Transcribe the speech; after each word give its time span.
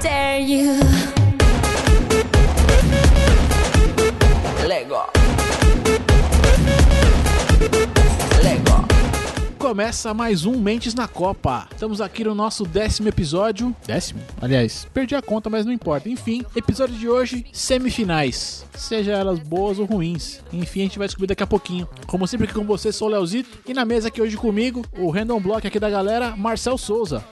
dare 0.00 0.40
you. 0.40 1.19
Começa 9.70 10.12
mais 10.12 10.44
um 10.46 10.58
Mentes 10.58 10.96
na 10.96 11.06
Copa. 11.06 11.68
Estamos 11.70 12.00
aqui 12.00 12.24
no 12.24 12.34
nosso 12.34 12.64
décimo 12.64 13.08
episódio. 13.08 13.72
Décimo? 13.86 14.20
Aliás, 14.42 14.84
perdi 14.92 15.14
a 15.14 15.22
conta, 15.22 15.48
mas 15.48 15.64
não 15.64 15.72
importa. 15.72 16.08
Enfim, 16.08 16.44
episódio 16.56 16.96
de 16.96 17.08
hoje, 17.08 17.46
semifinais. 17.52 18.66
Seja 18.74 19.12
elas 19.12 19.38
boas 19.38 19.78
ou 19.78 19.84
ruins. 19.84 20.40
Enfim, 20.52 20.80
a 20.80 20.82
gente 20.82 20.98
vai 20.98 21.06
descobrir 21.06 21.28
daqui 21.28 21.44
a 21.44 21.46
pouquinho. 21.46 21.88
Como 22.08 22.26
sempre 22.26 22.46
aqui 22.46 22.54
com 22.54 22.64
você, 22.64 22.90
sou 22.90 23.06
o 23.06 23.12
Leozito. 23.12 23.60
E 23.64 23.72
na 23.72 23.84
mesa 23.84 24.08
aqui 24.08 24.20
hoje 24.20 24.36
comigo, 24.36 24.84
o 24.98 25.08
Random 25.08 25.38
Block 25.38 25.64
aqui 25.64 25.78
da 25.78 25.88
galera, 25.88 26.34
Marcel 26.34 26.76
Souza. 26.76 27.24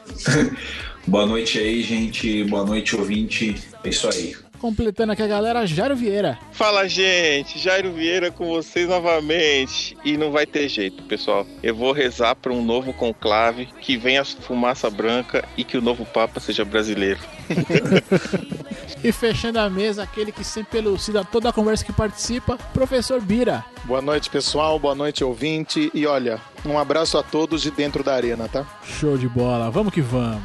Boa 1.08 1.26
noite 1.26 1.58
aí, 1.58 1.82
gente. 1.82 2.44
Boa 2.44 2.64
noite, 2.64 2.94
ouvinte. 2.94 3.56
É 3.82 3.88
isso 3.88 4.08
aí. 4.08 4.36
Completando 4.60 5.12
aqui 5.12 5.22
a 5.22 5.26
galera, 5.26 5.66
Jairo 5.66 5.94
Vieira. 5.94 6.38
Fala, 6.52 6.88
gente. 6.88 7.58
Jairo 7.58 7.92
Vieira 7.92 8.30
com 8.30 8.46
vocês 8.46 8.88
novamente. 8.88 9.96
E 10.04 10.16
não 10.16 10.32
vai 10.32 10.46
ter 10.46 10.68
jeito, 10.68 11.02
pessoal. 11.04 11.46
Eu 11.62 11.74
vou 11.74 11.92
rezar 11.92 12.34
para 12.34 12.52
um 12.52 12.64
novo 12.64 12.92
conclave, 12.92 13.66
que 13.80 13.96
venha 13.96 14.24
fumaça 14.24 14.90
branca 14.90 15.44
e 15.56 15.64
que 15.64 15.78
o 15.78 15.82
novo 15.82 16.04
Papa 16.04 16.40
seja 16.40 16.64
brasileiro. 16.64 17.20
E 19.02 19.12
fechando 19.12 19.60
a 19.60 19.70
mesa, 19.70 20.02
aquele 20.02 20.32
que 20.32 20.42
sempre 20.42 20.78
elucida 20.78 21.24
toda 21.24 21.50
a 21.50 21.52
conversa 21.52 21.84
que 21.84 21.92
participa, 21.92 22.58
professor 22.74 23.20
Bira. 23.20 23.64
Boa 23.84 24.02
noite, 24.02 24.28
pessoal. 24.28 24.78
Boa 24.78 24.94
noite, 24.94 25.22
ouvinte. 25.22 25.90
E 25.94 26.04
olha, 26.06 26.40
um 26.64 26.76
abraço 26.76 27.16
a 27.16 27.22
todos 27.22 27.62
de 27.62 27.70
dentro 27.70 28.02
da 28.02 28.14
arena, 28.14 28.48
tá? 28.48 28.66
Show 28.82 29.16
de 29.16 29.28
bola, 29.28 29.70
vamos 29.70 29.92
que 29.92 30.00
vamos. 30.00 30.42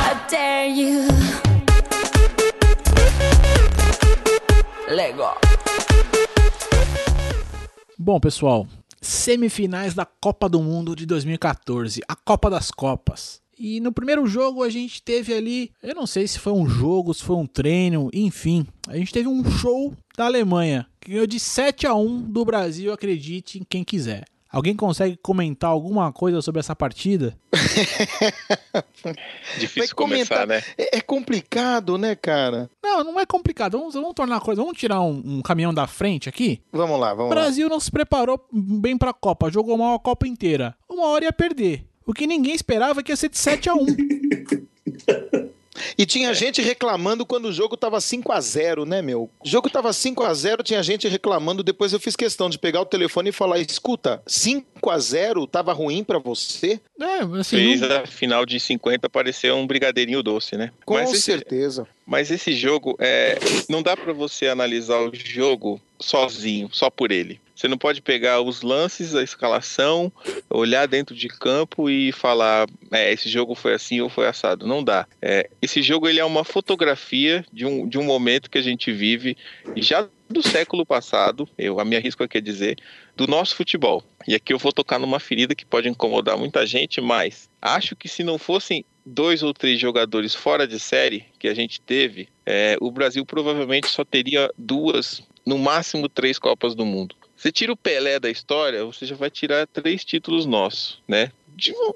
I 0.00 0.14
dare 0.30 0.68
you. 0.68 1.57
Lego. 4.90 5.22
Bom, 7.98 8.18
pessoal, 8.18 8.66
semifinais 9.02 9.92
da 9.92 10.06
Copa 10.06 10.48
do 10.48 10.62
Mundo 10.62 10.96
de 10.96 11.04
2014, 11.04 12.00
a 12.08 12.16
Copa 12.16 12.48
das 12.48 12.70
Copas. 12.70 13.42
E 13.58 13.80
no 13.80 13.92
primeiro 13.92 14.26
jogo 14.26 14.62
a 14.62 14.70
gente 14.70 15.02
teve 15.02 15.34
ali, 15.34 15.70
eu 15.82 15.94
não 15.94 16.06
sei 16.06 16.26
se 16.26 16.38
foi 16.38 16.54
um 16.54 16.66
jogo, 16.66 17.12
se 17.12 17.22
foi 17.22 17.36
um 17.36 17.44
treino, 17.44 18.08
enfim, 18.14 18.66
a 18.88 18.96
gente 18.96 19.12
teve 19.12 19.28
um 19.28 19.44
show 19.50 19.92
da 20.16 20.24
Alemanha, 20.24 20.86
que 20.98 21.10
ganhou 21.10 21.26
de 21.26 21.38
7 21.38 21.86
a 21.86 21.94
1 21.94 22.22
do 22.22 22.42
Brasil, 22.46 22.90
acredite 22.90 23.58
em 23.58 23.66
quem 23.68 23.84
quiser. 23.84 24.24
Alguém 24.58 24.74
consegue 24.74 25.16
comentar 25.22 25.70
alguma 25.70 26.12
coisa 26.12 26.42
sobre 26.42 26.58
essa 26.58 26.74
partida? 26.74 27.38
Difícil 29.56 29.94
começar, 29.94 30.48
né? 30.48 30.64
É, 30.76 30.98
é 30.98 31.00
complicado, 31.00 31.96
né, 31.96 32.16
cara? 32.16 32.68
Não, 32.82 33.04
não 33.04 33.20
é 33.20 33.24
complicado. 33.24 33.78
Vamos, 33.78 33.94
vamos 33.94 34.14
tornar 34.14 34.38
a 34.38 34.40
coisa. 34.40 34.60
Vamos 34.60 34.76
tirar 34.76 35.00
um, 35.00 35.22
um 35.24 35.42
caminhão 35.42 35.72
da 35.72 35.86
frente 35.86 36.28
aqui. 36.28 36.60
Vamos 36.72 36.98
lá, 36.98 37.12
O 37.12 37.16
vamos 37.18 37.30
lá. 37.30 37.40
Brasil 37.40 37.68
não 37.68 37.78
se 37.78 37.88
preparou 37.88 38.44
bem 38.52 38.98
pra 38.98 39.12
Copa, 39.12 39.48
jogou 39.48 39.78
mal 39.78 39.94
a 39.94 40.00
Copa 40.00 40.26
inteira. 40.26 40.74
Uma 40.88 41.06
hora 41.06 41.26
ia 41.26 41.32
perder. 41.32 41.84
O 42.04 42.12
que 42.12 42.26
ninguém 42.26 42.52
esperava 42.52 42.98
é 42.98 43.02
que 43.04 43.12
ia 43.12 43.16
ser 43.16 43.28
de 43.28 43.38
7 43.38 43.70
a 43.70 43.74
1 43.74 43.86
E 45.96 46.04
tinha 46.06 46.32
gente 46.34 46.60
reclamando 46.62 47.24
quando 47.26 47.46
o 47.46 47.52
jogo 47.52 47.76
tava 47.76 48.00
5 48.00 48.32
a 48.32 48.40
0 48.40 48.84
né, 48.84 49.02
meu? 49.02 49.30
O 49.44 49.48
jogo 49.48 49.68
tava 49.70 49.92
5 49.92 50.22
a 50.24 50.34
0 50.34 50.62
tinha 50.62 50.82
gente 50.82 51.06
reclamando. 51.08 51.62
Depois 51.62 51.92
eu 51.92 52.00
fiz 52.00 52.14
questão 52.16 52.48
de 52.50 52.58
pegar 52.58 52.80
o 52.80 52.86
telefone 52.86 53.30
e 53.30 53.32
falar: 53.32 53.58
escuta, 53.58 54.22
5 54.26 54.90
a 54.90 54.98
0 54.98 55.46
tava 55.46 55.72
ruim 55.72 56.02
pra 56.04 56.18
você? 56.18 56.80
É, 57.00 57.18
assim, 57.38 57.56
Fez 57.56 57.80
não- 57.80 57.96
a 57.96 58.06
final 58.06 58.44
de 58.46 58.58
50 58.60 59.08
parecer 59.08 59.52
um 59.52 59.66
brigadeirinho 59.66 60.22
doce, 60.22 60.56
né? 60.56 60.70
Com 60.84 60.94
Mas 60.94 61.12
esse, 61.12 61.22
certeza. 61.22 61.86
mas 62.06 62.30
esse 62.30 62.52
jogo, 62.52 62.96
é, 62.98 63.38
não 63.68 63.82
dá 63.82 63.96
pra 63.96 64.12
você 64.12 64.46
analisar 64.48 64.98
o 65.00 65.10
jogo 65.14 65.80
sozinho, 66.00 66.68
só 66.72 66.90
por 66.90 67.10
ele. 67.12 67.40
Você 67.58 67.66
não 67.66 67.76
pode 67.76 68.00
pegar 68.00 68.40
os 68.40 68.62
lances, 68.62 69.16
a 69.16 69.22
escalação, 69.22 70.12
olhar 70.48 70.86
dentro 70.86 71.12
de 71.12 71.26
campo 71.26 71.90
e 71.90 72.12
falar, 72.12 72.68
é, 72.92 73.12
esse 73.12 73.28
jogo 73.28 73.56
foi 73.56 73.74
assim 73.74 74.00
ou 74.00 74.08
foi 74.08 74.28
assado. 74.28 74.64
Não 74.64 74.84
dá. 74.84 75.08
É, 75.20 75.50
esse 75.60 75.82
jogo 75.82 76.08
ele 76.08 76.20
é 76.20 76.24
uma 76.24 76.44
fotografia 76.44 77.44
de 77.52 77.66
um, 77.66 77.88
de 77.88 77.98
um 77.98 78.04
momento 78.04 78.48
que 78.48 78.58
a 78.58 78.62
gente 78.62 78.92
vive 78.92 79.36
já 79.74 80.08
do 80.30 80.40
século 80.40 80.86
passado, 80.86 81.48
eu 81.58 81.80
a 81.80 81.84
me 81.84 81.96
arrisco 81.96 82.22
aqui 82.22 82.38
a 82.38 82.40
dizer, 82.40 82.78
do 83.16 83.26
nosso 83.26 83.56
futebol. 83.56 84.04
E 84.28 84.36
aqui 84.36 84.52
eu 84.52 84.58
vou 84.58 84.72
tocar 84.72 85.00
numa 85.00 85.18
ferida 85.18 85.52
que 85.52 85.66
pode 85.66 85.88
incomodar 85.88 86.38
muita 86.38 86.64
gente, 86.64 87.00
mas 87.00 87.50
acho 87.60 87.96
que 87.96 88.08
se 88.08 88.22
não 88.22 88.38
fossem 88.38 88.84
dois 89.04 89.42
ou 89.42 89.52
três 89.52 89.80
jogadores 89.80 90.32
fora 90.32 90.64
de 90.64 90.78
série 90.78 91.24
que 91.40 91.48
a 91.48 91.54
gente 91.54 91.80
teve, 91.80 92.28
é, 92.46 92.76
o 92.80 92.92
Brasil 92.92 93.26
provavelmente 93.26 93.88
só 93.88 94.04
teria 94.04 94.48
duas, 94.56 95.24
no 95.44 95.58
máximo 95.58 96.08
três 96.08 96.38
Copas 96.38 96.76
do 96.76 96.86
Mundo. 96.86 97.16
Você 97.38 97.52
tira 97.52 97.72
o 97.72 97.76
Pelé 97.76 98.18
da 98.18 98.28
história, 98.28 98.84
você 98.84 99.06
já 99.06 99.14
vai 99.14 99.30
tirar 99.30 99.64
três 99.68 100.04
títulos 100.04 100.44
nossos, 100.44 101.00
né? 101.06 101.30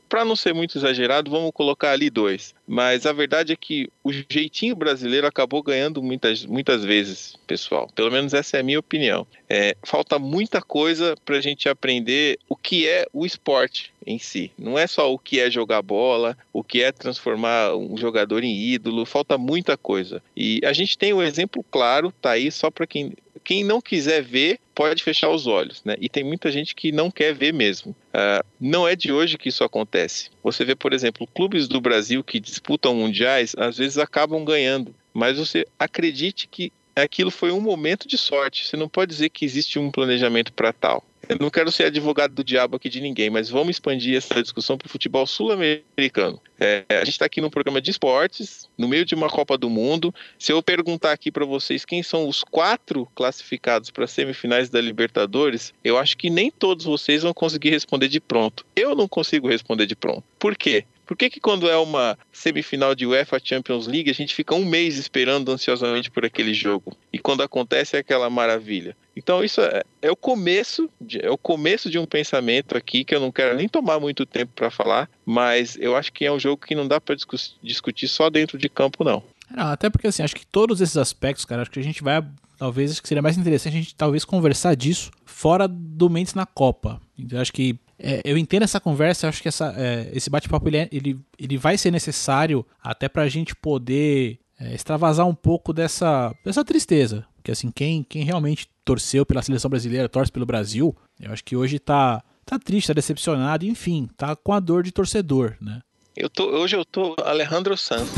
Para 0.08 0.24
não 0.24 0.36
ser 0.36 0.52
muito 0.52 0.78
exagerado, 0.78 1.30
vamos 1.30 1.50
colocar 1.52 1.90
ali 1.90 2.10
dois. 2.10 2.54
Mas 2.66 3.06
a 3.06 3.12
verdade 3.12 3.52
é 3.52 3.56
que 3.56 3.88
o 4.02 4.12
jeitinho 4.12 4.74
brasileiro 4.74 5.26
acabou 5.26 5.62
ganhando 5.62 6.02
muitas, 6.02 6.44
muitas 6.44 6.84
vezes, 6.84 7.36
pessoal. 7.46 7.88
Pelo 7.94 8.10
menos 8.10 8.34
essa 8.34 8.56
é 8.56 8.60
a 8.60 8.62
minha 8.62 8.78
opinião. 8.78 9.26
É, 9.48 9.76
falta 9.82 10.18
muita 10.18 10.60
coisa 10.60 11.16
para 11.24 11.36
a 11.36 11.40
gente 11.40 11.68
aprender 11.68 12.38
o 12.48 12.56
que 12.56 12.88
é 12.88 13.06
o 13.12 13.24
esporte 13.24 13.92
em 14.04 14.18
si. 14.18 14.50
Não 14.58 14.76
é 14.76 14.86
só 14.86 15.12
o 15.12 15.18
que 15.18 15.38
é 15.38 15.50
jogar 15.50 15.82
bola, 15.82 16.36
o 16.52 16.64
que 16.64 16.82
é 16.82 16.90
transformar 16.90 17.74
um 17.76 17.96
jogador 17.96 18.42
em 18.42 18.56
ídolo. 18.56 19.06
Falta 19.06 19.38
muita 19.38 19.76
coisa. 19.76 20.22
E 20.36 20.60
a 20.64 20.72
gente 20.72 20.98
tem 20.98 21.12
um 21.12 21.22
exemplo 21.22 21.64
claro, 21.70 22.12
tá 22.20 22.32
aí 22.32 22.50
só 22.50 22.70
para 22.70 22.86
quem 22.86 23.12
quem 23.44 23.64
não 23.64 23.80
quiser 23.80 24.22
ver 24.22 24.58
pode 24.74 25.02
fechar 25.02 25.30
os 25.30 25.46
olhos, 25.46 25.82
né? 25.84 25.96
E 26.00 26.08
tem 26.08 26.24
muita 26.24 26.50
gente 26.50 26.74
que 26.74 26.92
não 26.92 27.10
quer 27.10 27.34
ver 27.34 27.52
mesmo. 27.52 27.94
Ah, 28.12 28.44
não 28.60 28.86
é 28.86 28.96
de 28.96 29.12
hoje 29.12 29.38
que 29.38 29.48
isso 29.48 29.64
acontece. 29.64 30.30
Você 30.42 30.64
vê, 30.64 30.74
por 30.74 30.92
exemplo, 30.92 31.26
clubes 31.26 31.68
do 31.68 31.80
Brasil 31.80 32.22
que 32.24 32.40
disputam 32.40 32.94
mundiais, 32.94 33.54
às 33.58 33.76
vezes 33.78 33.98
acabam 33.98 34.44
ganhando, 34.44 34.94
mas 35.12 35.38
você 35.38 35.66
acredite 35.78 36.48
que 36.48 36.72
aquilo 36.94 37.30
foi 37.30 37.50
um 37.50 37.60
momento 37.60 38.06
de 38.06 38.18
sorte. 38.18 38.66
Você 38.66 38.76
não 38.76 38.88
pode 38.88 39.10
dizer 39.10 39.30
que 39.30 39.44
existe 39.44 39.78
um 39.78 39.90
planejamento 39.90 40.52
para 40.52 40.72
tal. 40.72 41.04
Eu 41.28 41.36
não 41.38 41.50
quero 41.50 41.70
ser 41.70 41.84
advogado 41.84 42.34
do 42.34 42.44
diabo 42.44 42.76
aqui 42.76 42.88
de 42.88 43.00
ninguém, 43.00 43.30
mas 43.30 43.48
vamos 43.48 43.76
expandir 43.76 44.16
essa 44.16 44.42
discussão 44.42 44.76
para 44.76 44.86
o 44.86 44.88
futebol 44.90 45.26
sul-americano. 45.26 46.40
É, 46.58 46.84
a 46.88 47.04
gente 47.04 47.10
está 47.10 47.26
aqui 47.26 47.40
num 47.40 47.50
programa 47.50 47.80
de 47.80 47.90
esportes, 47.90 48.68
no 48.76 48.88
meio 48.88 49.04
de 49.04 49.14
uma 49.14 49.28
Copa 49.28 49.56
do 49.56 49.70
Mundo. 49.70 50.14
Se 50.38 50.52
eu 50.52 50.62
perguntar 50.62 51.12
aqui 51.12 51.30
para 51.30 51.44
vocês 51.44 51.84
quem 51.84 52.02
são 52.02 52.28
os 52.28 52.42
quatro 52.42 53.06
classificados 53.14 53.90
para 53.90 54.06
semifinais 54.06 54.68
da 54.68 54.80
Libertadores, 54.80 55.72
eu 55.84 55.96
acho 55.96 56.16
que 56.16 56.28
nem 56.28 56.50
todos 56.50 56.84
vocês 56.84 57.22
vão 57.22 57.32
conseguir 57.32 57.70
responder 57.70 58.08
de 58.08 58.20
pronto. 58.20 58.66
Eu 58.74 58.94
não 58.94 59.06
consigo 59.06 59.48
responder 59.48 59.86
de 59.86 59.96
pronto. 59.96 60.24
Por 60.38 60.56
quê? 60.56 60.84
Por 61.06 61.16
que, 61.16 61.28
que 61.28 61.40
quando 61.40 61.68
é 61.68 61.76
uma 61.76 62.16
semifinal 62.32 62.94
de 62.94 63.06
UEFA 63.06 63.40
Champions 63.42 63.86
League 63.86 64.10
a 64.10 64.14
gente 64.14 64.34
fica 64.34 64.54
um 64.54 64.64
mês 64.64 64.96
esperando 64.96 65.50
ansiosamente 65.50 66.10
por 66.10 66.24
aquele 66.24 66.54
jogo 66.54 66.96
e 67.12 67.18
quando 67.18 67.42
acontece 67.42 67.96
é 67.96 68.00
aquela 68.00 68.30
maravilha? 68.30 68.96
Então 69.16 69.44
isso 69.44 69.60
é, 69.60 69.82
é 70.00 70.10
o 70.10 70.16
começo, 70.16 70.88
de, 71.00 71.24
é 71.24 71.30
o 71.30 71.36
começo 71.36 71.90
de 71.90 71.98
um 71.98 72.06
pensamento 72.06 72.76
aqui 72.76 73.04
que 73.04 73.14
eu 73.14 73.20
não 73.20 73.30
quero 73.30 73.56
nem 73.56 73.68
tomar 73.68 74.00
muito 74.00 74.24
tempo 74.24 74.52
para 74.54 74.70
falar, 74.70 75.10
mas 75.24 75.76
eu 75.78 75.96
acho 75.96 76.12
que 76.12 76.24
é 76.24 76.32
um 76.32 76.38
jogo 76.38 76.64
que 76.64 76.74
não 76.74 76.88
dá 76.88 77.00
para 77.00 77.14
discu 77.14 77.36
discutir 77.62 78.08
só 78.08 78.30
dentro 78.30 78.56
de 78.56 78.68
campo 78.68 79.04
não. 79.04 79.22
Não, 79.54 79.68
até 79.68 79.90
porque 79.90 80.06
assim, 80.06 80.22
acho 80.22 80.34
que 80.34 80.46
todos 80.46 80.80
esses 80.80 80.96
aspectos, 80.96 81.44
cara, 81.44 81.62
acho 81.62 81.70
que 81.70 81.78
a 81.78 81.84
gente 81.84 82.02
vai. 82.02 82.24
Talvez 82.58 82.92
acho 82.92 83.02
que 83.02 83.08
seria 83.08 83.22
mais 83.22 83.36
interessante 83.36 83.76
a 83.76 83.80
gente 83.80 83.94
talvez 83.94 84.24
conversar 84.24 84.74
disso 84.76 85.10
fora 85.24 85.66
do 85.66 86.08
Mendes 86.08 86.34
na 86.34 86.46
Copa. 86.46 87.00
Então 87.18 87.40
acho 87.40 87.52
que. 87.52 87.78
É, 88.02 88.20
eu 88.24 88.36
entendo 88.36 88.62
essa 88.64 88.80
conversa, 88.80 89.26
eu 89.26 89.28
acho 89.28 89.40
que 89.40 89.48
essa, 89.48 89.72
é, 89.76 90.10
esse 90.12 90.28
bate-papo 90.28 90.68
ele, 90.68 90.76
é- 90.78 90.88
ele, 90.92 91.18
ele 91.38 91.56
vai 91.56 91.78
ser 91.78 91.90
necessário 91.90 92.64
até 92.82 93.08
pra 93.08 93.28
gente 93.28 93.54
poder 93.54 94.38
é, 94.60 94.74
extravasar 94.74 95.26
um 95.26 95.34
pouco 95.34 95.72
dessa, 95.72 96.34
dessa 96.44 96.64
tristeza. 96.64 97.24
Porque 97.36 97.50
assim, 97.52 97.70
quem, 97.70 98.02
quem 98.02 98.24
realmente 98.24 98.68
torceu 98.84 99.24
pela 99.26 99.42
seleção 99.42 99.68
brasileira, 99.70 100.08
torce 100.08 100.30
pelo 100.30 100.46
Brasil, 100.46 100.94
eu 101.20 101.32
acho 101.32 101.44
que 101.44 101.56
hoje 101.56 101.78
tá, 101.78 102.22
tá 102.44 102.58
triste, 102.58 102.88
tá 102.88 102.92
decepcionado, 102.92 103.64
enfim, 103.64 104.08
tá 104.16 104.34
com 104.36 104.52
a 104.52 104.60
dor 104.60 104.82
de 104.82 104.92
torcedor, 104.92 105.56
né? 105.60 105.80
Eu 106.16 106.28
tô, 106.28 106.44
hoje 106.44 106.76
eu 106.76 106.84
tô 106.84 107.16
Alejandro 107.24 107.76
Sanz. 107.76 108.08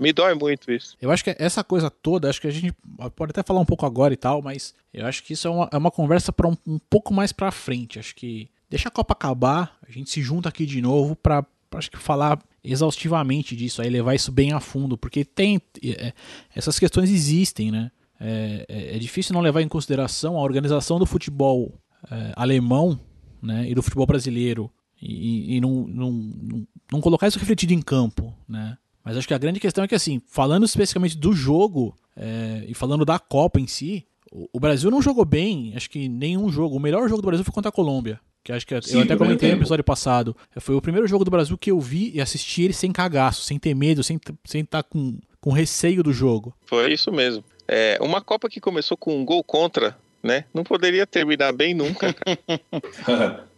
Me 0.00 0.14
dói 0.14 0.34
muito 0.34 0.72
isso. 0.72 0.96
Eu 1.00 1.10
acho 1.10 1.22
que 1.22 1.36
essa 1.38 1.62
coisa 1.62 1.90
toda, 1.90 2.30
acho 2.30 2.40
que 2.40 2.46
a 2.46 2.50
gente 2.50 2.74
pode 3.14 3.30
até 3.30 3.42
falar 3.42 3.60
um 3.60 3.66
pouco 3.66 3.84
agora 3.84 4.14
e 4.14 4.16
tal, 4.16 4.40
mas 4.40 4.74
eu 4.94 5.04
acho 5.06 5.22
que 5.22 5.34
isso 5.34 5.46
é 5.46 5.50
uma, 5.50 5.68
é 5.70 5.76
uma 5.76 5.90
conversa 5.90 6.32
para 6.32 6.48
um, 6.48 6.56
um 6.66 6.78
pouco 6.78 7.12
mais 7.12 7.32
pra 7.32 7.50
frente. 7.50 7.98
Acho 7.98 8.14
que 8.14 8.48
deixa 8.70 8.88
a 8.88 8.90
Copa 8.90 9.12
acabar, 9.12 9.76
a 9.86 9.92
gente 9.92 10.08
se 10.08 10.22
junta 10.22 10.48
aqui 10.48 10.64
de 10.64 10.80
novo 10.80 11.14
pra, 11.14 11.44
acho 11.72 11.90
que 11.90 11.98
falar 11.98 12.42
exaustivamente 12.64 13.54
disso, 13.54 13.82
aí 13.82 13.90
levar 13.90 14.14
isso 14.14 14.32
bem 14.32 14.52
a 14.52 14.60
fundo, 14.60 14.96
porque 14.96 15.22
tem 15.22 15.60
é, 15.82 16.14
essas 16.54 16.78
questões 16.78 17.10
existem, 17.10 17.70
né? 17.70 17.90
É, 18.18 18.66
é, 18.68 18.96
é 18.96 18.98
difícil 18.98 19.34
não 19.34 19.40
levar 19.42 19.60
em 19.60 19.68
consideração 19.68 20.36
a 20.38 20.42
organização 20.42 20.98
do 20.98 21.06
futebol 21.06 21.74
é, 22.10 22.32
alemão 22.36 22.98
né, 23.42 23.68
e 23.68 23.74
do 23.74 23.82
futebol 23.82 24.06
brasileiro 24.06 24.70
e, 25.00 25.56
e 25.56 25.60
não, 25.60 25.86
não, 25.86 26.12
não, 26.12 26.66
não, 26.92 27.00
colocar 27.00 27.28
isso 27.28 27.38
refletido 27.38 27.72
em 27.72 27.80
campo, 27.80 28.34
né? 28.46 28.76
Mas 29.04 29.16
acho 29.16 29.26
que 29.26 29.34
a 29.34 29.38
grande 29.38 29.60
questão 29.60 29.84
é 29.84 29.88
que, 29.88 29.94
assim, 29.94 30.20
falando 30.26 30.64
especificamente 30.64 31.16
do 31.16 31.32
jogo 31.32 31.94
é, 32.16 32.64
e 32.68 32.74
falando 32.74 33.04
da 33.04 33.18
Copa 33.18 33.58
em 33.58 33.66
si, 33.66 34.06
o, 34.30 34.48
o, 34.52 34.60
Brasil 34.60 34.90
não 34.90 35.00
jogou 35.00 35.24
bem, 35.24 35.72
acho 35.74 35.88
que 35.90 36.08
nenhum 36.08 36.50
jogo. 36.50 36.76
O 36.76 36.80
melhor 36.80 37.08
jogo 37.08 37.22
do 37.22 37.26
Brasil 37.26 37.44
foi 37.44 37.54
contra 37.54 37.70
a 37.70 37.72
Colômbia. 37.72 38.20
Que 38.42 38.52
acho 38.52 38.66
que 38.66 38.80
Sim, 38.82 38.98
eu 38.98 39.02
até 39.02 39.16
comentei 39.16 39.50
no 39.50 39.58
episódio 39.58 39.84
passado. 39.84 40.34
Foi 40.58 40.74
o 40.74 40.80
primeiro 40.80 41.06
jogo 41.06 41.24
do 41.24 41.30
Brasil 41.30 41.58
que 41.58 41.70
eu 41.70 41.78
vi 41.78 42.10
e 42.14 42.20
assisti 42.20 42.62
ele 42.62 42.72
sem 42.72 42.90
cagaço, 42.90 43.42
sem 43.42 43.58
ter 43.58 43.74
medo, 43.74 44.02
sem 44.02 44.16
estar 44.16 44.34
sem 44.44 44.64
tá 44.64 44.82
com, 44.82 45.18
com 45.40 45.52
receio 45.52 46.02
do 46.02 46.12
jogo. 46.12 46.54
Foi 46.64 46.90
isso 46.92 47.12
mesmo. 47.12 47.44
É, 47.68 47.98
uma 48.00 48.22
Copa 48.22 48.48
que 48.48 48.60
começou 48.60 48.96
com 48.96 49.18
um 49.18 49.24
gol 49.24 49.44
contra, 49.44 49.96
né? 50.22 50.44
Não 50.54 50.64
poderia 50.64 51.06
terminar 51.06 51.52
bem 51.52 51.74
nunca, 51.74 52.14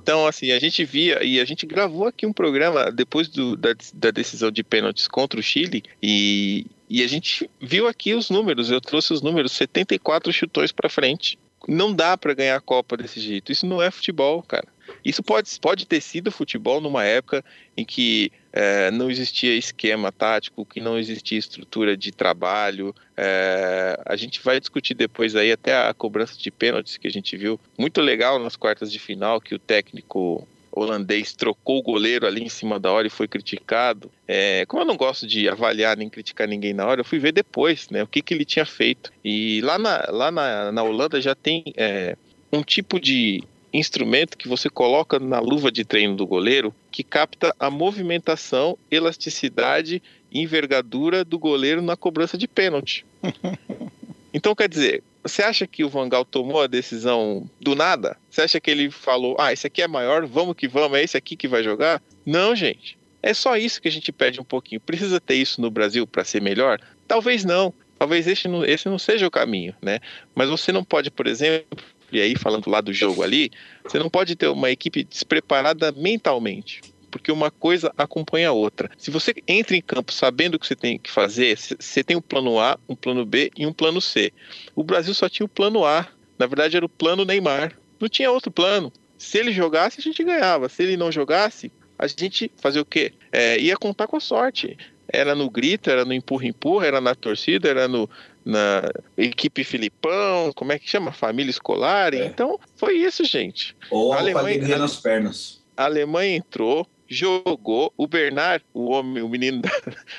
Então, 0.00 0.26
assim, 0.26 0.52
a 0.52 0.58
gente 0.58 0.84
via 0.84 1.22
e 1.24 1.40
a 1.40 1.44
gente 1.44 1.66
gravou 1.66 2.06
aqui 2.06 2.26
um 2.26 2.32
programa 2.32 2.90
depois 2.90 3.28
do, 3.28 3.56
da, 3.56 3.70
da 3.94 4.10
decisão 4.10 4.50
de 4.50 4.62
pênaltis 4.62 5.08
contra 5.08 5.40
o 5.40 5.42
Chile 5.42 5.82
e, 6.02 6.66
e 6.88 7.02
a 7.02 7.06
gente 7.06 7.50
viu 7.60 7.86
aqui 7.86 8.14
os 8.14 8.30
números. 8.30 8.70
Eu 8.70 8.80
trouxe 8.80 9.12
os 9.12 9.22
números: 9.22 9.52
74 9.52 10.32
chutões 10.32 10.72
para 10.72 10.88
frente. 10.88 11.38
Não 11.68 11.92
dá 11.92 12.16
para 12.16 12.34
ganhar 12.34 12.56
a 12.56 12.60
Copa 12.60 12.96
desse 12.96 13.18
jeito. 13.18 13.50
Isso 13.50 13.66
não 13.66 13.82
é 13.82 13.90
futebol, 13.90 14.42
cara. 14.42 14.68
Isso 15.04 15.22
pode, 15.22 15.50
pode 15.60 15.86
ter 15.86 16.00
sido 16.00 16.30
futebol 16.30 16.80
numa 16.80 17.04
época 17.04 17.44
em 17.76 17.84
que 17.84 18.30
é, 18.58 18.90
não 18.90 19.10
existia 19.10 19.54
esquema 19.54 20.10
tático, 20.10 20.64
que 20.64 20.80
não 20.80 20.98
existia 20.98 21.38
estrutura 21.38 21.94
de 21.94 22.10
trabalho. 22.10 22.94
É, 23.14 24.00
a 24.06 24.16
gente 24.16 24.42
vai 24.42 24.58
discutir 24.58 24.94
depois 24.94 25.36
aí 25.36 25.52
até 25.52 25.76
a 25.76 25.92
cobrança 25.92 26.38
de 26.38 26.50
pênaltis 26.50 26.96
que 26.96 27.06
a 27.06 27.10
gente 27.10 27.36
viu. 27.36 27.60
Muito 27.78 28.00
legal 28.00 28.38
nas 28.38 28.56
quartas 28.56 28.90
de 28.90 28.98
final, 28.98 29.42
que 29.42 29.54
o 29.54 29.58
técnico 29.58 30.48
holandês 30.72 31.34
trocou 31.34 31.80
o 31.80 31.82
goleiro 31.82 32.26
ali 32.26 32.42
em 32.42 32.48
cima 32.48 32.80
da 32.80 32.90
hora 32.90 33.06
e 33.06 33.10
foi 33.10 33.28
criticado. 33.28 34.10
É, 34.26 34.64
como 34.64 34.82
eu 34.82 34.86
não 34.86 34.96
gosto 34.96 35.26
de 35.26 35.50
avaliar 35.50 35.94
nem 35.94 36.08
criticar 36.08 36.48
ninguém 36.48 36.72
na 36.72 36.86
hora, 36.86 37.02
eu 37.02 37.04
fui 37.04 37.18
ver 37.18 37.32
depois 37.32 37.90
né, 37.90 38.02
o 38.02 38.06
que, 38.06 38.22
que 38.22 38.32
ele 38.32 38.46
tinha 38.46 38.64
feito. 38.64 39.12
E 39.22 39.60
lá 39.60 39.78
na, 39.78 40.06
lá 40.08 40.30
na, 40.30 40.72
na 40.72 40.82
Holanda 40.82 41.20
já 41.20 41.34
tem 41.34 41.62
é, 41.76 42.16
um 42.50 42.62
tipo 42.62 42.98
de 42.98 43.42
instrumento 43.72 44.36
que 44.36 44.48
você 44.48 44.68
coloca 44.70 45.18
na 45.18 45.40
luva 45.40 45.70
de 45.70 45.84
treino 45.84 46.16
do 46.16 46.26
goleiro 46.26 46.74
que 46.90 47.02
capta 47.02 47.54
a 47.58 47.70
movimentação, 47.70 48.78
elasticidade 48.90 50.02
e 50.30 50.40
envergadura 50.40 51.24
do 51.24 51.38
goleiro 51.38 51.82
na 51.82 51.96
cobrança 51.96 52.36
de 52.38 52.48
pênalti. 52.48 53.04
Então, 54.36 54.54
quer 54.54 54.68
dizer, 54.68 55.02
você 55.22 55.42
acha 55.42 55.66
que 55.66 55.82
o 55.82 55.88
Vangal 55.88 56.22
tomou 56.22 56.60
a 56.60 56.66
decisão 56.66 57.48
do 57.58 57.74
nada? 57.74 58.18
Você 58.30 58.42
acha 58.42 58.60
que 58.60 58.70
ele 58.70 58.90
falou, 58.90 59.34
ah, 59.38 59.50
esse 59.50 59.66
aqui 59.66 59.80
é 59.80 59.88
maior, 59.88 60.26
vamos 60.26 60.54
que 60.54 60.68
vamos, 60.68 60.98
é 60.98 61.02
esse 61.02 61.16
aqui 61.16 61.34
que 61.34 61.48
vai 61.48 61.64
jogar? 61.64 62.02
Não, 62.26 62.54
gente. 62.54 62.98
É 63.22 63.32
só 63.32 63.56
isso 63.56 63.80
que 63.80 63.88
a 63.88 63.90
gente 63.90 64.12
pede 64.12 64.38
um 64.38 64.44
pouquinho. 64.44 64.78
Precisa 64.78 65.18
ter 65.18 65.36
isso 65.36 65.58
no 65.58 65.70
Brasil 65.70 66.06
para 66.06 66.22
ser 66.22 66.42
melhor? 66.42 66.78
Talvez 67.08 67.46
não. 67.46 67.72
Talvez 67.98 68.26
esse 68.26 68.46
não, 68.46 68.62
esse 68.62 68.90
não 68.90 68.98
seja 68.98 69.26
o 69.26 69.30
caminho, 69.30 69.74
né? 69.80 70.00
Mas 70.34 70.50
você 70.50 70.70
não 70.70 70.84
pode, 70.84 71.10
por 71.10 71.26
exemplo, 71.26 71.82
e 72.12 72.20
aí 72.20 72.36
falando 72.36 72.68
lá 72.68 72.80
do 72.80 72.92
jogo 72.92 73.22
ali, 73.22 73.50
você 73.84 73.98
não 73.98 74.08
pode 74.08 74.36
ter 74.36 74.48
uma 74.48 74.70
equipe 74.70 75.04
despreparada 75.04 75.92
mentalmente 75.92 76.80
porque 77.16 77.32
uma 77.32 77.50
coisa 77.50 77.90
acompanha 77.96 78.50
a 78.50 78.52
outra. 78.52 78.90
Se 78.98 79.10
você 79.10 79.34
entra 79.48 79.74
em 79.74 79.80
campo 79.80 80.12
sabendo 80.12 80.56
o 80.56 80.58
que 80.58 80.66
você 80.66 80.76
tem 80.76 80.98
que 80.98 81.10
fazer, 81.10 81.56
você 81.56 82.04
tem 82.04 82.14
um 82.14 82.20
plano 82.20 82.60
A, 82.60 82.78
um 82.86 82.94
plano 82.94 83.24
B 83.24 83.50
e 83.56 83.66
um 83.66 83.72
plano 83.72 84.02
C. 84.02 84.32
O 84.74 84.84
Brasil 84.84 85.14
só 85.14 85.26
tinha 85.26 85.46
o 85.46 85.48
plano 85.48 85.86
A, 85.86 86.06
na 86.38 86.46
verdade 86.46 86.76
era 86.76 86.84
o 86.84 86.90
plano 86.90 87.24
Neymar. 87.24 87.72
Não 87.98 88.08
tinha 88.08 88.30
outro 88.30 88.50
plano. 88.50 88.92
Se 89.16 89.38
ele 89.38 89.50
jogasse, 89.50 89.98
a 89.98 90.02
gente 90.02 90.22
ganhava. 90.22 90.68
Se 90.68 90.82
ele 90.82 90.96
não 90.96 91.10
jogasse, 91.10 91.72
a 91.98 92.06
gente 92.06 92.50
fazia 92.60 92.82
o 92.82 92.84
quê? 92.84 93.12
É, 93.32 93.58
ia 93.58 93.76
contar 93.76 94.06
com 94.06 94.16
a 94.16 94.20
sorte. 94.20 94.76
Era 95.08 95.34
no 95.34 95.48
grito, 95.48 95.88
era 95.88 96.04
no 96.04 96.12
empurra-empurra, 96.12 96.86
era 96.86 97.00
na 97.00 97.14
torcida, 97.14 97.68
era 97.68 97.88
no, 97.88 98.10
na 98.46 98.88
equipe 99.18 99.64
Filipão, 99.64 100.52
como 100.54 100.70
é 100.70 100.78
que 100.78 100.88
chama? 100.88 101.10
Família 101.10 101.50
escolar. 101.50 102.14
É. 102.14 102.26
Então, 102.26 102.60
foi 102.76 102.94
isso, 102.94 103.24
gente. 103.24 103.76
Ou 103.90 104.12
a 104.12 104.18
Alemanha 104.18 104.78
nas 104.78 104.96
pernas. 105.00 105.60
A 105.76 105.84
Alemanha 105.86 106.36
entrou, 106.36 106.86
jogou. 107.08 107.92
O 107.96 108.06
Bernard, 108.06 108.64
o 108.72 108.92
homem, 108.92 109.20
o 109.20 109.28
menino 109.28 109.60
da, 109.60 109.70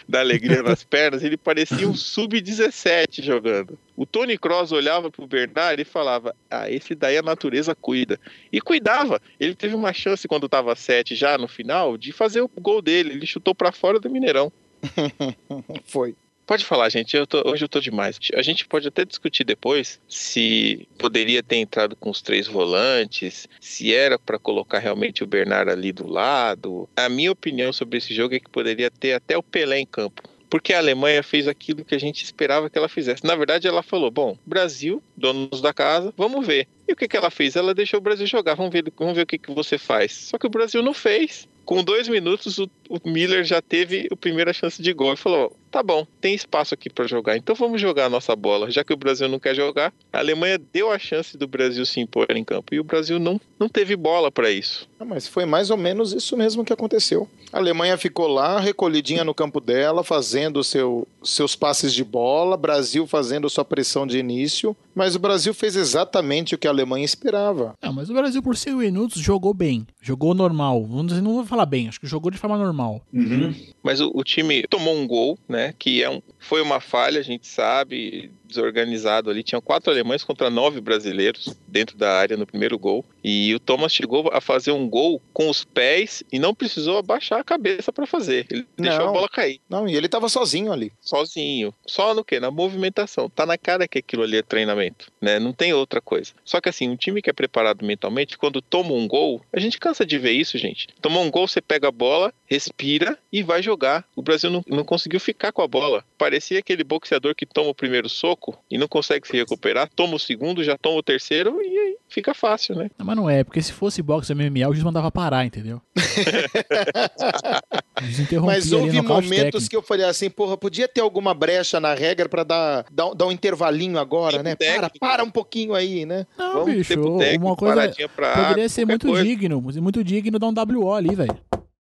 da 0.10 0.20
alegria 0.20 0.62
nas 0.62 0.84
pernas, 0.86 1.24
ele 1.24 1.38
parecia 1.38 1.88
um 1.88 1.96
sub-17 1.96 3.24
jogando. 3.24 3.80
O 3.96 4.06
Tony 4.06 4.38
Cross 4.38 4.74
olhava 4.74 5.10
pro 5.10 5.26
Bernard 5.26 5.82
e 5.82 5.86
falava: 5.86 6.36
Ah, 6.52 6.70
esse 6.70 6.94
daí 6.94 7.18
a 7.18 7.22
natureza 7.22 7.74
cuida. 7.74 8.20
E 8.52 8.60
cuidava. 8.60 9.22
Ele 9.40 9.56
teve 9.56 9.74
uma 9.74 9.94
chance 9.94 10.28
quando 10.28 10.50
tava 10.50 10.76
7 10.76 11.16
já 11.16 11.38
no 11.38 11.48
final 11.48 11.98
de 11.98 12.12
fazer 12.12 12.42
o 12.42 12.52
gol 12.60 12.82
dele. 12.82 13.14
Ele 13.14 13.26
chutou 13.26 13.56
para 13.56 13.72
fora 13.72 14.02
do 14.02 14.10
Mineirão. 14.10 14.52
Foi. 15.86 16.14
Pode 16.48 16.64
falar, 16.64 16.88
gente. 16.88 17.16
Eu 17.16 17.28
tô, 17.28 17.46
hoje 17.46 17.66
eu 17.66 17.68
tô 17.68 17.82
demais. 17.82 18.18
A 18.34 18.42
gente 18.42 18.66
pode 18.66 18.88
até 18.88 19.04
discutir 19.04 19.44
depois 19.44 20.00
se 20.08 20.88
poderia 20.98 21.44
ter 21.44 21.58
entrado 21.58 21.94
com 21.98 22.10
os 22.10 22.22
três 22.22 22.48
volantes, 22.48 23.50
se 23.60 23.94
era 23.94 24.18
para 24.18 24.40
colocar 24.40 24.80
realmente 24.80 25.26
o 25.26 25.28
Bernard 25.28 25.70
ali 25.70 25.92
do 25.92 26.08
lado. 26.08 26.88
A 26.96 27.10
minha 27.10 27.34
opinião 27.34 27.74
sobre 27.74 27.98
esse 27.98 28.14
jogo 28.16 28.34
é 28.34 28.40
que 28.40 28.50
poderia 28.50 28.90
ter 28.90 29.12
até 29.12 29.38
o 29.38 29.44
Pelé 29.44 29.80
em 29.80 29.86
campo. 29.86 30.24
Porque 30.50 30.72
a 30.72 30.78
Alemanha 30.78 31.22
fez 31.22 31.50
aquilo 31.50 31.84
que 31.84 31.94
a 31.94 32.00
gente 32.00 32.24
esperava 32.24 32.70
que 32.70 32.78
ela 32.78 32.88
fizesse. 32.88 33.26
Na 33.26 33.36
verdade, 33.36 33.68
ela 33.68 33.84
falou: 33.84 34.10
bom, 34.10 34.38
Brasil, 34.46 35.04
donos 35.18 35.60
da 35.60 35.74
casa, 35.74 36.14
vamos 36.16 36.48
ver. 36.48 36.66
E 36.88 36.94
o 36.94 36.96
que, 36.96 37.10
que 37.10 37.18
ela 37.18 37.30
fez? 37.30 37.58
Ela 37.58 37.74
deixou 37.74 38.00
o 38.00 38.02
Brasil 38.02 38.26
jogar, 38.26 38.56
vamos 38.56 38.72
ver, 38.72 38.86
vamos 38.98 39.14
ver 39.14 39.24
o 39.24 39.28
que, 39.28 39.38
que 39.38 39.52
você 39.52 39.78
faz. 39.78 40.14
Só 40.14 40.38
que 40.38 40.48
o 40.48 40.50
Brasil 40.50 40.82
não 40.82 40.94
fez 40.94 41.46
com 41.68 41.84
dois 41.84 42.08
minutos, 42.08 42.58
o, 42.60 42.70
o 42.90 42.98
Miller 43.10 43.44
já 43.44 43.62
teve 43.62 44.08
a 44.10 44.16
primeira 44.16 44.54
chance 44.54 44.82
de 44.82 44.94
gol 44.94 45.14
e 45.14 45.18
falou: 45.18 45.54
tá 45.72 45.84
bom, 45.84 46.06
tem 46.20 46.34
espaço 46.34 46.74
aqui 46.74 46.90
para 46.90 47.08
jogar, 47.08 47.38
então 47.38 47.56
vamos 47.56 47.82
jogar 47.82 48.06
a 48.06 48.10
nossa 48.10 48.36
bola. 48.36 48.72
Já 48.72 48.84
que 48.84 48.94
o 48.94 48.98
Brasil 48.98 49.28
não 49.28 49.40
quer 49.40 49.56
jogar, 49.56 49.94
a 50.12 50.20
Alemanha 50.20 50.60
deu 50.72 50.92
a 50.92 51.00
chance 51.00 51.38
do 51.38 51.48
Brasil 51.48 51.86
se 51.86 52.00
impor 52.00 52.28
em 52.30 52.44
campo 52.44 52.74
e 52.74 52.80
o 52.80 52.84
Brasil 52.84 53.20
não, 53.20 53.40
não 53.60 53.70
teve 53.70 53.96
bola 53.96 54.32
para 54.32 54.50
isso. 54.50 54.88
Ah, 55.00 55.06
mas 55.06 55.28
foi 55.28 55.46
mais 55.46 55.70
ou 55.70 55.78
menos 55.78 56.14
isso 56.14 56.36
mesmo 56.36 56.66
que 56.66 56.74
aconteceu. 56.74 57.28
A 57.52 57.58
Alemanha 57.58 57.98
ficou 57.98 58.28
lá, 58.28 58.60
recolhidinha 58.60 59.24
no 59.24 59.34
campo 59.34 59.62
dela, 59.62 60.04
fazendo 60.04 60.64
seu, 60.64 61.08
seus 61.24 61.56
passes 61.56 61.94
de 61.94 62.04
bola, 62.04 62.58
Brasil 62.58 63.08
fazendo 63.08 63.50
sua 63.50 63.64
pressão 63.64 64.06
de 64.06 64.18
início, 64.18 64.76
mas 64.94 65.16
o 65.16 65.20
Brasil 65.20 65.54
fez 65.54 65.76
exatamente 65.76 66.56
o 66.56 66.58
que 66.58 66.68
a 66.68 66.72
Alemanha 66.72 67.06
esperava. 67.06 67.74
Não, 67.82 67.94
mas 67.94 68.10
o 68.10 68.14
Brasil, 68.14 68.42
por 68.42 68.58
5 68.58 68.78
minutos, 68.78 69.22
jogou 69.22 69.54
bem, 69.54 69.86
jogou 70.02 70.34
normal. 70.34 70.86
Dizer, 71.06 71.22
não 71.22 71.36
vou 71.36 71.46
falar 71.46 71.66
bem, 71.66 71.88
acho 71.88 72.00
que 72.00 72.08
jogou 72.08 72.32
de 72.32 72.38
forma 72.38 72.58
normal. 72.58 73.02
Uhum. 73.14 73.54
Mas 73.84 74.02
o, 74.02 74.12
o, 74.14 74.24
time 74.24 74.64
tomou 74.64 74.96
um 74.96 75.08
gol, 75.08 75.38
né? 75.48 75.57
Que 75.78 76.04
é 76.04 76.10
um, 76.10 76.22
foi 76.48 76.62
uma 76.62 76.80
falha, 76.80 77.20
a 77.20 77.24
gente 77.24 77.46
sabe 77.46 78.32
desorganizado 78.48 79.30
ali. 79.30 79.44
Tinham 79.44 79.62
quatro 79.62 79.92
alemães 79.92 80.24
contra 80.24 80.50
nove 80.50 80.80
brasileiros 80.80 81.54
dentro 81.68 81.98
da 81.98 82.14
área 82.14 82.38
no 82.38 82.48
primeiro 82.48 82.80
gol. 82.80 83.04
E 83.22 83.54
o 83.54 83.60
Thomas 83.60 83.92
chegou 83.92 84.30
a 84.32 84.40
fazer 84.40 84.72
um 84.72 84.90
gol 84.90 85.22
com 85.34 85.50
os 85.50 85.66
pés 85.66 86.24
e 86.32 86.40
não 86.40 86.56
precisou 86.56 86.98
abaixar 86.98 87.42
a 87.42 87.44
cabeça 87.44 87.92
para 87.92 88.08
fazer. 88.08 88.48
Ele 88.50 88.66
não, 88.78 88.86
deixou 88.86 89.10
a 89.10 89.12
bola 89.12 89.28
cair. 89.28 89.60
Não, 89.70 89.88
e 89.88 89.96
ele 89.96 90.08
tava 90.08 90.30
sozinho 90.30 90.72
ali. 90.72 90.94
Sozinho. 91.02 91.74
Só 91.86 92.14
no 92.14 92.24
quê? 92.24 92.40
Na 92.40 92.50
movimentação. 92.50 93.30
Tá 93.30 93.46
na 93.46 93.58
cara 93.58 93.88
que 93.88 94.00
aquilo 94.00 94.24
ali 94.24 94.38
é 94.38 94.42
treinamento, 94.42 95.12
né? 95.22 95.40
Não 95.40 95.52
tem 95.52 95.74
outra 95.74 96.00
coisa. 96.00 96.32
Só 96.46 96.62
que 96.62 96.70
assim, 96.70 96.88
um 96.88 96.96
time 96.96 97.22
que 97.22 97.30
é 97.30 97.34
preparado 97.34 97.86
mentalmente, 97.86 98.38
quando 98.38 98.62
toma 98.62 98.94
um 98.94 99.08
gol, 99.08 99.42
a 99.52 99.60
gente 99.60 99.78
cansa 99.78 100.06
de 100.06 100.18
ver 100.18 100.32
isso, 100.32 100.58
gente. 100.58 100.88
Tomou 101.02 101.22
um 101.22 101.30
gol, 101.30 101.48
você 101.48 101.60
pega 101.60 101.90
a 101.90 101.92
bola, 101.92 102.34
respira 102.46 103.20
e 103.32 103.44
vai 103.44 103.62
jogar. 103.62 104.06
O 104.16 104.22
Brasil 104.22 104.50
não, 104.50 104.64
não 104.66 104.86
conseguiu 104.86 105.20
ficar 105.20 105.52
com 105.52 105.62
a 105.62 105.68
bola. 105.68 106.06
Parecia 106.38 106.60
aquele 106.60 106.84
boxeador 106.84 107.34
que 107.34 107.48
toma 107.48 107.72
o 107.72 107.74
primeiro 107.74 108.08
soco 108.08 108.56
e 108.70 108.78
não 108.78 108.88
consegue 108.88 109.28
se 109.28 109.36
recuperar, 109.36 109.90
toma 109.96 110.18
o 110.18 110.20
segundo, 110.20 110.64
já 110.64 110.78
toma 110.78 111.00
o 111.00 111.02
terceiro 111.02 111.60
e 111.64 111.78
aí 111.80 111.98
fica 112.08 112.32
fácil, 112.32 112.76
né? 112.76 112.92
Não, 112.96 113.08
mas 113.08 113.16
não 113.16 113.28
é, 113.28 113.44
porque 113.44 113.60
se 113.60 113.74
fosse 113.74 114.04
boxe 114.04 114.36
MMA, 114.36 114.70
o 114.70 114.72
juiz 114.72 114.84
mandava 114.84 115.10
parar, 115.10 115.48
entendeu? 115.48 115.82
mas 118.46 118.72
houve 118.72 119.02
momentos 119.02 119.30
técnico. 119.30 119.68
que 119.68 119.76
eu 119.76 119.82
falei 119.82 120.06
assim, 120.06 120.30
porra, 120.30 120.56
podia 120.56 120.88
ter 120.88 121.02
alguma 121.02 121.34
brecha 121.34 121.80
na 121.80 121.96
regra 121.96 122.30
para 122.30 122.44
dar, 122.44 122.86
dar, 122.92 123.16
dar, 123.16 123.26
um 123.26 123.32
intervalinho 123.32 123.98
agora, 123.98 124.44
né? 124.44 124.56
Para, 124.56 124.92
para 125.00 125.24
um 125.24 125.32
pouquinho 125.32 125.74
aí, 125.74 126.06
né? 126.06 126.28
Não, 126.38 126.54
Vamos 126.54 126.76
bicho, 126.76 126.94
uma 127.42 127.56
coisa 127.56 127.92
poderia 128.36 128.70
ser 128.70 128.86
muito 128.86 129.08
coisa. 129.08 129.24
digno, 129.24 129.60
muito 129.60 130.04
digno 130.04 130.38
dar 130.38 130.50
um 130.50 130.54
WO 130.54 130.94
ali, 130.94 131.16
velho. 131.16 131.36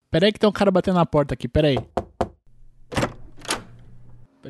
Pera 0.10 0.28
aí 0.28 0.32
que 0.32 0.40
tem 0.40 0.48
um 0.48 0.54
cara 0.54 0.72
batendo 0.72 0.96
na 0.96 1.06
porta 1.06 1.34
aqui, 1.34 1.46
pera 1.46 1.68
aí. 1.68 1.76
Peraí, 1.76 1.95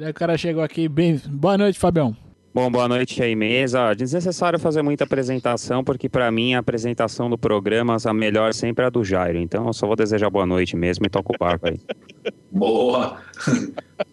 o 0.03 0.13
cara 0.13 0.37
chegou 0.37 0.61
aqui 0.61 0.89
bem. 0.89 1.21
Boa 1.29 1.57
noite, 1.57 1.79
Fabião. 1.79 2.15
Bom, 2.53 2.69
boa 2.69 2.87
noite 2.87 3.23
aí, 3.23 3.35
mesa. 3.35 3.93
Desnecessário 3.93 4.59
fazer 4.59 4.81
muita 4.81 5.05
apresentação, 5.05 5.83
porque 5.83 6.09
para 6.09 6.29
mim 6.31 6.53
a 6.53 6.59
apresentação 6.59 7.29
do 7.29 7.37
programa, 7.37 7.95
a 8.03 8.13
melhor 8.13 8.53
sempre 8.53 8.83
é 8.83 8.87
a 8.87 8.89
do 8.89 9.03
Jairo. 9.03 9.37
Então 9.37 9.67
eu 9.67 9.73
só 9.73 9.87
vou 9.87 9.95
desejar 9.95 10.29
boa 10.29 10.45
noite 10.45 10.75
mesmo 10.75 11.05
e 11.05 11.09
toco 11.09 11.33
o 11.33 11.37
barco 11.37 11.67
aí. 11.67 11.79
Boa! 12.51 13.21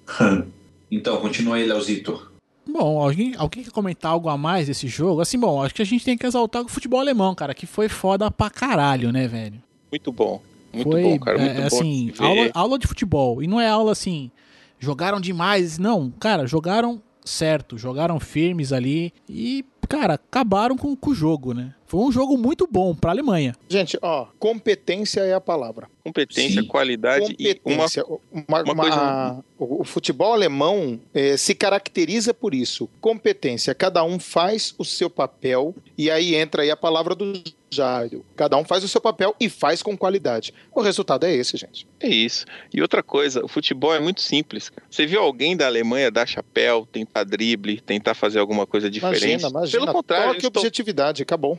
então, 0.91 1.17
continua 1.21 1.57
aí, 1.57 1.65
Leozito. 1.65 2.31
Bom, 2.67 3.01
alguém, 3.01 3.35
alguém 3.37 3.65
quer 3.65 3.71
comentar 3.71 4.12
algo 4.12 4.29
a 4.29 4.37
mais 4.37 4.67
desse 4.67 4.87
jogo? 4.89 5.21
Assim, 5.21 5.39
bom, 5.39 5.62
acho 5.62 5.75
que 5.75 5.83
a 5.83 5.87
gente 5.87 6.05
tem 6.05 6.17
que 6.17 6.27
exaltar 6.27 6.62
o 6.62 6.69
futebol 6.69 7.01
alemão, 7.01 7.35
cara, 7.35 7.55
que 7.55 7.67
foi 7.67 7.89
foda 7.89 8.31
pra 8.31 8.51
caralho, 8.51 9.12
né, 9.12 9.27
velho? 9.27 9.61
Muito 9.91 10.12
bom. 10.12 10.41
Muito 10.73 10.91
foi, 10.91 11.03
bom, 11.03 11.19
cara. 11.19 11.39
Muito 11.39 11.51
é, 11.53 11.61
bom. 11.61 11.67
assim, 11.67 12.12
aula, 12.19 12.51
aula 12.55 12.79
de 12.79 12.87
futebol. 12.87 13.43
E 13.43 13.47
não 13.47 13.61
é 13.61 13.69
aula 13.69 13.93
assim, 13.93 14.31
jogaram 14.83 15.21
demais. 15.21 15.79
Não, 15.79 16.11
cara, 16.11 16.45
jogaram 16.47 17.01
certo, 17.25 17.79
jogaram 17.79 18.19
firmes 18.19 18.73
ali 18.73 19.12
e, 19.29 19.65
cara, 19.89 20.15
acabaram 20.15 20.77
com, 20.77 20.97
com 20.97 21.11
o 21.11 21.15
jogo, 21.15 21.55
né? 21.55 21.73
Foi 21.93 22.01
um 22.01 22.11
jogo 22.11 22.39
muito 22.39 22.67
bom 22.67 22.95
pra 22.95 23.11
Alemanha. 23.11 23.55
Gente, 23.69 23.99
ó, 24.01 24.27
competência 24.39 25.21
é 25.21 25.35
a 25.35 25.41
palavra. 25.43 25.91
Competência, 26.03 26.63
Sim. 26.63 26.67
qualidade 26.67 27.37
e 27.39 27.49
uma 27.67 27.85
Competência. 27.87 28.05
Uma- 28.07 28.19
uma 28.33 28.63
uma- 28.63 28.75
coisa- 28.83 28.97
a- 28.97 29.41
o, 29.59 29.83
o 29.83 29.85
futebol 29.85 30.33
alemão 30.33 30.99
eh, 31.13 31.37
se 31.37 31.55
caracteriza 31.55 32.33
por 32.33 32.55
isso. 32.55 32.89
Competência. 32.99 33.75
Cada 33.75 34.03
um 34.05 34.19
faz 34.19 34.75
o 34.79 34.87
seu 34.87 35.11
papel 35.11 35.75
e 35.99 36.11
aí 36.11 36.35
entra 36.35 36.63
aí 36.63 36.71
a 36.71 36.77
palavra 36.79 37.15
do 37.15 37.31
Jairo. 37.71 38.25
Cada 38.37 38.57
um 38.57 38.65
faz 38.65 38.83
o 38.85 38.89
seu 38.89 39.01
papel 39.01 39.35
e 39.41 39.49
faz 39.49 39.83
com 39.83 39.97
qualidade. 39.97 40.53
O 40.75 40.81
resultado 40.83 41.25
é 41.25 41.33
esse, 41.35 41.57
gente. 41.57 41.87
É 42.01 42.09
isso. 42.09 42.45
E 42.75 42.83
outra 42.83 43.03
coisa, 43.03 43.43
o 43.45 43.49
futebol 43.49 43.95
é 43.95 44.01
muito 44.01 44.21
simples. 44.21 44.71
Você 44.91 45.07
viu 45.07 45.21
alguém 45.23 45.57
da 45.57 45.67
Alemanha 45.67 46.11
dar 46.11 46.27
chapéu, 46.27 46.87
tentar 46.91 47.25
drible, 47.25 47.81
tentar 47.81 48.15
fazer 48.15 48.41
alguma 48.41 48.67
coisa 48.67 48.91
diferente? 48.91 49.25
Imagina, 49.25 49.49
imagina. 49.49 49.81
Pelo 49.85 49.93
contrário, 49.93 50.27
Toque 50.35 50.39
eles 50.47 50.51
to- 50.53 50.59
objetividade, 50.59 51.23
acabou. 51.23 51.59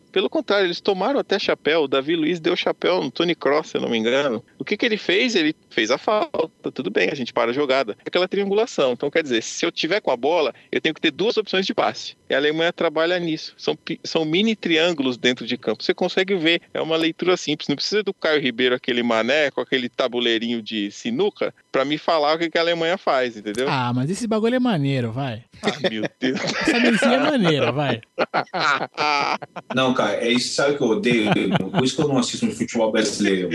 pelo 0.11 0.29
contrário, 0.29 0.67
eles 0.67 0.81
tomaram 0.81 1.19
até 1.19 1.39
chapéu. 1.39 1.83
O 1.83 1.87
Davi 1.87 2.15
Luiz 2.15 2.39
deu 2.39 2.55
chapéu 2.55 3.01
no 3.01 3.11
Tony 3.11 3.35
Cross, 3.35 3.69
se 3.69 3.77
eu 3.77 3.81
não 3.81 3.89
me 3.89 3.97
engano. 3.97 4.43
O 4.59 4.65
que, 4.65 4.77
que 4.77 4.85
ele 4.85 4.97
fez? 4.97 5.35
Ele 5.35 5.55
fez 5.69 5.89
a 5.89 5.97
falta. 5.97 6.71
Tudo 6.71 6.89
bem, 6.89 7.09
a 7.09 7.15
gente 7.15 7.33
para 7.33 7.51
a 7.51 7.53
jogada. 7.53 7.97
Aquela 8.05 8.27
triangulação. 8.27 8.93
Então, 8.93 9.09
quer 9.09 9.23
dizer, 9.23 9.41
se 9.41 9.65
eu 9.65 9.71
tiver 9.71 10.01
com 10.01 10.11
a 10.11 10.17
bola, 10.17 10.53
eu 10.71 10.81
tenho 10.81 10.93
que 10.93 11.01
ter 11.01 11.11
duas 11.11 11.37
opções 11.37 11.65
de 11.65 11.73
passe. 11.73 12.15
E 12.29 12.33
a 12.33 12.37
Alemanha 12.37 12.71
trabalha 12.73 13.17
nisso. 13.19 13.53
São, 13.57 13.77
são 14.03 14.25
mini 14.25 14.55
triângulos 14.55 15.17
dentro 15.17 15.45
de 15.45 15.57
campo. 15.57 15.83
Você 15.83 15.93
consegue 15.93 16.35
ver. 16.35 16.61
É 16.73 16.81
uma 16.81 16.97
leitura 16.97 17.37
simples. 17.37 17.67
Não 17.67 17.75
precisa 17.75 18.03
do 18.03 18.13
Caio 18.13 18.41
Ribeiro, 18.41 18.75
aquele 18.75 19.03
mané, 19.03 19.51
com 19.51 19.61
aquele 19.61 19.89
tabuleirinho 19.89 20.61
de 20.61 20.91
sinuca, 20.91 21.53
para 21.71 21.85
me 21.85 21.97
falar 21.97 22.35
o 22.35 22.39
que, 22.39 22.49
que 22.49 22.57
a 22.57 22.61
Alemanha 22.61 22.97
faz, 22.97 23.37
entendeu? 23.37 23.67
Ah, 23.69 23.91
mas 23.93 24.09
esse 24.09 24.27
bagulho 24.27 24.55
é 24.55 24.59
maneiro, 24.59 25.11
vai. 25.11 25.43
Ah, 25.61 25.89
meu 25.89 26.03
Deus. 26.19 26.39
Essa 26.39 26.79
mesinha 26.79 27.15
é 27.15 27.19
maneira, 27.19 27.71
vai. 27.71 28.01
Não, 29.75 29.93
cara, 30.01 30.23
é 30.23 30.31
isso, 30.31 30.53
sabe 30.53 30.73
o 30.73 30.77
que 30.77 30.83
eu 30.83 30.87
odeio? 30.87 31.31
Por 31.71 31.83
isso 31.83 31.95
que 31.95 32.01
eu 32.01 32.07
não 32.07 32.17
assisto 32.17 32.45
no 32.45 32.51
futebol 32.51 32.91
brasileiro. 32.91 33.49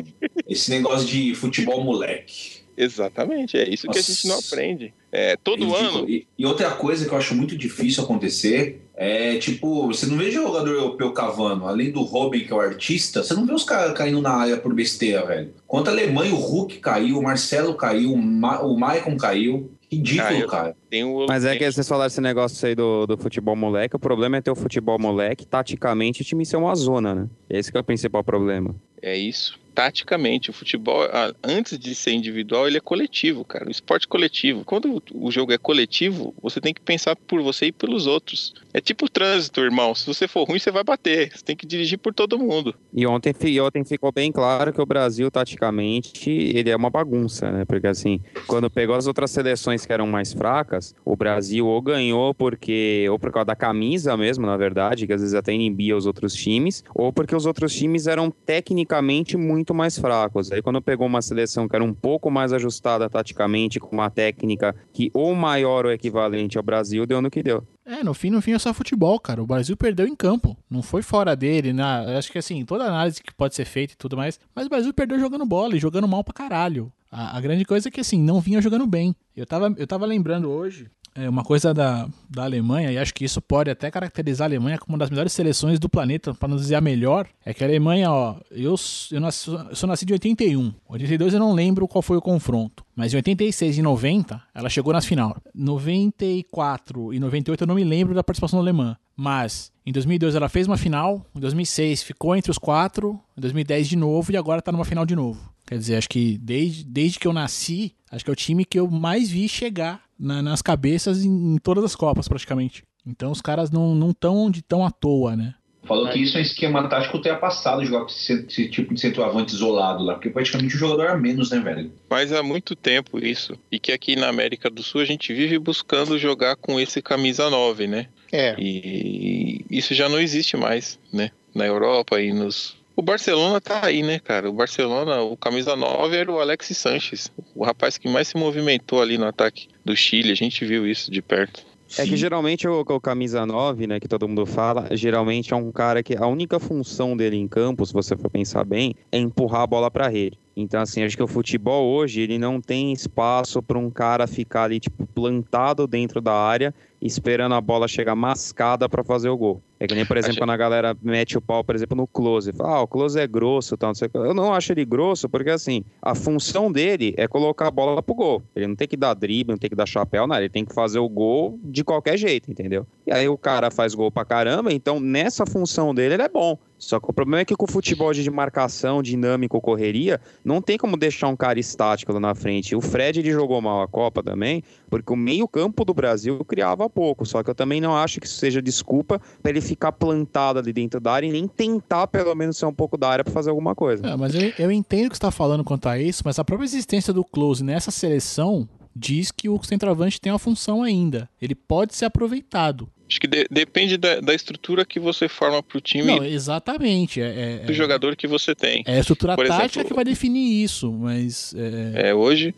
Esse 0.48 0.70
negócio 0.70 1.06
de 1.06 1.34
futebol 1.34 1.82
moleque. 1.82 2.56
Exatamente, 2.76 3.56
é 3.56 3.68
isso 3.68 3.88
que 3.88 3.98
a 3.98 4.02
gente 4.02 4.28
não 4.28 4.36
Nossa. 4.36 4.54
aprende. 4.54 4.92
É, 5.10 5.36
todo 5.36 5.64
Ridículo. 5.64 5.98
ano. 6.00 6.10
E, 6.10 6.26
e 6.38 6.44
outra 6.44 6.70
coisa 6.72 7.06
que 7.06 7.12
eu 7.12 7.16
acho 7.16 7.34
muito 7.34 7.56
difícil 7.56 8.04
acontecer 8.04 8.86
é, 8.98 9.36
tipo, 9.36 9.88
você 9.88 10.06
não 10.06 10.16
vê 10.16 10.30
jogador 10.30 10.70
europeu 10.70 11.12
cavando, 11.12 11.66
além 11.66 11.90
do 11.90 12.00
Robin, 12.00 12.40
que 12.40 12.52
é 12.52 12.56
o 12.56 12.60
artista, 12.60 13.22
você 13.22 13.34
não 13.34 13.44
vê 13.44 13.52
os 13.52 13.62
caras 13.62 13.96
caindo 13.96 14.22
na 14.22 14.30
área 14.30 14.56
por 14.56 14.72
besteira, 14.72 15.24
velho. 15.26 15.52
Contra 15.66 15.92
a 15.92 15.94
Alemanha, 15.94 16.32
o 16.32 16.38
Hulk 16.38 16.78
caiu, 16.78 17.18
o 17.18 17.22
Marcelo 17.22 17.74
caiu, 17.74 18.14
o, 18.14 18.16
Ma 18.16 18.62
o 18.62 18.74
Maicon 18.78 19.18
caiu. 19.18 19.70
Ridículo, 19.90 20.44
Ah, 20.44 20.48
cara. 20.48 20.76
Tem 20.90 21.04
o, 21.04 21.26
Mas 21.28 21.44
é 21.44 21.56
que 21.56 21.70
vocês 21.70 21.88
falaram 21.88 22.08
esse 22.08 22.20
negócio 22.20 22.66
aí 22.66 22.74
do, 22.74 23.06
do 23.06 23.16
futebol 23.16 23.54
moleque. 23.54 23.94
O 23.94 23.98
problema 23.98 24.36
é 24.36 24.40
ter 24.40 24.50
o 24.50 24.56
futebol 24.56 24.98
moleque, 24.98 25.46
taticamente, 25.46 26.22
o 26.22 26.24
time 26.24 26.44
ser 26.44 26.56
uma 26.56 26.74
zona, 26.74 27.14
né? 27.14 27.28
Esse 27.48 27.70
que 27.70 27.78
é 27.78 27.80
o 27.80 27.84
principal 27.84 28.24
problema. 28.24 28.74
É 29.00 29.16
isso. 29.16 29.58
Taticamente, 29.76 30.48
o 30.48 30.54
futebol, 30.54 31.02
antes 31.44 31.78
de 31.78 31.94
ser 31.94 32.12
individual, 32.12 32.66
ele 32.66 32.78
é 32.78 32.80
coletivo, 32.80 33.44
cara. 33.44 33.68
O 33.68 33.70
esporte 33.70 34.08
coletivo. 34.08 34.64
Quando 34.64 35.02
o 35.14 35.30
jogo 35.30 35.52
é 35.52 35.58
coletivo, 35.58 36.34
você 36.42 36.62
tem 36.62 36.72
que 36.72 36.80
pensar 36.80 37.14
por 37.14 37.42
você 37.42 37.66
e 37.66 37.72
pelos 37.72 38.06
outros. 38.06 38.54
É 38.72 38.80
tipo 38.80 39.04
o 39.04 39.08
trânsito, 39.10 39.60
irmão. 39.60 39.94
Se 39.94 40.06
você 40.06 40.26
for 40.26 40.48
ruim, 40.48 40.58
você 40.58 40.70
vai 40.70 40.82
bater. 40.82 41.30
Você 41.30 41.44
tem 41.44 41.54
que 41.54 41.66
dirigir 41.66 41.98
por 41.98 42.14
todo 42.14 42.38
mundo. 42.38 42.74
E 42.90 43.06
ontem, 43.06 43.34
ontem 43.60 43.84
ficou 43.84 44.10
bem 44.10 44.32
claro 44.32 44.72
que 44.72 44.80
o 44.80 44.86
Brasil, 44.86 45.30
taticamente, 45.30 46.30
ele 46.30 46.70
é 46.70 46.76
uma 46.76 46.88
bagunça, 46.88 47.52
né? 47.52 47.66
Porque, 47.66 47.86
assim, 47.86 48.18
quando 48.46 48.70
pegou 48.70 48.96
as 48.96 49.06
outras 49.06 49.30
seleções 49.30 49.84
que 49.84 49.92
eram 49.92 50.06
mais 50.06 50.32
fracas, 50.32 50.94
o 51.04 51.14
Brasil 51.14 51.66
ou 51.66 51.82
ganhou 51.82 52.32
porque... 52.32 53.06
Ou 53.10 53.18
por 53.18 53.30
causa 53.30 53.44
da 53.44 53.54
camisa 53.54 54.16
mesmo, 54.16 54.46
na 54.46 54.56
verdade, 54.56 55.06
que 55.06 55.12
às 55.12 55.20
vezes 55.20 55.34
até 55.34 55.52
inibia 55.52 55.94
os 55.94 56.06
outros 56.06 56.32
times, 56.32 56.82
ou 56.94 57.12
porque 57.12 57.36
os 57.36 57.44
outros 57.44 57.74
times 57.74 58.06
eram 58.06 58.30
tecnicamente 58.30 59.36
muito 59.36 59.65
mais 59.74 59.98
fracos. 59.98 60.50
Aí 60.52 60.62
quando 60.62 60.80
pegou 60.82 61.06
uma 61.06 61.22
seleção 61.22 61.68
que 61.68 61.74
era 61.74 61.84
um 61.84 61.94
pouco 61.94 62.30
mais 62.30 62.52
ajustada 62.52 63.08
taticamente, 63.08 63.80
com 63.80 63.94
uma 63.94 64.10
técnica 64.10 64.74
que 64.92 65.10
ou 65.14 65.34
maior 65.34 65.86
ou 65.86 65.92
equivalente 65.92 66.56
ao 66.56 66.64
Brasil, 66.64 67.06
deu 67.06 67.20
no 67.22 67.30
que 67.30 67.42
deu. 67.42 67.66
É, 67.84 68.02
no 68.02 68.12
fim, 68.12 68.30
no 68.30 68.42
fim 68.42 68.52
é 68.52 68.58
só 68.58 68.74
futebol, 68.74 69.18
cara. 69.20 69.42
O 69.42 69.46
Brasil 69.46 69.76
perdeu 69.76 70.06
em 70.06 70.16
campo. 70.16 70.56
Não 70.68 70.82
foi 70.82 71.02
fora 71.02 71.36
dele, 71.36 71.72
né? 71.72 72.16
Acho 72.18 72.32
que 72.32 72.38
assim, 72.38 72.64
toda 72.64 72.84
análise 72.84 73.22
que 73.22 73.32
pode 73.32 73.54
ser 73.54 73.64
feita 73.64 73.92
e 73.92 73.96
tudo 73.96 74.16
mais. 74.16 74.40
Mas 74.54 74.66
o 74.66 74.68
Brasil 74.68 74.92
perdeu 74.92 75.20
jogando 75.20 75.46
bola 75.46 75.76
e 75.76 75.80
jogando 75.80 76.08
mal 76.08 76.24
pra 76.24 76.34
caralho. 76.34 76.92
A, 77.10 77.36
a 77.36 77.40
grande 77.40 77.64
coisa 77.64 77.88
é 77.88 77.90
que 77.90 78.00
assim, 78.00 78.20
não 78.20 78.40
vinha 78.40 78.60
jogando 78.60 78.86
bem. 78.86 79.14
Eu 79.36 79.46
tava, 79.46 79.72
eu 79.76 79.86
tava 79.86 80.04
lembrando 80.04 80.50
hoje. 80.50 80.90
É, 81.16 81.28
uma 81.28 81.42
coisa 81.42 81.72
da, 81.72 82.08
da 82.28 82.44
Alemanha, 82.44 82.92
e 82.92 82.98
acho 82.98 83.14
que 83.14 83.24
isso 83.24 83.40
pode 83.40 83.70
até 83.70 83.90
caracterizar 83.90 84.46
a 84.46 84.48
Alemanha 84.48 84.78
como 84.78 84.94
uma 84.94 84.98
das 84.98 85.10
melhores 85.10 85.32
seleções 85.32 85.78
do 85.78 85.88
planeta, 85.88 86.34
para 86.34 86.48
não 86.48 86.56
dizer 86.56 86.74
a 86.74 86.80
melhor, 86.80 87.26
é 87.44 87.54
que 87.54 87.64
a 87.64 87.66
Alemanha, 87.66 88.10
ó, 88.10 88.36
eu, 88.50 88.74
eu, 89.10 89.20
nasci, 89.20 89.50
eu 89.50 89.74
sou 89.74 89.88
nascido 89.88 90.10
em 90.10 90.14
81, 90.14 90.74
82 90.88 91.34
eu 91.34 91.40
não 91.40 91.52
lembro 91.52 91.88
qual 91.88 92.02
foi 92.02 92.16
o 92.16 92.22
confronto, 92.22 92.84
mas 92.94 93.12
em 93.12 93.16
86 93.16 93.78
e 93.78 93.82
90 93.82 94.42
ela 94.54 94.68
chegou 94.68 94.92
nas 94.92 95.06
final. 95.06 95.36
94 95.54 97.14
e 97.14 97.18
98 97.18 97.62
eu 97.62 97.66
não 97.66 97.74
me 97.74 97.84
lembro 97.84 98.14
da 98.14 98.22
participação 98.22 98.58
alemã, 98.58 98.96
mas 99.16 99.72
em 99.84 99.92
2002 99.92 100.34
ela 100.34 100.48
fez 100.48 100.66
uma 100.66 100.76
final, 100.76 101.24
em 101.34 101.40
2006 101.40 102.02
ficou 102.02 102.36
entre 102.36 102.50
os 102.50 102.58
quatro, 102.58 103.18
em 103.36 103.40
2010 103.40 103.88
de 103.88 103.96
novo 103.96 104.32
e 104.32 104.36
agora 104.36 104.60
tá 104.60 104.70
numa 104.70 104.84
final 104.84 105.06
de 105.06 105.16
novo. 105.16 105.56
Quer 105.66 105.78
dizer, 105.78 105.96
acho 105.96 106.08
que 106.08 106.38
desde, 106.38 106.84
desde 106.84 107.18
que 107.18 107.26
eu 107.26 107.32
nasci, 107.32 107.92
acho 108.10 108.24
que 108.24 108.30
é 108.30 108.32
o 108.32 108.36
time 108.36 108.64
que 108.64 108.78
eu 108.78 108.88
mais 108.88 109.28
vi 109.28 109.48
chegar 109.48 110.05
na- 110.18 110.42
nas 110.42 110.62
cabeças 110.62 111.24
em, 111.24 111.54
em 111.54 111.58
todas 111.58 111.84
as 111.84 111.94
Copas, 111.96 112.28
praticamente. 112.28 112.82
Então 113.06 113.30
os 113.30 113.40
caras 113.40 113.70
não 113.70 114.10
estão 114.10 114.36
onde 114.36 114.60
estão 114.60 114.84
à 114.84 114.90
toa, 114.90 115.36
né? 115.36 115.54
Falou 115.84 116.08
que 116.08 116.18
isso 116.18 116.36
é 116.36 116.40
um 116.40 116.42
esquema 116.42 116.88
tático 116.88 117.16
ultrapassado 117.16 117.84
jogar 117.84 118.00
com 118.00 118.10
esse, 118.10 118.32
esse 118.48 118.68
tipo 118.68 118.92
de 118.92 119.00
centroavante 119.00 119.54
isolado 119.54 120.02
lá, 120.02 120.14
porque 120.14 120.28
praticamente 120.28 120.74
o 120.74 120.78
jogador 120.78 121.04
é 121.04 121.16
menos, 121.16 121.50
né, 121.50 121.60
velho? 121.60 121.92
Mas 122.10 122.32
há 122.32 122.42
muito 122.42 122.74
tempo 122.74 123.24
isso. 123.24 123.56
E 123.70 123.78
que 123.78 123.92
aqui 123.92 124.16
na 124.16 124.26
América 124.26 124.68
do 124.68 124.82
Sul 124.82 125.00
a 125.00 125.04
gente 125.04 125.32
vive 125.32 125.60
buscando 125.60 126.18
jogar 126.18 126.56
com 126.56 126.80
esse 126.80 127.00
camisa 127.00 127.48
9, 127.48 127.86
né? 127.86 128.08
É. 128.32 128.56
E 128.58 129.64
isso 129.70 129.94
já 129.94 130.08
não 130.08 130.18
existe 130.18 130.56
mais, 130.56 130.98
né? 131.12 131.30
Na 131.54 131.64
Europa 131.64 132.20
e 132.20 132.32
nos. 132.32 132.75
O 132.96 133.02
Barcelona 133.02 133.60
tá 133.60 133.84
aí, 133.84 134.02
né, 134.02 134.18
cara? 134.18 134.48
O 134.48 134.54
Barcelona, 134.54 135.20
o 135.20 135.36
camisa 135.36 135.76
9 135.76 136.16
era 136.16 136.32
o 136.32 136.40
Alexis 136.40 136.78
Sanches, 136.78 137.30
o 137.54 137.62
rapaz 137.62 137.98
que 137.98 138.08
mais 138.08 138.28
se 138.28 138.38
movimentou 138.38 139.02
ali 139.02 139.18
no 139.18 139.26
ataque 139.26 139.68
do 139.84 139.94
Chile. 139.94 140.32
A 140.32 140.34
gente 140.34 140.64
viu 140.64 140.86
isso 140.86 141.10
de 141.10 141.20
perto. 141.20 141.62
É 141.98 142.02
que 142.02 142.10
Sim. 142.10 142.16
geralmente 142.16 142.66
o, 142.66 142.80
o 142.80 143.00
camisa 143.00 143.44
9, 143.46 143.86
né, 143.86 144.00
que 144.00 144.08
todo 144.08 144.26
mundo 144.26 144.44
fala, 144.44 144.88
geralmente 144.92 145.52
é 145.52 145.56
um 145.56 145.70
cara 145.70 146.02
que 146.02 146.16
a 146.16 146.26
única 146.26 146.58
função 146.58 147.16
dele 147.16 147.36
em 147.36 147.46
campo, 147.46 147.86
se 147.86 147.92
você 147.92 148.16
for 148.16 148.30
pensar 148.30 148.64
bem, 148.64 148.94
é 149.12 149.18
empurrar 149.18 149.60
a 149.60 149.66
bola 149.66 149.90
pra 149.90 150.08
rede. 150.08 150.38
Então, 150.56 150.80
assim, 150.80 151.02
acho 151.02 151.16
que 151.16 151.22
o 151.22 151.28
futebol 151.28 151.86
hoje, 151.86 152.22
ele 152.22 152.38
não 152.38 152.62
tem 152.62 152.90
espaço 152.90 153.62
para 153.62 153.78
um 153.78 153.90
cara 153.90 154.26
ficar 154.26 154.64
ali, 154.64 154.80
tipo, 154.80 155.06
plantado 155.06 155.86
dentro 155.86 156.20
da 156.20 156.32
área, 156.32 156.74
esperando 157.00 157.54
a 157.54 157.60
bola 157.60 157.86
chegar 157.86 158.14
mascada 158.14 158.88
para 158.88 159.04
fazer 159.04 159.28
o 159.28 159.36
gol. 159.36 159.62
É 159.78 159.86
que 159.86 159.94
nem, 159.94 160.06
por 160.06 160.16
exemplo, 160.16 160.38
quando 160.38 160.50
a 160.50 160.56
galera 160.56 160.96
mete 161.02 161.36
o 161.36 161.40
pau, 161.40 161.62
por 161.62 161.74
exemplo, 161.74 161.96
no 161.96 162.06
close. 162.06 162.50
Fala, 162.52 162.76
ah, 162.76 162.80
o 162.80 162.86
close 162.86 163.18
é 163.18 163.26
grosso, 163.26 163.76
tal, 163.76 163.90
não 163.90 163.94
sei 163.94 164.06
o 164.06 164.10
quê. 164.10 164.18
Eu 164.18 164.32
não 164.32 164.54
acho 164.54 164.72
ele 164.72 164.84
grosso, 164.84 165.28
porque 165.28 165.50
assim, 165.50 165.84
a 166.00 166.14
função 166.14 166.72
dele 166.72 167.14
é 167.16 167.28
colocar 167.28 167.68
a 167.68 167.70
bola 167.70 168.02
pro 168.02 168.14
gol. 168.14 168.42
Ele 168.54 168.66
não 168.66 168.74
tem 168.74 168.88
que 168.88 168.96
dar 168.96 169.12
drible, 169.12 169.52
não 169.52 169.58
tem 169.58 169.68
que 169.68 169.76
dar 169.76 169.86
chapéu, 169.86 170.26
nada. 170.26 170.40
Ele 170.40 170.48
tem 170.48 170.64
que 170.64 170.74
fazer 170.74 170.98
o 170.98 171.08
gol 171.08 171.58
de 171.62 171.84
qualquer 171.84 172.16
jeito, 172.16 172.50
entendeu? 172.50 172.86
E 173.06 173.12
aí 173.12 173.28
o 173.28 173.36
cara 173.36 173.70
faz 173.70 173.94
gol 173.94 174.10
pra 174.10 174.24
caramba, 174.24 174.72
então 174.72 174.98
nessa 174.98 175.44
função 175.44 175.94
dele 175.94 176.14
ele 176.14 176.22
é 176.22 176.28
bom. 176.28 176.58
Só 176.78 177.00
que 177.00 177.10
o 177.10 177.12
problema 177.12 177.40
é 177.40 177.44
que 177.44 177.56
com 177.56 177.64
o 177.64 177.70
futebol 177.70 178.12
de 178.12 178.30
marcação, 178.30 179.02
dinâmico, 179.02 179.60
correria, 179.60 180.20
não 180.44 180.60
tem 180.60 180.76
como 180.76 180.96
deixar 180.96 181.28
um 181.28 181.36
cara 181.36 181.58
estático 181.58 182.12
lá 182.12 182.20
na 182.20 182.34
frente. 182.34 182.76
O 182.76 182.80
Fred 182.80 183.20
ele 183.20 183.30
jogou 183.32 183.60
mal 183.60 183.82
a 183.82 183.88
Copa 183.88 184.22
também, 184.22 184.62
porque 184.90 185.12
o 185.12 185.16
meio-campo 185.16 185.84
do 185.84 185.94
Brasil 185.94 186.44
criava 186.44 186.88
pouco. 186.88 187.24
Só 187.24 187.42
que 187.42 187.50
eu 187.50 187.54
também 187.54 187.80
não 187.80 187.96
acho 187.96 188.20
que 188.20 188.26
isso 188.26 188.36
seja 188.36 188.60
desculpa 188.60 189.20
para 189.42 189.50
ele 189.50 189.60
ficar 189.60 189.92
plantado 189.92 190.58
ali 190.58 190.72
dentro 190.72 191.00
da 191.00 191.12
área 191.12 191.26
e 191.26 191.32
nem 191.32 191.48
tentar, 191.48 192.06
pelo 192.06 192.34
menos, 192.34 192.56
ser 192.56 192.66
um 192.66 192.74
pouco 192.74 192.96
da 192.96 193.08
área 193.08 193.24
para 193.24 193.32
fazer 193.32 193.50
alguma 193.50 193.74
coisa. 193.74 194.06
É, 194.06 194.16
mas 194.16 194.34
eu, 194.34 194.52
eu 194.58 194.70
entendo 194.70 195.06
o 195.06 195.10
que 195.10 195.16
você 195.16 195.18
está 195.18 195.30
falando 195.30 195.64
quanto 195.64 195.88
a 195.88 195.98
isso, 195.98 196.22
mas 196.24 196.38
a 196.38 196.44
própria 196.44 196.66
existência 196.66 197.12
do 197.12 197.24
Close 197.24 197.64
nessa 197.64 197.90
seleção 197.90 198.68
diz 198.94 199.30
que 199.30 199.48
o 199.48 199.62
centroavante 199.62 200.20
tem 200.20 200.32
uma 200.32 200.38
função 200.38 200.82
ainda. 200.82 201.28
Ele 201.40 201.54
pode 201.54 201.94
ser 201.94 202.06
aproveitado. 202.06 202.88
Acho 203.08 203.20
que 203.20 203.26
de- 203.28 203.46
depende 203.50 203.96
da, 203.96 204.20
da 204.20 204.34
estrutura 204.34 204.84
que 204.84 204.98
você 204.98 205.28
forma 205.28 205.62
pro 205.62 205.80
time 205.80 206.04
Não, 206.16 206.24
exatamente. 206.24 207.20
É, 207.20 207.60
é, 207.62 207.64
do 207.64 207.72
jogador 207.72 208.16
que 208.16 208.26
você 208.26 208.54
tem. 208.54 208.82
é 208.86 208.96
a 208.96 209.00
estrutura 209.00 209.36
Por 209.36 209.46
tática 209.46 209.64
exemplo- 209.66 209.88
que 209.88 209.94
vai 209.94 210.04
definir 210.04 210.62
isso, 210.64 210.92
mas 210.92 211.54
é, 211.94 212.08
É, 212.08 212.14
hoje, 212.14 212.54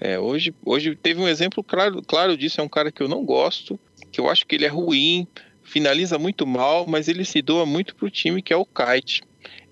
é, 0.00 0.18
hoje, 0.18 0.54
hoje 0.64 0.94
teve 0.94 1.20
um 1.20 1.26
exemplo 1.28 1.64
claro, 1.64 2.00
claro 2.02 2.36
disso, 2.36 2.60
é 2.60 2.64
um 2.64 2.68
cara 2.68 2.92
que 2.92 3.02
eu 3.02 3.08
não 3.08 3.24
gosto, 3.24 3.78
que 4.12 4.20
eu 4.20 4.30
acho 4.30 4.46
que 4.46 4.54
ele 4.54 4.64
é 4.64 4.68
ruim, 4.68 5.26
finaliza 5.64 6.16
muito 6.18 6.46
mal, 6.46 6.86
mas 6.86 7.08
ele 7.08 7.24
se 7.24 7.42
doa 7.42 7.66
muito 7.66 7.94
pro 7.96 8.08
time 8.08 8.40
que 8.40 8.52
é 8.52 8.56
o 8.56 8.64
Kite. 8.64 9.22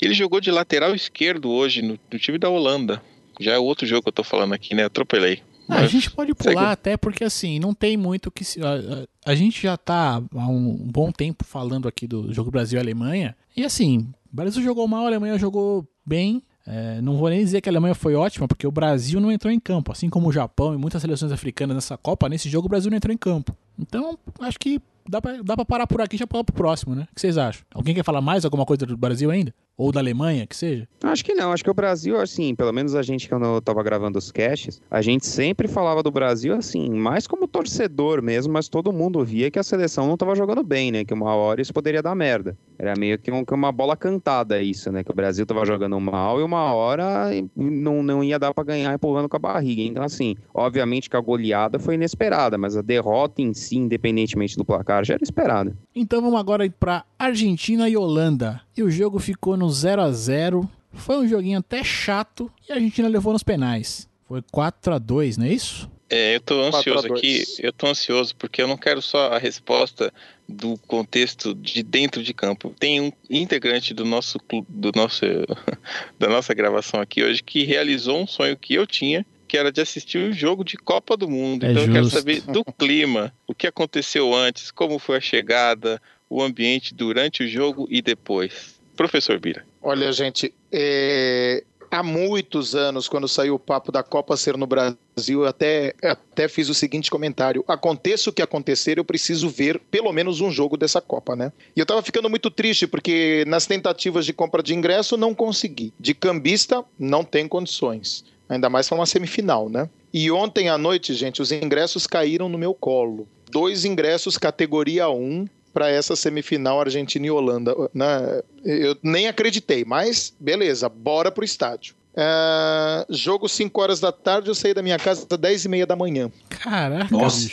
Ele 0.02 0.12
jogou 0.12 0.40
de 0.40 0.50
lateral 0.50 0.95
esquerdo 0.95 1.50
hoje 1.50 1.83
no, 1.83 1.99
no 2.12 2.18
time 2.18 2.37
da 2.37 2.50
Holanda. 2.50 3.00
Já 3.40 3.52
é 3.54 3.59
outro 3.59 3.87
jogo 3.87 4.02
que 4.02 4.09
eu 4.09 4.12
tô 4.12 4.25
falando 4.25 4.52
aqui, 4.54 4.75
né? 4.75 4.85
Atropelei. 4.85 5.40
A 5.68 5.80
Mas 5.82 5.90
gente 5.90 6.11
pode 6.11 6.35
pular 6.35 6.52
segue. 6.54 6.64
até 6.73 6.96
porque 6.96 7.25
assim, 7.25 7.58
não 7.58 7.75
tem 7.75 7.96
muito 7.96 8.30
que 8.30 8.44
se. 8.44 8.62
A, 8.62 8.75
a- 8.75 9.30
a 9.32 9.35
gente 9.35 9.61
já 9.62 9.76
tá 9.76 10.23
há 10.35 10.49
um 10.49 10.76
bom 10.90 11.11
tempo 11.11 11.44
falando 11.44 11.88
aqui 11.88 12.06
do 12.06 12.32
jogo 12.32 12.50
Brasil 12.50 12.78
e 12.78 12.80
Alemanha. 12.80 13.37
E 13.56 13.64
assim, 13.64 14.08
o 14.32 14.37
Brasil 14.37 14.62
jogou 14.62 14.87
mal, 14.87 15.04
a 15.04 15.06
Alemanha 15.08 15.38
jogou 15.38 15.87
bem. 16.04 16.42
É, 16.68 17.00
não 17.00 17.16
vou 17.16 17.28
nem 17.28 17.38
dizer 17.40 17.61
que 17.61 17.68
a 17.68 17.73
Alemanha 17.73 17.94
foi 17.94 18.14
ótima, 18.16 18.46
porque 18.49 18.66
o 18.66 18.70
Brasil 18.73 19.20
não 19.20 19.30
entrou 19.30 19.52
em 19.52 19.58
campo. 19.61 19.92
Assim 19.92 20.08
como 20.08 20.28
o 20.28 20.32
Japão 20.32 20.75
e 20.75 20.76
muitas 20.76 21.00
seleções 21.00 21.30
africanas 21.32 21.75
nessa 21.76 21.96
Copa, 21.96 22.28
nesse 22.28 22.49
jogo 22.49 22.66
o 22.66 22.68
Brasil 22.68 22.90
não 22.90 22.96
entrou 22.96 23.12
em 23.14 23.16
campo. 23.18 23.56
Então, 23.78 24.18
acho 24.40 24.58
que 24.58 24.80
dá 25.08 25.20
pra, 25.23 25.40
dá 25.42 25.54
pra 25.56 25.64
parar 25.64 25.87
por 25.87 26.00
aqui 26.00 26.16
e 26.16 26.18
já 26.18 26.26
pular 26.26 26.42
pro 26.44 26.54
próximo, 26.54 26.94
né? 26.94 27.06
O 27.11 27.14
que 27.14 27.20
vocês 27.20 27.38
acham? 27.38 27.62
Alguém 27.73 27.94
quer 27.94 28.02
falar 28.04 28.20
mais 28.20 28.44
alguma 28.44 28.64
coisa 28.66 28.85
do 28.85 28.96
Brasil 28.96 29.30
ainda? 29.30 29.54
Ou 29.78 29.92
da 29.92 30.00
Alemanha, 30.00 30.47
que 30.47 30.56
seja? 30.56 30.88
Acho 31.02 31.23
que 31.23 31.35
não, 31.35 31.52
acho 31.52 31.62
que 31.62 31.71
o 31.71 31.75
Brasil, 31.75 32.18
assim, 32.18 32.54
pelo 32.54 32.73
menos 32.73 32.95
a 32.95 33.02
gente, 33.02 33.28
quando 33.28 33.45
eu 33.45 33.61
tava 33.61 33.83
gravando 33.83 34.18
os 34.18 34.33
caches, 34.33 34.80
a 34.90 35.02
gente 35.02 35.26
sempre 35.26 35.68
falava 35.68 36.02
do 36.02 36.11
Brasil, 36.11 36.54
assim, 36.54 36.88
mais 36.90 37.26
como 37.26 37.47
torcedor 37.47 38.23
mesmo, 38.23 38.52
mas 38.52 38.68
todo 38.68 38.90
mundo 38.92 39.23
via 39.23 39.50
que 39.50 39.59
a 39.59 39.62
seleção 39.62 40.06
não 40.06 40.16
tava 40.16 40.35
jogando 40.35 40.62
bem, 40.62 40.90
né? 40.90 41.04
Que 41.04 41.12
uma 41.12 41.35
hora 41.35 41.61
isso 41.61 41.75
poderia 41.75 42.02
dar 42.02 42.14
merda. 42.14 42.56
Era 42.78 42.95
meio 42.99 43.18
que, 43.18 43.30
um- 43.30 43.45
que 43.45 43.52
uma 43.52 43.71
bola 43.71 43.97
cantada 43.97 44.61
isso, 44.62 44.90
né? 44.90 45.04
Que 45.04 45.11
o 45.12 45.14
Brasil 45.14 45.45
tava 45.45 45.64
jogando 45.66 46.00
mal 46.00 46.40
e 46.40 46.42
uma 46.42 46.73
hora 46.73 47.28
não, 47.54 48.02
não 48.02 48.25
ia 48.25 48.38
dar 48.38 48.54
pra 48.54 48.64
ganhar 48.64 48.95
empurrando 48.95 49.28
com 49.28 49.37
a 49.37 49.40
barriga. 49.40 49.83
Então, 49.83 50.02
assim, 50.02 50.37
obviamente 50.54 51.11
que 51.11 51.16
a 51.16 51.21
goleada 51.21 51.78
foi 51.78 51.97
inesperada, 51.97 52.56
mas 52.56 52.76
a 52.78 52.83
derrota 52.83 53.42
em 53.42 53.52
si, 53.52 53.76
independentemente 53.76 54.56
do 54.56 54.64
placar, 54.64 55.04
já 55.04 55.14
era 55.14 55.23
esperada. 55.23 55.76
Então 55.95 56.23
vamos 56.23 56.40
agora 56.40 56.68
pra 56.80 57.04
Argentina 57.18 57.88
e 57.90 57.97
Holanda. 57.97 58.62
E 58.76 58.83
o 58.83 58.90
jogo 58.90 59.18
ficou 59.18 59.56
no 59.56 59.71
0 59.71 60.02
a 60.02 60.12
0 60.12 60.68
Foi 60.92 61.16
um 61.16 61.26
joguinho 61.26 61.59
até 61.59 61.83
chato 61.83 62.52
e 62.68 62.73
a 62.73 62.75
Argentina 62.75 63.09
levou 63.09 63.33
nos 63.33 63.42
penais. 63.42 64.06
Foi 64.28 64.42
4 64.52 64.95
a 64.95 64.99
2 64.99 65.38
não 65.38 65.47
é 65.47 65.50
isso? 65.50 65.90
É, 66.11 66.37
eu 66.37 66.40
tô 66.40 66.54
4 66.54 66.76
a 66.76 66.78
ansioso 66.78 67.09
2. 67.09 67.18
aqui, 67.18 67.45
eu 67.59 67.73
tô 67.73 67.87
ansioso 67.87 68.37
porque 68.37 68.62
eu 68.62 68.68
não 68.68 68.76
quero 68.76 69.00
só 69.00 69.33
a 69.33 69.38
resposta 69.38 70.12
do 70.49 70.76
contexto 70.87 71.54
de 71.54 71.83
dentro 71.83 72.23
de 72.23 72.35
campo. 72.35 72.75
Tem 72.78 73.00
um 73.00 73.11
integrante 73.30 73.95
do 73.95 74.04
nosso 74.04 74.38
do 74.68 74.92
nosso 74.95 75.25
da 76.18 76.28
nossa 76.28 76.52
gravação 76.52 77.00
aqui 77.00 77.25
hoje 77.25 77.42
que 77.42 77.64
realizou 77.64 78.21
um 78.21 78.26
sonho 78.26 78.56
que 78.56 78.75
eu 78.75 78.87
tinha, 78.87 79.25
que 79.49 79.56
era 79.56 79.73
de 79.73 79.80
assistir 79.80 80.18
um 80.18 80.33
jogo 80.33 80.62
de 80.62 80.76
Copa 80.76 81.16
do 81.16 81.28
Mundo. 81.28 81.64
É 81.64 81.71
então 81.71 81.83
eu 81.83 81.92
quero 81.92 82.04
justo. 82.04 82.18
saber 82.18 82.40
do 82.42 82.64
clima, 82.64 83.33
o 83.47 83.54
que 83.54 83.66
aconteceu 83.66 84.35
antes, 84.35 84.71
como 84.71 84.99
foi 84.99 85.16
a 85.16 85.21
chegada, 85.21 86.00
o 86.28 86.42
ambiente 86.42 86.95
durante 86.95 87.45
o 87.45 87.49
jogo 87.49 87.87
e 87.90 88.02
depois. 88.02 88.76
Professor 88.97 89.38
Bira. 89.38 89.64
Olha, 89.83 90.11
gente, 90.11 90.52
é, 90.73 91.62
há 91.90 92.02
muitos 92.02 92.75
anos, 92.75 93.09
quando 93.09 93.28
saiu 93.28 93.54
o 93.54 93.59
papo 93.59 93.92
da 93.92 94.02
Copa 94.02 94.37
ser 94.37 94.56
no 94.56 94.66
Brasil, 94.66 94.97
eu 95.28 95.47
até, 95.47 95.95
até 96.02 96.49
fiz 96.49 96.68
o 96.68 96.75
seguinte 96.75 97.11
comentário: 97.11 97.64
aconteça 97.68 98.30
o 98.30 98.33
que 98.33 98.42
acontecer, 98.42 98.99
eu 98.99 99.04
preciso 99.04 99.49
ver 99.49 99.80
pelo 99.90 100.12
menos 100.12 100.40
um 100.40 100.50
jogo 100.50 100.76
dessa 100.76 101.00
Copa, 101.00 101.37
né? 101.37 101.52
E 101.75 101.80
eu 101.80 101.87
tava 101.87 102.02
ficando 102.02 102.30
muito 102.30 102.50
triste, 102.50 102.87
porque 102.87 103.45
nas 103.47 103.66
tentativas 103.66 104.25
de 104.26 104.33
compra 104.33 104.62
de 104.62 104.75
ingresso 104.75 105.16
não 105.16 105.35
consegui. 105.35 105.92
De 105.99 106.14
cambista, 106.14 106.85
não 106.99 107.25
tem 107.25 107.47
condições. 107.47 108.25
Ainda 108.49 108.71
mais 108.71 108.88
para 108.88 108.99
uma 108.99 109.06
semifinal, 109.06 109.68
né? 109.68 109.88
E 110.12 110.30
ontem 110.30 110.68
à 110.68 110.78
noite, 110.78 111.12
gente, 111.14 111.42
os 111.42 111.50
ingressos 111.50 112.06
caíram 112.06 112.49
no 112.49 112.56
meu 112.56 112.73
colo. 112.73 113.28
Dois 113.50 113.85
ingressos 113.85 114.38
categoria 114.38 115.09
1 115.09 115.47
para 115.76 115.90
essa 115.90 116.16
semifinal 116.16 116.80
Argentina 116.80 117.26
e 117.26 117.30
Holanda. 117.30 117.75
Né? 117.92 118.40
Eu 118.64 118.97
nem 119.02 119.28
acreditei, 119.28 119.85
mas 119.85 120.35
beleza, 120.40 120.88
bora 120.88 121.30
pro 121.30 121.45
estádio. 121.45 121.95
É, 122.16 123.04
jogo 123.11 123.47
5 123.47 123.78
horas 123.78 124.00
da 124.00 124.11
tarde, 124.11 124.49
eu 124.49 124.54
saí 124.54 124.73
da 124.73 124.83
minha 124.83 124.99
casa 124.99 125.26
às 125.30 125.38
10 125.38 125.67
e 125.67 125.69
meia 125.69 125.86
da 125.86 125.95
manhã. 125.95 126.32
Caraca, 126.49 127.15
Nossa. 127.15 127.50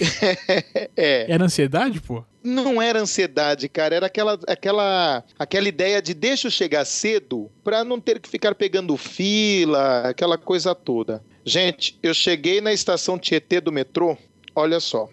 É, 0.95 1.29
Era 1.29 1.43
ansiedade, 1.43 1.99
pô? 1.99 2.23
não 2.41 2.81
era 2.81 3.01
ansiedade, 3.01 3.67
cara, 3.67 3.95
era 3.95 4.05
aquela, 4.05 4.39
aquela, 4.47 5.23
aquela 5.37 5.67
ideia 5.67 6.01
de 6.01 6.13
deixa 6.13 6.47
eu 6.47 6.51
chegar 6.51 6.85
cedo 6.85 7.51
para 7.61 7.83
não 7.83 7.99
ter 7.99 8.19
que 8.19 8.29
ficar 8.29 8.55
pegando 8.55 8.95
fila, 8.95 10.09
aquela 10.09 10.37
coisa 10.37 10.73
toda. 10.73 11.21
Gente, 11.43 11.99
eu 12.01 12.13
cheguei 12.13 12.61
na 12.61 12.71
estação 12.71 13.19
Tietê 13.19 13.59
do 13.59 13.71
metrô, 13.71 14.17
olha 14.55 14.79
só. 14.79 15.09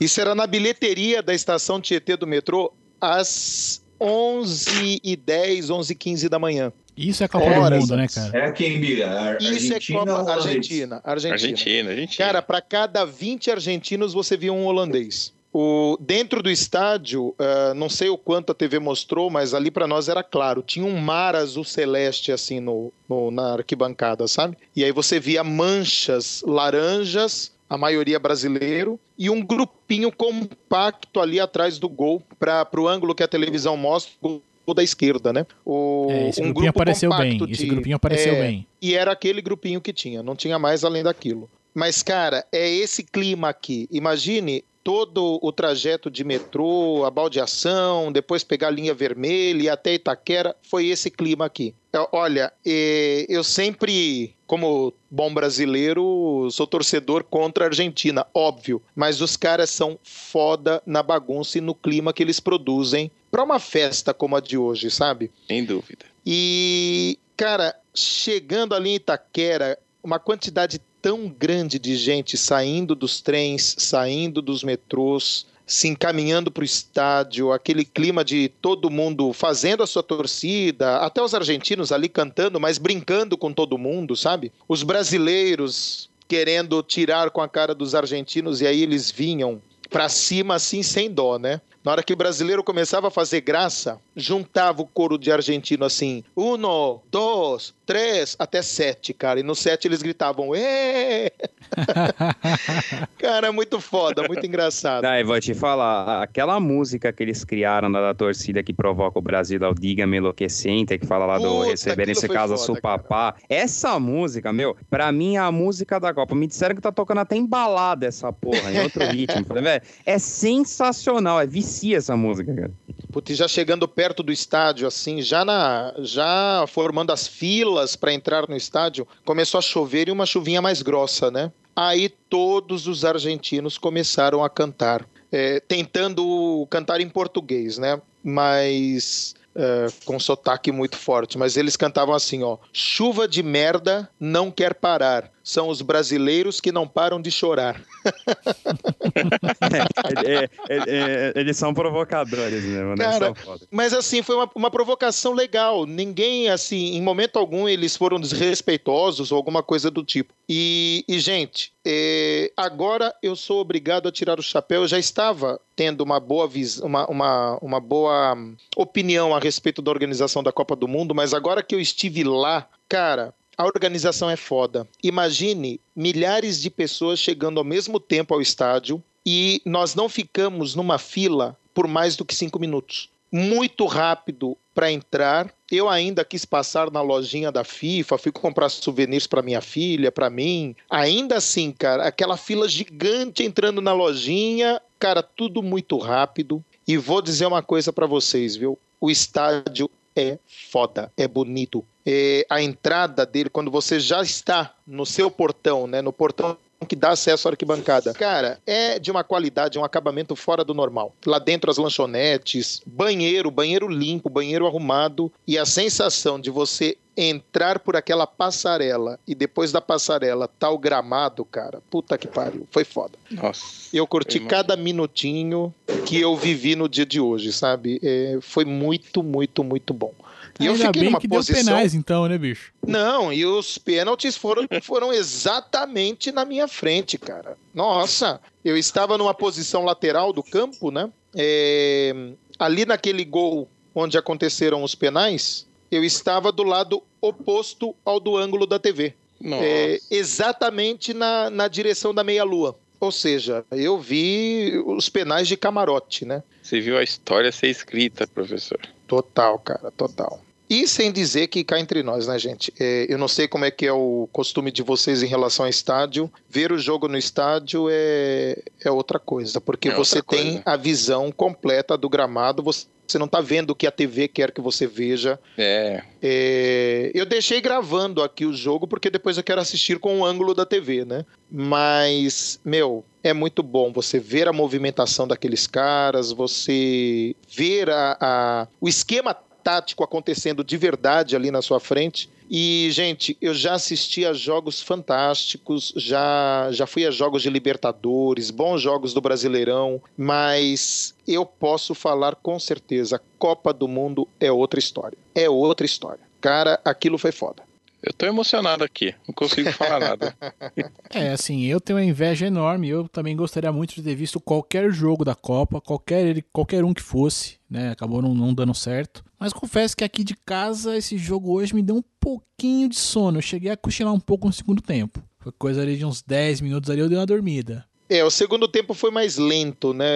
Isso 0.00 0.20
era 0.20 0.34
na 0.34 0.46
bilheteria 0.46 1.22
da 1.22 1.34
estação 1.34 1.80
Tietê 1.80 2.16
do 2.16 2.26
metrô 2.26 2.72
às 3.00 3.82
11h10, 4.00 5.66
11h15 5.66 6.28
da 6.28 6.38
manhã. 6.38 6.72
Isso 6.96 7.22
é 7.24 7.28
Copa 7.28 7.54
do 7.54 7.60
Horas 7.60 7.80
Mundo, 7.80 7.96
né, 7.96 8.06
cara? 8.08 8.38
É 8.46 8.52
quem, 8.52 8.78
Bira? 8.80 9.38
Isso 9.40 9.72
Argentina 9.72 10.00
é 10.00 10.04
Copa? 10.16 10.32
Argentina, 10.32 11.00
Argentina. 11.04 11.34
Argentina, 11.34 11.90
Argentina. 11.90 12.26
Cara, 12.26 12.42
para 12.42 12.60
cada 12.60 13.04
20 13.04 13.50
argentinos 13.50 14.12
você 14.12 14.36
via 14.36 14.52
um 14.52 14.66
holandês. 14.66 15.32
O, 15.52 15.96
dentro 15.98 16.42
do 16.42 16.50
estádio, 16.50 17.34
ah, 17.38 17.72
não 17.74 17.88
sei 17.88 18.08
o 18.08 18.16
quanto 18.18 18.52
a 18.52 18.54
TV 18.54 18.78
mostrou, 18.78 19.28
mas 19.30 19.52
ali 19.54 19.68
para 19.70 19.86
nós 19.86 20.08
era 20.08 20.22
claro, 20.22 20.62
tinha 20.62 20.84
um 20.86 20.96
mar 21.00 21.34
azul 21.34 21.64
celeste 21.64 22.30
assim 22.30 22.60
no, 22.60 22.92
no- 23.08 23.30
na 23.32 23.54
arquibancada, 23.54 24.28
sabe? 24.28 24.56
E 24.76 24.84
aí 24.84 24.92
você 24.92 25.18
via 25.18 25.42
manchas 25.42 26.42
laranjas, 26.46 27.50
a 27.70 27.78
maioria 27.78 28.18
brasileiro, 28.18 28.98
e 29.16 29.30
um 29.30 29.40
grupinho 29.40 30.10
compacto 30.10 31.20
ali 31.20 31.38
atrás 31.38 31.78
do 31.78 31.88
gol, 31.88 32.20
para 32.38 32.66
o 32.76 32.88
ângulo 32.88 33.14
que 33.14 33.22
a 33.22 33.28
televisão 33.28 33.76
mostra, 33.76 34.12
o 34.20 34.42
gol 34.66 34.74
da 34.74 34.82
esquerda, 34.82 35.32
né? 35.32 35.46
O, 35.64 36.08
É, 36.10 36.28
esse 36.30 36.40
um 36.42 36.46
grupinho 36.52 36.70
apareceu 36.70 37.10
bem. 37.10 37.32
compacto 37.38 37.52
Esse 37.52 37.62
de- 37.64 37.70
grupinho 37.70 37.94
apareceu 37.96 38.34
é, 38.34 38.40
bem. 38.42 38.66
e 38.82 38.94
era 38.94 39.12
aquele 39.12 39.40
grupinho 39.40 39.80
que 39.80 39.92
tinha, 39.92 40.20
não 40.22 40.34
tinha 40.34 40.58
mais 40.58 40.84
além 40.84 41.04
daquilo. 41.04 41.48
Mas, 41.72 42.02
cara, 42.02 42.44
é 42.50 42.68
esse 42.68 43.04
clima 43.04 43.48
aqui. 43.48 43.86
Imagine 43.92 44.64
todo 44.82 45.38
o 45.42 45.52
trajeto 45.52 46.10
de 46.10 46.24
metrô, 46.24 47.04
a 47.04 47.10
baldeação, 47.10 48.10
depois 48.10 48.42
pegar 48.42 48.68
a 48.68 48.70
linha 48.70 48.94
vermelha 48.94 49.62
e 49.62 49.68
até 49.68 49.94
Itaquera, 49.94 50.56
foi 50.62 50.86
esse 50.86 51.10
clima 51.10 51.44
aqui. 51.44 51.74
Olha, 52.12 52.52
eu 52.64 53.42
sempre, 53.44 54.34
como 54.46 54.94
bom 55.10 55.32
brasileiro, 55.34 56.48
sou 56.50 56.66
torcedor 56.66 57.24
contra 57.24 57.64
a 57.64 57.68
Argentina, 57.68 58.26
óbvio. 58.32 58.80
Mas 58.94 59.20
os 59.20 59.36
caras 59.36 59.70
são 59.70 59.98
foda 60.02 60.82
na 60.86 61.02
bagunça 61.02 61.58
e 61.58 61.60
no 61.60 61.74
clima 61.74 62.12
que 62.12 62.22
eles 62.22 62.40
produzem 62.40 63.10
para 63.30 63.44
uma 63.44 63.58
festa 63.58 64.14
como 64.14 64.36
a 64.36 64.40
de 64.40 64.56
hoje, 64.56 64.90
sabe? 64.90 65.30
Sem 65.46 65.64
dúvida. 65.64 66.06
E, 66.24 67.18
cara, 67.36 67.74
chegando 67.94 68.74
ali 68.74 68.90
em 68.90 68.94
Itaquera, 68.94 69.78
uma 70.02 70.18
quantidade 70.18 70.80
tão 71.00 71.28
grande 71.28 71.78
de 71.78 71.96
gente 71.96 72.36
saindo 72.36 72.94
dos 72.94 73.20
trens, 73.20 73.74
saindo 73.78 74.40
dos 74.42 74.62
metrôs, 74.62 75.46
se 75.66 75.86
encaminhando 75.86 76.50
para 76.50 76.62
o 76.62 76.64
estádio, 76.64 77.52
aquele 77.52 77.84
clima 77.84 78.24
de 78.24 78.48
todo 78.60 78.90
mundo 78.90 79.32
fazendo 79.32 79.82
a 79.82 79.86
sua 79.86 80.02
torcida, 80.02 80.98
até 80.98 81.22
os 81.22 81.32
argentinos 81.32 81.92
ali 81.92 82.08
cantando, 82.08 82.58
mas 82.58 82.76
brincando 82.76 83.38
com 83.38 83.52
todo 83.52 83.78
mundo, 83.78 84.16
sabe? 84.16 84.52
Os 84.68 84.82
brasileiros 84.82 86.10
querendo 86.26 86.82
tirar 86.82 87.30
com 87.30 87.40
a 87.40 87.48
cara 87.48 87.74
dos 87.74 87.94
argentinos 87.94 88.60
e 88.60 88.66
aí 88.66 88.82
eles 88.82 89.10
vinham 89.10 89.62
para 89.90 90.08
cima 90.08 90.54
assim 90.54 90.82
sem 90.82 91.10
dó, 91.10 91.38
né? 91.38 91.60
Na 91.82 91.92
hora 91.92 92.02
que 92.02 92.12
o 92.12 92.16
brasileiro 92.16 92.62
começava 92.62 93.08
a 93.08 93.10
fazer 93.10 93.40
graça, 93.40 93.98
juntava 94.14 94.82
o 94.82 94.86
coro 94.86 95.16
de 95.16 95.32
argentino 95.32 95.86
assim, 95.86 96.22
uno, 96.36 97.00
dois, 97.10 97.72
três, 97.86 98.36
até 98.38 98.60
sete, 98.60 99.14
cara. 99.14 99.40
E 99.40 99.42
no 99.42 99.54
sete 99.54 99.88
eles 99.88 100.02
gritavam, 100.02 100.54
ê! 100.54 101.32
cara, 103.18 103.50
muito 103.50 103.80
foda, 103.80 104.22
muito 104.28 104.44
engraçado. 104.46 105.02
Daí, 105.02 105.24
vou 105.24 105.40
te 105.40 105.54
falar, 105.54 106.22
aquela 106.22 106.60
música 106.60 107.12
que 107.12 107.22
eles 107.22 107.44
criaram 107.44 107.90
da, 107.90 108.00
da 108.00 108.14
torcida 108.14 108.62
que 108.62 108.74
provoca 108.74 109.18
o 109.18 109.22
Brasil, 109.22 109.58
da 109.58 109.72
Diga-me 109.72 110.18
Enlouquecente, 110.18 110.98
que 110.98 111.06
fala 111.06 111.24
lá 111.24 111.38
do 111.38 111.48
Puta, 111.48 111.70
receber 111.70 112.02
aquilo 112.02 112.08
nesse 112.08 112.28
caso 112.28 112.54
a 112.54 112.58
foda, 112.58 112.74
Supapá. 112.74 113.34
Essa 113.48 113.98
música, 113.98 114.52
meu, 114.52 114.76
pra 114.90 115.10
mim 115.10 115.36
é 115.36 115.38
a 115.38 115.50
música 115.50 115.98
da 115.98 116.12
Copa. 116.12 116.34
Me 116.34 116.46
disseram 116.46 116.74
que 116.74 116.82
tá 116.82 116.92
tocando 116.92 117.18
até 117.18 117.36
embalada 117.36 118.06
essa 118.06 118.30
porra, 118.30 118.70
em 118.70 118.82
outro 118.82 119.02
ritmo. 119.10 119.46
Falei, 119.46 119.79
é 120.04 120.18
sensacional, 120.18 121.40
é 121.40 121.46
vicia 121.46 121.96
essa 121.96 122.16
música, 122.16 122.54
cara. 122.54 122.72
Putz, 123.12 123.36
já 123.36 123.48
chegando 123.48 123.88
perto 123.88 124.22
do 124.22 124.32
estádio, 124.32 124.86
assim, 124.86 125.20
já 125.20 125.44
na, 125.44 125.94
já 125.98 126.64
formando 126.68 127.12
as 127.12 127.26
filas 127.26 127.96
para 127.96 128.12
entrar 128.12 128.48
no 128.48 128.56
estádio, 128.56 129.06
começou 129.24 129.58
a 129.58 129.62
chover 129.62 130.08
e 130.08 130.12
uma 130.12 130.26
chuvinha 130.26 130.62
mais 130.62 130.82
grossa, 130.82 131.30
né? 131.30 131.50
Aí 131.74 132.08
todos 132.28 132.86
os 132.86 133.04
argentinos 133.04 133.78
começaram 133.78 134.44
a 134.44 134.50
cantar, 134.50 135.06
é, 135.32 135.60
tentando 135.60 136.66
cantar 136.70 137.00
em 137.00 137.08
português, 137.08 137.78
né? 137.78 138.00
Mas 138.22 139.34
é, 139.54 139.86
com 140.04 140.18
sotaque 140.18 140.70
muito 140.70 140.96
forte, 140.96 141.36
mas 141.36 141.56
eles 141.56 141.76
cantavam 141.76 142.14
assim, 142.14 142.42
ó: 142.42 142.58
chuva 142.72 143.26
de 143.26 143.42
merda 143.42 144.08
não 144.18 144.50
quer 144.50 144.74
parar. 144.74 145.30
São 145.42 145.68
os 145.68 145.82
brasileiros 145.82 146.60
que 146.60 146.70
não 146.70 146.86
param 146.86 147.20
de 147.20 147.30
chorar. 147.30 147.80
É, 150.26 150.48
é, 150.68 150.76
é, 150.76 151.32
eles 151.36 151.56
são 151.56 151.72
provocadores 151.72 152.64
mesmo, 152.64 152.94
né? 152.96 153.04
Cara. 153.04 153.32
Mas 153.70 153.92
assim, 153.92 154.22
foi 154.22 154.36
uma, 154.36 154.50
uma 154.54 154.70
provocação 154.70 155.32
legal. 155.32 155.86
Ninguém, 155.86 156.48
assim, 156.48 156.96
em 156.96 157.02
momento 157.02 157.38
algum 157.38 157.68
eles 157.68 157.96
foram 157.96 158.18
desrespeitosos 158.20 159.30
ou 159.32 159.36
alguma 159.36 159.62
coisa 159.62 159.90
do 159.90 160.04
tipo. 160.04 160.34
E, 160.48 161.04
e, 161.08 161.18
gente, 161.18 161.72
é, 161.84 162.52
agora 162.56 163.14
eu 163.22 163.36
sou 163.36 163.60
obrigado 163.60 164.08
a 164.08 164.12
tirar 164.12 164.38
o 164.38 164.42
chapéu. 164.42 164.82
Eu 164.82 164.88
já 164.88 164.98
estava 164.98 165.60
tendo 165.76 166.02
uma 166.02 166.18
boa, 166.18 166.50
uma, 166.82 167.06
uma, 167.06 167.58
uma 167.62 167.80
boa 167.80 168.34
hum, 168.34 168.56
opinião 168.76 169.34
a 169.34 169.38
respeito 169.38 169.80
da 169.80 169.90
organização 169.90 170.42
da 170.42 170.52
Copa 170.52 170.74
do 170.74 170.88
Mundo, 170.88 171.14
mas 171.14 171.32
agora 171.32 171.62
que 171.62 171.74
eu 171.74 171.80
estive 171.80 172.24
lá, 172.24 172.68
cara, 172.88 173.32
a 173.56 173.64
organização 173.64 174.30
é 174.30 174.36
foda. 174.36 174.88
Imagine 175.02 175.80
milhares 175.94 176.60
de 176.60 176.70
pessoas 176.70 177.18
chegando 177.18 177.58
ao 177.58 177.64
mesmo 177.64 178.00
tempo 178.00 178.32
ao 178.32 178.40
estádio 178.40 179.02
e 179.24 179.60
nós 179.64 179.94
não 179.94 180.08
ficamos 180.08 180.74
numa 180.74 180.98
fila 180.98 181.56
por 181.74 181.86
mais 181.86 182.16
do 182.16 182.24
que 182.24 182.34
cinco 182.34 182.58
minutos. 182.58 183.10
Muito 183.30 183.86
rápido 183.86 184.56
para 184.74 184.90
entrar. 184.90 185.52
Eu 185.70 185.88
ainda 185.88 186.24
quis 186.24 186.44
passar 186.44 186.90
na 186.90 187.00
lojinha 187.00 187.52
da 187.52 187.62
FIFA, 187.62 188.18
fui 188.18 188.32
comprar 188.32 188.68
souvenirs 188.70 189.26
para 189.26 189.42
minha 189.42 189.60
filha, 189.60 190.10
para 190.10 190.30
mim. 190.30 190.74
Ainda 190.88 191.36
assim, 191.36 191.70
cara, 191.70 192.06
aquela 192.06 192.36
fila 192.36 192.68
gigante 192.68 193.44
entrando 193.44 193.80
na 193.80 193.92
lojinha, 193.92 194.80
cara, 194.98 195.22
tudo 195.22 195.62
muito 195.62 195.96
rápido. 195.98 196.64
E 196.88 196.96
vou 196.96 197.22
dizer 197.22 197.46
uma 197.46 197.62
coisa 197.62 197.92
para 197.92 198.06
vocês, 198.06 198.56
viu? 198.56 198.78
O 199.00 199.10
estádio 199.10 199.88
é 200.14 200.38
foda, 200.70 201.12
é 201.16 201.26
bonito. 201.26 201.84
É, 202.04 202.46
a 202.48 202.62
entrada 202.62 203.26
dele, 203.26 203.50
quando 203.50 203.70
você 203.70 204.00
já 204.00 204.22
está 204.22 204.74
no 204.86 205.04
seu 205.04 205.30
portão, 205.30 205.86
né, 205.86 206.00
no 206.02 206.12
portão 206.12 206.56
que 206.86 206.96
dá 206.96 207.10
acesso 207.10 207.48
à 207.48 207.50
arquibancada. 207.50 208.12
Cara, 208.14 208.58
é 208.66 208.98
de 208.98 209.10
uma 209.10 209.22
qualidade, 209.22 209.78
um 209.78 209.84
acabamento 209.84 210.34
fora 210.34 210.64
do 210.64 210.74
normal. 210.74 211.14
Lá 211.26 211.38
dentro 211.38 211.70
as 211.70 211.76
lanchonetes, 211.76 212.80
banheiro, 212.86 213.50
banheiro 213.50 213.88
limpo, 213.88 214.30
banheiro 214.30 214.66
arrumado 214.66 215.30
e 215.46 215.58
a 215.58 215.66
sensação 215.66 216.40
de 216.40 216.50
você 216.50 216.96
entrar 217.16 217.78
por 217.80 217.96
aquela 217.96 218.26
passarela 218.26 219.18
e 219.26 219.34
depois 219.34 219.72
da 219.72 219.80
passarela 219.80 220.48
tá 220.48 220.70
o 220.70 220.78
gramado, 220.78 221.44
cara. 221.44 221.82
Puta 221.90 222.16
que 222.16 222.26
pariu, 222.26 222.66
foi 222.70 222.84
foda. 222.84 223.12
Nossa. 223.30 223.64
Eu 223.92 224.06
curti 224.06 224.38
Eu 224.38 224.46
cada 224.46 224.74
minutinho 224.74 225.74
que 226.06 226.18
eu 226.18 226.34
vivi 226.34 226.74
no 226.74 226.88
dia 226.88 227.04
de 227.04 227.20
hoje, 227.20 227.52
sabe? 227.52 228.00
É, 228.02 228.38
foi 228.40 228.64
muito, 228.64 229.22
muito, 229.22 229.62
muito 229.62 229.92
bom. 229.92 230.14
E 230.60 230.66
eu 230.66 230.74
fiquei 230.74 230.92
bem 230.92 231.04
numa 231.04 231.20
que 231.20 231.26
deu 231.26 231.38
posição. 231.38 231.64
penais, 231.64 231.94
então, 231.94 232.28
né, 232.28 232.36
bicho? 232.36 232.72
Não, 232.86 233.32
e 233.32 233.44
os 233.46 233.78
pênaltis 233.78 234.36
foram, 234.36 234.66
foram 234.82 235.12
exatamente 235.12 236.30
na 236.30 236.44
minha 236.44 236.68
frente, 236.68 237.16
cara. 237.18 237.56
Nossa, 237.74 238.40
eu 238.64 238.76
estava 238.76 239.16
numa 239.16 239.34
posição 239.34 239.84
lateral 239.84 240.32
do 240.32 240.42
campo, 240.42 240.90
né? 240.90 241.10
É, 241.34 242.14
ali 242.58 242.84
naquele 242.84 243.24
gol 243.24 243.68
onde 243.94 244.18
aconteceram 244.18 244.82
os 244.82 244.94
penais, 244.94 245.66
eu 245.90 246.04
estava 246.04 246.52
do 246.52 246.62
lado 246.62 247.02
oposto 247.20 247.94
ao 248.04 248.20
do 248.20 248.36
ângulo 248.36 248.66
da 248.66 248.78
TV. 248.78 249.14
Nossa. 249.40 249.64
É, 249.64 249.98
exatamente 250.10 251.14
na, 251.14 251.48
na 251.48 251.66
direção 251.66 252.14
da 252.14 252.22
meia-lua. 252.22 252.76
Ou 253.00 253.10
seja, 253.10 253.64
eu 253.70 253.98
vi 253.98 254.80
os 254.84 255.08
penais 255.08 255.48
de 255.48 255.56
camarote, 255.56 256.26
né? 256.26 256.42
Você 256.62 256.80
viu 256.80 256.98
a 256.98 257.02
história 257.02 257.50
ser 257.50 257.68
escrita, 257.68 258.26
professor. 258.26 258.78
Total, 259.06 259.58
cara, 259.58 259.90
total. 259.90 260.40
E 260.70 260.86
sem 260.86 261.10
dizer 261.10 261.48
que 261.48 261.64
cá 261.64 261.80
entre 261.80 262.00
nós, 262.02 262.28
né, 262.28 262.38
gente? 262.38 262.72
É, 262.78 263.04
eu 263.08 263.18
não 263.18 263.26
sei 263.26 263.48
como 263.48 263.64
é 263.64 263.72
que 263.72 263.84
é 263.84 263.92
o 263.92 264.28
costume 264.32 264.70
de 264.70 264.84
vocês 264.84 265.20
em 265.20 265.26
relação 265.26 265.64
ao 265.66 265.68
estádio. 265.70 266.30
Ver 266.48 266.70
o 266.70 266.78
jogo 266.78 267.08
no 267.08 267.18
estádio 267.18 267.88
é, 267.90 268.56
é 268.84 268.90
outra 268.90 269.18
coisa, 269.18 269.60
porque 269.60 269.88
É 269.88 269.94
você 269.94 270.18
outra 270.18 270.36
tem 270.36 270.46
coisa. 270.52 270.62
a 270.64 270.76
visão 270.76 271.32
completa 271.32 271.96
do 271.98 272.08
gramado, 272.08 272.62
você 272.62 272.86
você 273.10 273.18
não 273.18 273.26
está 273.26 273.40
vendo 273.40 273.70
o 273.70 273.74
que 273.74 273.88
a 273.88 273.90
TV 273.90 274.28
quer 274.28 274.52
que 274.52 274.60
você 274.60 274.86
veja. 274.86 275.36
É, 275.58 276.00
É, 276.22 277.10
eu 277.12 277.26
deixei 277.26 277.60
gravando 277.60 278.22
aqui 278.22 278.46
o 278.46 278.52
jogo 278.52 278.86
porque 278.86 279.10
depois 279.10 279.36
eu 279.36 279.42
quero 279.42 279.60
assistir 279.60 279.98
com 279.98 280.20
o 280.20 280.24
ângulo 280.24 280.54
da 280.54 280.64
TV, 280.64 281.04
né? 281.04 281.24
Mas, 281.50 282.60
meu, 282.64 283.04
é 283.24 283.32
muito 283.32 283.64
bom 283.64 283.92
você 283.92 284.20
ver 284.20 284.46
a 284.46 284.52
movimentação 284.52 285.26
daqueles 285.26 285.66
caras, 285.66 286.30
você 286.30 287.34
ver 287.52 287.90
a, 287.90 288.16
a- 288.20 288.68
o 288.80 288.88
esquema 288.88 289.36
tático 289.62 290.02
acontecendo 290.04 290.64
de 290.64 290.76
verdade 290.76 291.36
ali 291.36 291.50
na 291.50 291.62
sua 291.62 291.78
frente. 291.80 292.28
E, 292.52 292.88
gente, 292.90 293.36
eu 293.40 293.54
já 293.54 293.74
assisti 293.74 294.24
a 294.26 294.32
jogos 294.32 294.80
fantásticos, 294.82 295.92
já, 295.96 296.68
já 296.72 296.86
fui 296.86 297.06
a 297.06 297.10
jogos 297.10 297.42
de 297.42 297.50
Libertadores, 297.50 298.50
bons 298.50 298.80
jogos 298.82 299.14
do 299.14 299.20
Brasileirão, 299.20 300.02
mas 300.16 301.14
eu 301.28 301.44
posso 301.46 301.94
falar 301.94 302.34
com 302.36 302.58
certeza: 302.58 303.16
a 303.16 303.20
Copa 303.38 303.72
do 303.72 303.86
Mundo 303.86 304.26
é 304.40 304.50
outra 304.50 304.80
história. 304.80 305.16
É 305.34 305.48
outra 305.48 305.86
história. 305.86 306.20
Cara, 306.40 306.80
aquilo 306.84 307.18
foi 307.18 307.30
foda. 307.32 307.62
eu 308.02 308.12
tô 308.14 308.26
emocionado 308.26 308.82
aqui. 308.82 309.14
Não 309.28 309.34
consigo 309.34 309.70
falar 309.72 310.00
nada. 310.00 310.34
É, 311.12 311.30
assim, 311.32 311.64
eu 311.66 311.80
tenho 311.80 311.98
uma 311.98 312.04
inveja 312.04 312.46
enorme. 312.46 312.88
Eu 312.88 313.08
também 313.08 313.34
gostaria 313.36 313.70
muito 313.72 313.94
de 313.96 314.02
ter 314.02 314.14
visto 314.14 314.38
qualquer 314.40 314.92
jogo 314.92 315.24
da 315.24 315.34
Copa, 315.34 315.80
qualquer, 315.80 316.24
ele- 316.24 316.44
qualquer 316.52 316.84
um 316.84 316.94
que 316.94 317.02
fosse, 317.02 317.56
né? 317.68 317.90
Acabou 317.90 318.22
não, 318.22 318.32
não 318.32 318.54
dando 318.54 318.72
certo. 318.74 319.24
Mas 319.40 319.54
confesso 319.54 319.96
que 319.96 320.04
aqui 320.04 320.22
de 320.22 320.36
casa, 320.44 320.96
esse 320.98 321.16
jogo 321.16 321.52
hoje 321.54 321.74
me 321.74 321.82
deu 321.82 321.96
um 321.96 322.04
pouquinho 322.20 322.88
de 322.90 322.98
sono. 322.98 323.38
Eu 323.38 323.42
cheguei 323.42 323.70
a 323.70 323.76
cochilar 323.76 324.12
um 324.12 324.20
pouco 324.20 324.46
no 324.46 324.52
segundo 324.52 324.82
tempo. 324.82 325.22
Foi 325.38 325.50
coisa 325.50 325.80
ali 325.80 325.96
de 325.96 326.04
uns 326.04 326.20
10 326.20 326.60
minutos 326.60 326.90
ali, 326.90 327.00
eu 327.00 327.08
dei 327.08 327.16
uma 327.16 327.24
dormida. 327.24 327.86
É, 328.10 328.22
o 328.22 328.30
segundo 328.30 328.68
tempo 328.68 328.92
foi 328.92 329.10
mais 329.10 329.38
lento, 329.38 329.94
né? 329.94 330.10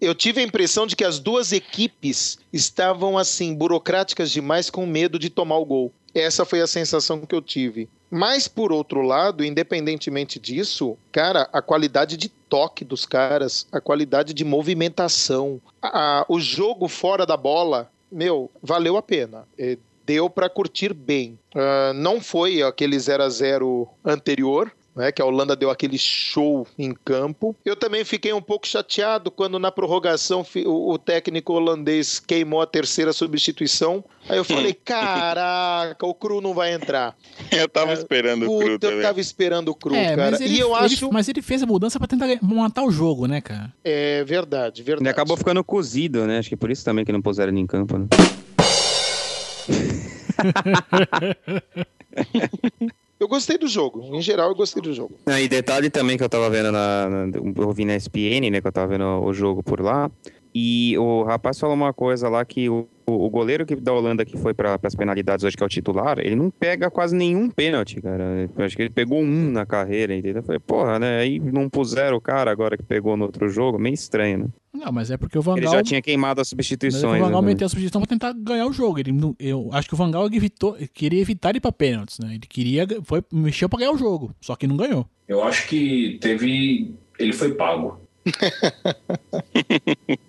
Eu- 0.00 0.14
tive 0.14 0.40
a 0.40 0.44
impressão 0.44 0.86
de 0.86 0.94
que 0.94 1.02
as 1.02 1.18
duas 1.18 1.50
equipes 1.50 2.38
estavam, 2.52 3.18
assim, 3.18 3.54
burocráticas 3.54 4.30
demais 4.30 4.70
com 4.70 4.86
medo 4.86 5.18
de 5.18 5.28
tomar 5.30 5.56
o 5.56 5.64
gol. 5.64 5.92
Essa 6.14 6.44
foi 6.44 6.60
a 6.60 6.66
sensação 6.66 7.20
que 7.26 7.34
eu 7.34 7.42
tive. 7.42 7.88
Mas, 8.10 8.46
por 8.46 8.70
outro 8.70 9.00
lado, 9.02 9.44
independentemente 9.44 10.38
disso, 10.38 10.96
cara, 11.10 11.48
a 11.52 11.60
qualidade 11.60 12.16
de 12.16 12.28
toque 12.28 12.84
dos 12.84 13.04
caras, 13.04 13.66
a 13.72 13.80
qualidade 13.80 14.32
de 14.32 14.44
movimentação, 14.44 15.60
a- 15.82 16.20
a- 16.20 16.26
o 16.28 16.38
jogo 16.38 16.86
fora 16.86 17.26
da 17.26 17.36
bola, 17.36 17.90
meu, 18.10 18.50
valeu 18.62 18.96
a 18.96 19.02
pena. 19.02 19.46
É, 19.58 19.76
deu 20.06 20.30
para 20.30 20.48
curtir 20.48 20.94
bem. 20.94 21.38
Ah, 21.54 21.92
não 21.94 22.20
foi 22.20 22.62
aquele 22.62 22.98
0 22.98 23.24
a 23.24 23.28
0 23.28 23.88
anterior, 24.04 24.72
né, 24.96 25.12
que 25.12 25.20
a 25.20 25.24
Holanda 25.26 25.54
deu 25.54 25.68
aquele 25.70 25.98
show 25.98 26.66
em 26.78 26.94
campo. 27.04 27.54
Eu 27.64 27.76
também 27.76 28.04
fiquei 28.04 28.32
um 28.32 28.40
pouco 28.40 28.66
chateado 28.66 29.30
quando 29.30 29.58
na 29.58 29.70
prorrogação 29.70 30.44
o, 30.64 30.96
técnico 30.98 31.52
holandês 31.52 32.18
queimou 32.18 32.62
a 32.62 32.66
terceira 32.66 33.12
substituição. 33.12 34.02
Aí 34.28 34.38
eu 34.38 34.44
falei, 34.44 34.72
caraca, 34.84 36.06
o 36.06 36.14
Cru 36.14 36.40
não 36.40 36.54
vai 36.54 36.72
entrar. 36.72 37.14
Eu 37.52 37.68
tava 37.68 37.92
esperando 37.92 38.44
o 38.44 38.58
cru 38.58 38.70
Puta, 38.72 38.86
eu 38.86 38.90
também. 38.90 39.02
tava 39.02 39.20
esperando 39.20 39.68
o 39.68 39.74
Cru, 39.74 39.94
é, 39.94 40.16
cara. 40.16 40.30
mas 40.30 40.40
ele, 40.40 40.54
e 40.54 40.60
eu 40.60 40.74
ele- 40.76 40.86
acho... 40.86 41.12
mas 41.12 41.28
ele 41.28 41.42
fez 41.42 41.62
a 41.62 41.66
mudança 41.66 41.98
pra 41.98 42.08
tentar 42.08 42.26
matar 42.42 42.82
o 42.84 42.90
jogo, 42.90 43.26
né, 43.26 43.40
cara? 43.40 43.72
É 43.84 44.24
verdade, 44.24 44.82
verdade. 44.82 45.02
Ele 45.04 45.10
acabou 45.10 45.36
ficando 45.36 45.62
cozido, 45.62 46.26
né? 46.26 46.38
Acho 46.38 46.48
que 46.48 46.56
por 46.56 46.70
isso 46.70 46.84
também 46.84 47.04
que 47.04 47.12
não 47.12 47.22
puseram 47.22 47.52
ele 47.52 47.60
em 47.60 47.66
campo, 47.66 47.98
né? 47.98 48.06
Eu 53.18 53.28
gostei 53.28 53.56
do 53.56 53.66
jogo. 53.66 54.14
Em 54.14 54.20
geral, 54.20 54.50
eu 54.50 54.54
gostei 54.54 54.82
do 54.82 54.92
jogo. 54.92 55.14
Ah, 55.26 55.40
e 55.40 55.48
detalhe 55.48 55.88
também 55.88 56.18
que 56.18 56.24
eu 56.24 56.28
tava 56.28 56.50
vendo 56.50 56.70
na. 56.70 57.08
Eu 57.56 57.72
vi 57.72 57.84
na 57.84 57.96
ESPN, 57.96 58.50
né? 58.50 58.60
Que 58.60 58.66
eu 58.66 58.72
tava 58.72 58.88
vendo 58.88 59.04
o 59.04 59.32
jogo 59.32 59.62
por 59.62 59.80
lá. 59.80 60.10
E 60.54 60.96
o 60.98 61.22
rapaz 61.22 61.58
falou 61.58 61.74
uma 61.74 61.92
coisa 61.92 62.28
lá 62.28 62.44
que 62.44 62.68
o, 62.68 62.88
o 63.06 63.30
goleiro 63.30 63.64
que, 63.64 63.76
da 63.76 63.92
Holanda 63.92 64.24
que 64.24 64.36
foi 64.36 64.52
para 64.52 64.78
as 64.82 64.94
penalidades 64.94 65.44
hoje, 65.44 65.56
que 65.56 65.62
é 65.62 65.66
o 65.66 65.68
titular, 65.68 66.18
ele 66.18 66.34
não 66.34 66.50
pega 66.50 66.90
quase 66.90 67.14
nenhum 67.14 67.48
pênalti, 67.48 68.00
cara. 68.00 68.50
Eu 68.56 68.64
acho 68.64 68.74
que 68.74 68.82
ele 68.82 68.90
pegou 68.90 69.20
um 69.20 69.50
na 69.50 69.64
carreira, 69.64 70.14
entendeu? 70.14 70.40
Eu 70.40 70.42
falei, 70.42 70.58
porra, 70.58 70.98
né? 70.98 71.20
Aí 71.20 71.38
não 71.38 71.68
puseram 71.68 72.16
o 72.16 72.20
cara 72.20 72.50
agora 72.50 72.76
que 72.76 72.82
pegou 72.82 73.16
no 73.16 73.24
outro 73.24 73.48
jogo, 73.48 73.78
meio 73.78 73.94
estranho, 73.94 74.38
né? 74.38 74.46
Não, 74.72 74.92
mas 74.92 75.10
é 75.10 75.16
porque 75.16 75.38
o 75.38 75.42
Van 75.42 75.56
Ele 75.56 75.66
já 75.66 75.82
tinha 75.82 76.02
queimado 76.02 76.40
as 76.40 76.46
Mas 76.46 76.48
é 76.48 76.50
substituições. 76.50 77.20
o 77.20 77.24
Van 77.24 77.30
Gaal 77.30 77.42
né? 77.42 77.48
meteu 77.48 77.64
a 77.64 77.68
substituição 77.68 78.00
pra 78.00 78.08
tentar 78.08 78.34
ganhar 78.34 78.66
o 78.66 78.72
jogo. 78.72 78.98
Ele 78.98 79.12
eu 79.38 79.70
acho 79.72 79.88
que 79.88 79.94
o 79.94 79.96
Van 79.96 80.10
Gaal 80.10 80.26
evitou, 80.26 80.76
queria 80.92 81.20
evitar 81.20 81.56
ir 81.56 81.60
pra 81.60 81.72
pênaltis, 81.72 82.18
né? 82.18 82.34
Ele 82.34 82.40
queria, 82.40 82.86
foi, 83.04 83.22
mexeu 83.32 83.68
pra 83.68 83.78
ganhar 83.78 83.92
o 83.92 83.98
jogo, 83.98 84.34
só 84.40 84.54
que 84.54 84.66
não 84.66 84.76
ganhou. 84.76 85.06
Eu 85.26 85.42
acho 85.42 85.66
que 85.68 86.18
teve. 86.20 86.94
Ele 87.18 87.32
foi 87.32 87.54
pago. 87.54 87.98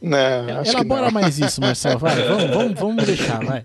Né, 0.00 0.52
acho 0.60 0.70
que 0.70 0.76
Elabora 0.76 1.06
não. 1.06 1.10
mais 1.12 1.38
isso, 1.38 1.60
Marcelo. 1.60 1.98
Vai, 1.98 2.16
vamos, 2.22 2.50
vamos, 2.50 2.80
vamos 2.80 3.04
deixar, 3.04 3.44
vai. 3.44 3.64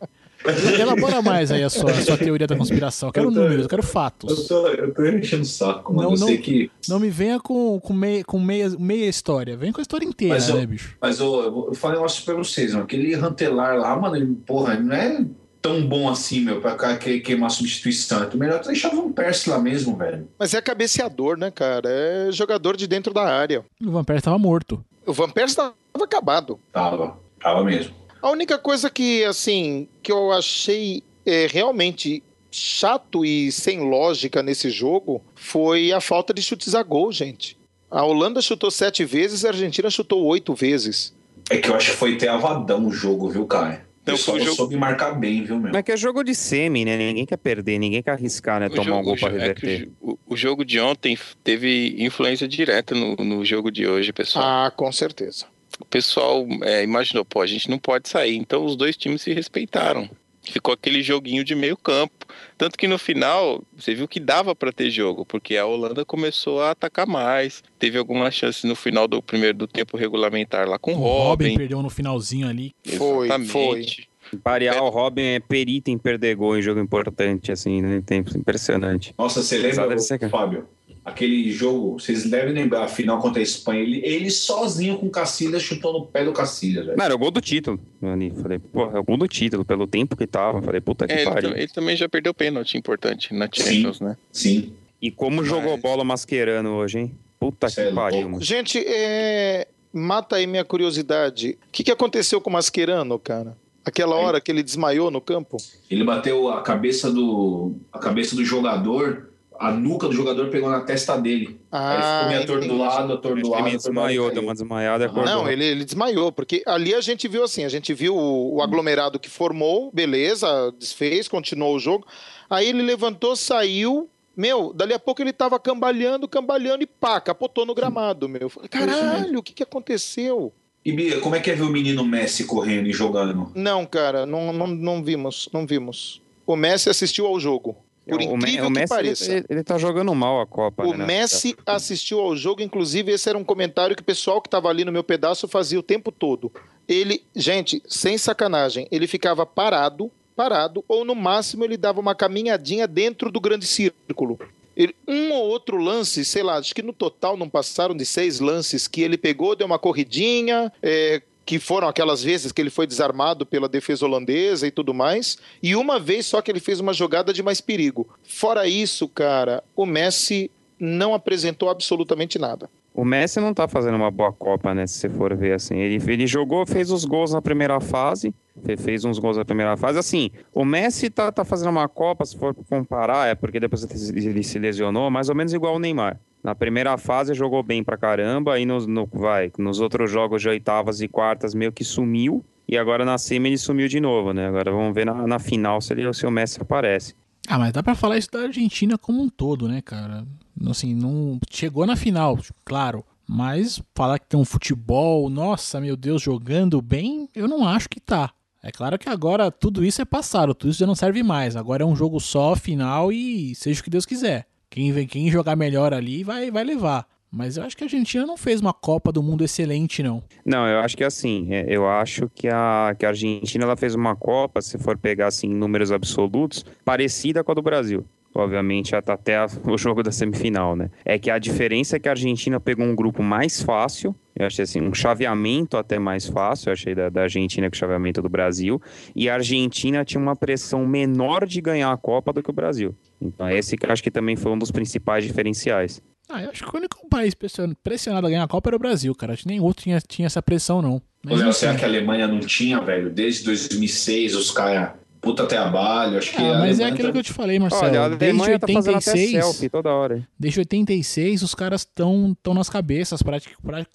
Elabora 0.77 1.21
mais 1.21 1.51
aí 1.51 1.63
a 1.63 1.69
sua, 1.69 1.91
a 1.91 2.01
sua 2.01 2.17
teoria 2.17 2.45
da 2.45 2.55
conspiração. 2.57 3.09
Eu 3.09 3.13
quero 3.13 3.27
Eu 3.27 3.33
tô- 3.33 3.39
números, 3.39 3.63
eu 3.63 3.69
quero 3.69 3.81
Eu 3.81 3.87
fatos. 3.87 4.47
tô, 4.47 4.67
eu 4.67 4.93
tô 4.93 5.05
enchendo 5.05 5.43
o 5.43 5.45
saco, 5.45 5.93
mano. 5.93 6.09
Não, 6.09 6.15
eu 6.15 6.17
sei 6.17 6.35
não- 6.35 6.41
que. 6.43 6.71
Não 6.89 6.99
me 6.99 7.09
venha 7.09 7.39
com, 7.39 7.79
com, 7.79 7.93
meia, 7.93 8.23
com 8.25 8.39
meia, 8.39 8.69
meia 8.77 9.07
história. 9.07 9.55
Vem 9.55 9.71
com 9.71 9.79
a 9.79 9.81
história 9.81 10.05
inteira, 10.05 10.33
Mas 10.35 10.49
eu- 10.49 10.55
né, 10.57 10.65
bicho? 10.65 10.97
Mas 11.01 11.19
eu, 11.19 11.33
eu, 11.43 11.65
eu 11.69 11.73
falei 11.73 11.95
um 11.97 12.01
negócio 12.01 12.25
pra 12.25 12.33
vocês, 12.35 12.73
mano. 12.73 12.83
Aquele 12.83 13.15
Rantelar 13.15 13.77
lá, 13.77 13.95
mano, 13.95 14.15
ele, 14.17 14.25
porra, 14.45 14.73
ele 14.73 14.83
não 14.83 14.95
é 14.95 15.25
tão 15.61 15.81
bom 15.87 16.09
assim, 16.09 16.41
meu, 16.41 16.59
pra 16.59 16.75
cá 16.75 16.97
que- 16.97 17.21
queimar 17.21 17.49
substituição. 17.49 18.21
É 18.21 18.35
melhor 18.35 18.61
deixar 18.61 18.93
o 18.93 18.97
Van 19.01 19.11
Persie 19.13 19.49
lá 19.49 19.57
mesmo, 19.59 19.95
velho. 19.95 20.27
Mas 20.37 20.53
é 20.53 20.61
cabeceador, 20.61 21.37
né, 21.37 21.51
cara? 21.51 21.87
É 21.89 22.29
jogador 22.33 22.75
de 22.75 22.85
dentro 22.85 23.13
da 23.13 23.23
área. 23.23 23.63
O 23.81 23.91
Van 23.91 24.03
Persie 24.03 24.23
tava 24.25 24.37
morto. 24.37 24.83
O 25.05 25.13
Van 25.13 25.29
Persie 25.29 25.55
estava 25.93 26.05
acabado. 26.05 26.59
Tava, 26.71 27.19
tava 27.39 27.63
mesmo. 27.63 27.93
A 28.21 28.31
única 28.31 28.57
coisa 28.57 28.89
que, 28.89 29.23
assim, 29.25 29.87
que 30.01 30.11
eu 30.11 30.31
achei 30.31 31.03
é, 31.25 31.47
realmente 31.47 32.23
chato 32.51 33.25
e 33.25 33.51
sem 33.51 33.79
lógica 33.81 34.41
nesse 34.43 34.69
jogo 34.69 35.21
foi 35.35 35.91
a 35.91 35.99
falta 35.99 36.33
de 36.33 36.41
chutes 36.41 36.73
a 36.75 36.83
gol, 36.83 37.11
gente. 37.11 37.57
A 37.89 38.03
Holanda 38.03 38.41
chutou 38.41 38.71
sete 38.71 39.05
vezes, 39.05 39.45
a 39.45 39.49
Argentina 39.49 39.89
chutou 39.89 40.23
oito 40.25 40.53
vezes. 40.53 41.13
É 41.49 41.57
que 41.57 41.69
eu 41.69 41.75
acho 41.75 41.91
que 41.91 41.97
foi 41.97 42.15
até 42.15 42.27
avadão 42.27 42.87
o 42.87 42.91
jogo, 42.91 43.29
viu, 43.29 43.45
cara? 43.45 43.85
Eu 44.05 44.17
só 44.17 44.37
jogo- 44.37 44.55
soube 44.55 44.75
marcar 44.75 45.11
bem, 45.11 45.43
viu, 45.43 45.57
meu? 45.59 45.71
Mas 45.71 45.81
que 45.83 45.91
é 45.91 45.97
jogo 45.97 46.23
de 46.23 46.35
semi, 46.35 46.83
né? 46.83 46.97
Ninguém 46.97 47.25
quer 47.25 47.37
perder, 47.37 47.79
ninguém 47.79 48.03
quer 48.03 48.11
arriscar, 48.11 48.59
né? 48.59 48.67
O 48.67 48.69
Tomar 48.69 48.81
um 48.81 48.85
jogo- 48.85 49.03
gol 49.03 49.13
o 49.13 49.17
pra 49.19 49.29
é 49.29 49.31
reverter. 49.31 49.85
jo- 49.85 49.91
o, 50.01 50.17
o 50.33 50.35
jogo 50.35 50.65
de 50.65 50.79
ontem 50.79 51.17
teve 51.43 51.95
influência 52.03 52.47
direta 52.47 52.93
no, 52.93 53.15
no 53.15 53.45
jogo 53.45 53.71
de 53.71 53.87
hoje, 53.87 54.11
pessoal. 54.11 54.43
Ah, 54.45 54.71
com 54.71 54.91
certeza. 54.91 55.45
O 55.79 55.85
pessoal 55.85 56.45
é, 56.63 56.83
imaginou, 56.83 57.25
pô, 57.25 57.41
a 57.41 57.47
gente 57.47 57.69
não 57.69 57.77
pode 57.79 58.07
sair. 58.09 58.35
Então 58.35 58.63
os 58.65 58.75
dois 58.75 58.95
times 58.97 59.21
se 59.21 59.33
respeitaram. 59.33 60.09
Ficou 60.45 60.73
aquele 60.73 61.01
joguinho 61.01 61.41
de 61.43 61.55
meio 61.55 61.77
campo. 61.77 62.13
Tanto 62.57 62.77
que 62.77 62.85
no 62.87 62.97
final, 62.99 63.63
você 63.77 63.95
viu 63.95 64.07
que 64.09 64.19
dava 64.19 64.53
pra 64.53 64.73
ter 64.73 64.89
jogo, 64.89 65.25
porque 65.25 65.55
a 65.55 65.65
Holanda 65.65 66.03
começou 66.03 66.61
a 66.61 66.71
atacar 66.71 67.07
mais. 67.07 67.63
Teve 67.79 67.97
algumas 67.97 68.33
chances 68.35 68.63
no 68.65 68.75
final 68.75 69.07
do 69.07 69.21
primeiro 69.21 69.57
do 69.57 69.67
tempo 69.67 69.95
regulamentar 69.95 70.67
lá 70.67 70.77
com 70.77 70.91
O 70.93 70.95
o 70.95 70.97
Robin 70.99 71.45
Robin. 71.45 71.57
perdeu 71.57 71.81
no 71.81 71.89
finalzinho 71.89 72.47
ali. 72.49 72.73
Foi, 72.97 73.27
Exatamente. 73.27 74.09
Parear 74.43 74.81
o 74.83 74.89
Robin 74.89 75.21
é 75.21 75.39
perito 75.39 75.91
em 75.91 75.97
perder 75.97 76.35
gol 76.35 76.57
em 76.57 76.61
jogo 76.61 76.79
importante, 76.79 77.51
assim, 77.51 77.81
né? 77.81 78.01
Tem- 78.05 78.23
Impressionante. 78.35 79.13
Nossa, 79.17 79.41
você 79.43 79.57
lembra, 79.57 79.87
deve 79.87 79.99
ser 80.01 80.17
que- 80.19 80.27
Fábio? 80.27 80.65
Aquele 81.05 81.51
jogo, 81.51 81.99
vocês 81.99 82.29
devem 82.29 82.53
lembrar, 82.53 82.85
a 82.85 82.87
final 82.87 83.19
contra 83.19 83.39
a 83.39 83.43
Espanha, 83.43 83.81
ele, 83.81 83.99
ele 84.05 84.29
sozinho 84.31 84.97
com 84.97 85.07
o 85.07 85.09
Cacilhas 85.09 85.61
chutou 85.61 85.91
no 85.91 86.05
pé 86.05 86.23
do 86.23 86.31
Cacilhas, 86.31 86.85
velho. 86.85 86.97
Não, 86.97 87.03
era 87.05 87.13
o 87.13 87.17
gol 87.17 87.29
do 87.29 87.41
título. 87.41 87.77
Ali. 88.01 88.31
Falei, 88.41 88.57
pô, 88.59 88.83
é 88.85 88.99
o 88.99 89.03
gol 89.03 89.17
do 89.17 89.27
título, 89.27 89.65
pelo 89.65 89.85
tempo 89.85 90.15
que 90.15 90.25
tava. 90.25 90.61
Falei, 90.61 90.79
puta 90.79 91.05
que 91.05 91.11
É, 91.13 91.21
ele, 91.23 91.25
pariu. 91.29 91.49
tam- 91.49 91.57
ele 91.57 91.67
também 91.67 91.95
já 91.97 92.07
perdeu 92.07 92.33
pênalti 92.33 92.77
importante 92.77 93.33
na 93.33 93.49
Champions, 93.51 93.99
né? 93.99 94.15
Sim. 94.31 94.71
E 95.01 95.11
como 95.11 95.37
Mas- 95.41 95.47
jogou 95.47 95.75
bola 95.77 96.05
masquerando 96.05 96.69
hoje, 96.69 96.99
hein? 96.99 97.11
Puta 97.37 97.67
Cê 97.69 97.83
que 97.83 97.87
é 97.89 97.93
pariu, 97.93 98.29
mano. 98.29 98.41
Gente, 98.41 98.79
é, 98.87 99.67
mata 99.91 100.37
aí 100.37 100.47
minha 100.47 100.63
curiosidade. 100.63 101.57
O 101.67 101.71
que, 101.73 101.83
que 101.83 101.91
aconteceu 101.91 102.39
com 102.39 102.49
o 102.49 102.53
Mascherano, 102.53 103.19
cara? 103.19 103.57
Aquela 103.85 104.15
hora 104.15 104.39
que 104.39 104.49
ele 104.49 104.63
desmaiou 104.63 105.11
no 105.11 105.19
campo? 105.19 105.57
Ele 105.91 106.05
bateu 106.05 106.47
a 106.47 106.61
cabeça 106.61 107.11
do 107.11 107.73
a 107.91 107.99
cabeça 107.99 108.33
do 108.33 108.45
jogador, 108.45 109.32
a 109.63 109.71
nuca 109.71 110.07
do 110.09 110.13
jogador 110.13 110.49
pegou 110.49 110.69
na 110.69 110.81
testa 110.81 111.15
dele. 111.15 111.57
Aí 111.71 111.95
ele 111.95 112.03
ficou 112.03 112.27
meio 112.27 112.43
atordoado, 112.43 113.13
atordoado. 113.13 113.67
ele 113.67 113.77
desmaiou, 113.77 114.29
deu 114.29 114.43
uma 114.43 114.53
desmaiada 114.53 115.05
e 115.05 115.07
acordou. 115.07 115.33
Não, 115.33 115.49
ele, 115.49 115.63
ele 115.63 115.85
desmaiou, 115.85 116.33
porque 116.33 116.61
ali 116.65 116.93
a 116.93 116.99
gente 116.99 117.29
viu 117.29 117.45
assim, 117.45 117.63
a 117.63 117.69
gente 117.69 117.93
viu 117.93 118.13
o, 118.13 118.55
o 118.55 118.61
aglomerado 118.61 119.17
que 119.17 119.29
formou, 119.29 119.89
beleza, 119.93 120.73
desfez, 120.77 121.29
continuou 121.29 121.77
o 121.77 121.79
jogo. 121.79 122.05
Aí 122.49 122.67
ele 122.67 122.81
levantou, 122.81 123.37
saiu, 123.37 124.09
meu, 124.35 124.73
dali 124.73 124.93
a 124.93 124.99
pouco 124.99 125.21
ele 125.21 125.31
tava 125.31 125.57
cambalhando, 125.57 126.27
cambalhando 126.27 126.83
e 126.83 126.85
pá, 126.85 127.21
capotou 127.21 127.65
no 127.65 127.73
gramado, 127.73 128.27
meu. 128.27 128.41
Eu 128.41 128.49
falei, 128.49 128.67
Caralho, 128.67 129.39
o 129.39 129.43
que 129.43 129.53
que 129.53 129.63
aconteceu? 129.63 130.51
E 130.83 130.91
Bia, 130.91 131.21
como 131.21 131.35
é 131.35 131.39
que 131.39 131.49
é 131.49 131.55
ver 131.55 131.63
o 131.63 131.69
menino 131.69 132.03
Messi 132.03 132.43
correndo 132.43 132.89
e 132.89 132.91
jogando? 132.91 133.49
Não, 133.55 133.85
cara, 133.85 134.25
não, 134.25 134.51
não, 134.51 134.67
não 134.67 135.01
vimos, 135.01 135.47
não 135.53 135.65
vimos. 135.65 136.21
O 136.45 136.57
Messi 136.57 136.89
assistiu 136.89 137.25
ao 137.25 137.39
jogo. 137.39 137.77
Por 138.05 138.15
O 138.15 138.17
Me- 138.17 138.25
incrível 138.25 138.65
o 138.65 138.67
que 138.67 138.73
Messi, 138.73 138.89
pareça. 138.89 139.31
Ele, 139.33 139.45
ele 139.49 139.63
tá 139.63 139.77
jogando 139.77 140.13
mal 140.13 140.41
a 140.41 140.45
Copa, 140.45 140.85
O 140.85 140.93
né? 140.93 141.05
Messi 141.05 141.55
assistiu 141.65 142.19
ao 142.19 142.35
jogo, 142.35 142.61
inclusive 142.61 143.11
esse 143.11 143.29
era 143.29 143.37
um 143.37 143.43
comentário 143.43 143.95
que 143.95 144.01
o 144.01 144.05
pessoal 144.05 144.41
que 144.41 144.47
estava 144.47 144.67
ali 144.69 144.83
no 144.83 144.91
meu 144.91 145.03
pedaço 145.03 145.47
fazia 145.47 145.79
o 145.79 145.83
tempo 145.83 146.11
todo. 146.11 146.51
Ele, 146.87 147.23
gente, 147.33 147.81
sem 147.87 148.17
sacanagem, 148.17 148.87
ele 148.91 149.07
ficava 149.07 149.45
parado, 149.45 150.11
parado, 150.35 150.83
ou 150.87 151.05
no 151.05 151.15
máximo 151.15 151.63
ele 151.63 151.77
dava 151.77 152.01
uma 152.01 152.13
caminhadinha 152.13 152.87
dentro 152.87 153.31
do 153.31 153.39
grande 153.39 153.65
círculo. 153.65 154.37
Ele- 154.75 154.95
um 155.07 155.31
ou 155.31 155.47
outro 155.49 155.77
lance, 155.77 156.25
sei 156.25 156.41
lá, 156.43 156.57
acho 156.57 156.73
que 156.75 156.81
no 156.81 156.91
total 156.91 157.37
não 157.37 157.47
passaram 157.47 157.95
de 157.95 158.05
seis 158.05 158.39
lances 158.39 158.87
que 158.87 159.01
ele 159.01 159.17
pegou, 159.17 159.55
deu 159.55 159.67
uma 159.67 159.77
corridinha, 159.79 160.73
é, 160.81 161.21
que 161.45 161.59
foram 161.59 161.87
aquelas 161.87 162.23
vezes 162.23 162.51
que 162.51 162.61
ele 162.61 162.69
foi 162.69 162.87
desarmado 162.87 163.45
pela 163.45 163.67
defesa 163.67 164.05
holandesa 164.05 164.65
e 164.65 164.71
tudo 164.71 164.93
mais, 164.93 165.37
e 165.61 165.75
uma 165.75 165.99
vez 165.99 166.25
só 166.25 166.41
que 166.41 166.49
ele 166.49 166.59
fez 166.59 166.79
uma 166.79 166.93
jogada 166.93 167.33
de 167.33 167.43
mais 167.43 167.59
perigo. 167.59 168.07
Fora 168.23 168.67
isso, 168.67 169.07
cara, 169.07 169.63
o 169.75 169.85
Messi 169.85 170.49
não 170.79 171.13
apresentou 171.13 171.69
absolutamente 171.69 172.39
nada. 172.39 172.69
O 172.93 173.03
Messi 173.03 173.39
não 173.39 173.53
tá 173.53 173.67
fazendo 173.67 173.95
uma 173.95 174.11
boa 174.11 174.31
Copa, 174.31 174.73
né? 174.73 174.85
Se 174.85 174.99
você 174.99 175.09
for 175.09 175.35
ver 175.35 175.53
assim. 175.53 175.75
Ele, 175.77 176.01
ele 176.11 176.27
jogou, 176.27 176.65
fez 176.65 176.91
os 176.91 177.05
gols 177.05 177.33
na 177.33 177.41
primeira 177.41 177.79
fase. 177.79 178.33
fe- 178.63 178.77
Fez 178.77 179.03
uns 179.03 179.17
gols 179.17 179.35
na 179.37 179.43
primeira 179.43 179.75
fase. 179.75 179.97
Assim, 179.97 180.29
o 180.53 180.63
Messi 180.63 181.09
tá, 181.09 181.31
tá 181.31 181.43
fazendo 181.43 181.69
uma 181.71 181.89
Copa, 181.89 182.23
se 182.25 182.37
for 182.37 182.53
comparar, 182.69 183.27
é 183.27 183.33
porque 183.35 183.59
depois 183.59 183.83
ele 184.09 184.43
se 184.43 184.59
lesionou, 184.59 185.09
mais 185.09 185.27
ou 185.29 185.35
menos 185.35 185.53
igual 185.53 185.75
o 185.75 185.79
Neymar. 185.79 186.19
Na 186.43 186.53
primeira 186.53 186.95
fase 186.97 187.33
jogou 187.33 187.63
bem 187.63 187.83
pra 187.83 187.97
caramba, 187.97 188.53
aí 188.53 188.65
nos, 188.65 188.85
no, 188.85 189.07
vai, 189.11 189.51
nos 189.57 189.79
outros 189.79 190.11
jogos 190.11 190.41
de 190.41 190.49
oitavas 190.49 191.01
e 191.01 191.07
quartas 191.07 191.55
meio 191.55 191.71
que 191.71 191.83
sumiu. 191.83 192.43
E 192.67 192.77
agora 192.77 193.03
na 193.03 193.17
semi 193.17 193.49
ele 193.49 193.57
sumiu 193.57 193.87
de 193.87 193.99
novo, 193.99 194.33
né? 194.33 194.47
Agora 194.47 194.71
vamos 194.71 194.93
ver 194.93 195.05
na, 195.05 195.25
na 195.27 195.39
final 195.39 195.81
se, 195.81 195.93
ele, 195.93 196.13
se 196.13 196.25
o 196.27 196.31
Messi 196.31 196.61
aparece. 196.61 197.15
Ah, 197.47 197.57
mas 197.57 197.73
dá 197.73 197.81
pra 197.81 197.95
falar 197.95 198.17
isso 198.17 198.29
da 198.31 198.41
Argentina 198.41 198.97
como 198.97 199.21
um 199.21 199.29
todo, 199.29 199.67
né, 199.67 199.81
cara? 199.81 200.25
Assim, 200.67 200.93
não 200.93 201.39
chegou 201.49 201.85
na 201.85 201.95
final, 201.95 202.37
claro. 202.63 203.03
Mas 203.27 203.81
falar 203.95 204.19
que 204.19 204.27
tem 204.27 204.39
um 204.39 204.45
futebol, 204.45 205.29
nossa, 205.29 205.79
meu 205.79 205.95
Deus, 205.95 206.21
jogando 206.21 206.81
bem, 206.81 207.29
eu 207.33 207.47
não 207.47 207.67
acho 207.67 207.89
que 207.89 207.99
tá. 207.99 208.31
É 208.61 208.71
claro 208.71 208.97
que 208.97 209.09
agora 209.09 209.51
tudo 209.51 209.83
isso 209.83 210.01
é 210.01 210.05
passado, 210.05 210.53
tudo 210.53 210.69
isso 210.71 210.79
já 210.79 210.87
não 210.87 210.95
serve 210.95 211.21
mais. 211.21 211.55
Agora 211.55 211.83
é 211.83 211.85
um 211.85 211.95
jogo 211.95 212.19
só, 212.19 212.55
final 212.55 213.11
e 213.11 213.53
seja 213.55 213.81
o 213.81 213.83
que 213.83 213.89
Deus 213.89 214.05
quiser. 214.05 214.47
Quem, 214.69 214.91
vem, 214.91 215.05
quem 215.05 215.29
jogar 215.29 215.55
melhor 215.55 215.93
ali 215.93 216.23
vai, 216.23 216.49
vai 216.49 216.63
levar. 216.63 217.05
Mas 217.29 217.57
eu 217.57 217.63
acho 217.63 217.75
que 217.75 217.83
a 217.83 217.87
Argentina 217.87 218.25
não 218.25 218.37
fez 218.37 218.61
uma 218.61 218.71
Copa 218.71 219.11
do 219.11 219.23
Mundo 219.23 219.43
excelente, 219.43 220.03
não. 220.03 220.23
Não, 220.45 220.67
eu 220.67 220.79
acho 220.79 220.95
que 220.95 221.03
assim, 221.03 221.47
é, 221.49 221.65
eu 221.67 221.87
acho 221.87 222.29
que 222.29 222.47
a, 222.47 222.95
que 222.97 223.05
a 223.05 223.09
Argentina 223.09 223.63
ela 223.63 223.75
fez 223.75 223.95
uma 223.95 224.15
Copa, 224.15 224.61
se 224.61 224.77
for 224.77 224.97
pegar 224.97 225.27
assim, 225.27 225.47
em 225.47 225.55
números 225.55 225.91
absolutos, 225.91 226.63
parecida 226.85 227.43
com 227.43 227.51
a 227.51 227.55
do 227.55 227.61
Brasil. 227.61 228.05
Obviamente, 228.35 228.95
até 228.95 229.11
até 229.11 229.37
a- 229.37 229.47
o 229.65 229.77
jogo 229.77 230.01
da 230.01 230.11
semifinal, 230.11 230.75
né? 230.75 230.89
É 231.05 231.19
que 231.19 231.29
a 231.29 231.37
diferença 231.37 231.95
é 231.95 231.99
que 231.99 232.07
a 232.09 232.11
Argentina 232.13 232.59
pegou 232.59 232.85
um 232.85 232.95
grupo 232.95 233.21
mais 233.21 233.61
fácil, 233.61 234.15
eu 234.35 234.47
achei 234.47 234.63
assim, 234.63 234.81
um 234.81 234.93
chaveamento 234.93 235.77
até 235.77 235.99
mais 235.99 236.25
fácil, 236.27 236.69
eu 236.69 236.73
achei 236.73 236.95
da, 236.95 237.09
da 237.09 237.21
Argentina 237.23 237.69
que 237.69 237.75
o 237.77 237.79
chaveamento 237.79 238.21
do 238.21 238.29
Brasil, 238.29 238.81
e 239.15 239.29
a 239.29 239.35
Argentina 239.35 240.03
tinha 240.03 240.19
uma 240.19 240.35
pressão 240.35 240.85
menor 240.87 241.45
de 241.45 241.61
ganhar 241.61 241.91
a 241.91 241.97
Copa 241.97 242.33
do 242.33 242.41
que 242.41 242.49
o 242.49 242.53
Brasil. 242.53 242.95
Então, 243.21 243.47
esse 243.49 243.77
que 243.77 243.85
eu 243.85 243.91
acho 243.91 244.01
que 244.01 244.09
também 244.11 244.35
foi 244.35 244.51
um 244.51 244.57
dos 244.57 244.71
principais 244.71 245.23
diferenciais. 245.23 246.01
Ah, 246.27 246.41
eu 246.41 246.49
acho 246.49 246.63
que 246.63 246.75
o 246.75 246.79
único 246.79 247.07
país 247.09 247.35
pression- 247.35 247.73
pressionado 247.83 248.25
a 248.25 248.29
ganhar 248.29 248.43
a 248.43 248.47
Copa 248.47 248.69
era 248.69 248.75
o 248.75 248.79
Brasil, 248.79 249.13
cara. 249.13 249.33
Acho 249.33 249.43
que 249.43 249.49
nem 249.49 249.59
outro 249.59 249.83
tinha, 249.83 249.99
tinha 250.01 250.25
essa 250.25 250.41
pressão, 250.41 250.81
não. 250.81 250.95
Ô, 250.95 251.01
Mas, 251.25 251.39
Léo, 251.39 251.49
enfim. 251.49 251.59
será 251.59 251.75
que 251.75 251.85
a 251.85 251.87
Alemanha 251.87 252.27
não 252.27 252.39
tinha, 252.39 252.79
velho? 252.81 253.09
Desde 253.09 253.43
2006, 253.45 254.35
os 254.35 254.49
caras 254.49 254.93
puta 255.23 255.45
trabalho. 255.47 256.17
Acho 256.17 256.31
que 256.31 256.37
Ah, 256.43 256.59
mas 256.59 256.79
é 256.79 256.83
aquilo 256.85 257.07
tá- 257.07 257.11
que 257.13 257.17
eu 257.19 257.23
te 257.23 257.33
falei, 257.33 257.57
Marcelo. 257.57 257.85
Olha, 257.85 258.03
a 258.03 258.09
desde 258.09 258.25
Alemanha 258.25 258.59
tá 258.59 258.67
fazendo 258.67 258.97
até 258.97 259.11
86, 259.11 259.43
selfie 259.45 259.69
toda 259.69 259.89
hora. 259.89 260.27
desde 260.37 260.59
86, 260.59 261.41
os 261.41 261.55
caras 261.55 261.81
estão 261.81 262.35
tão 262.43 262.53
nas 262.53 262.69
cabeças 262.69 263.23
pra- 263.23 263.39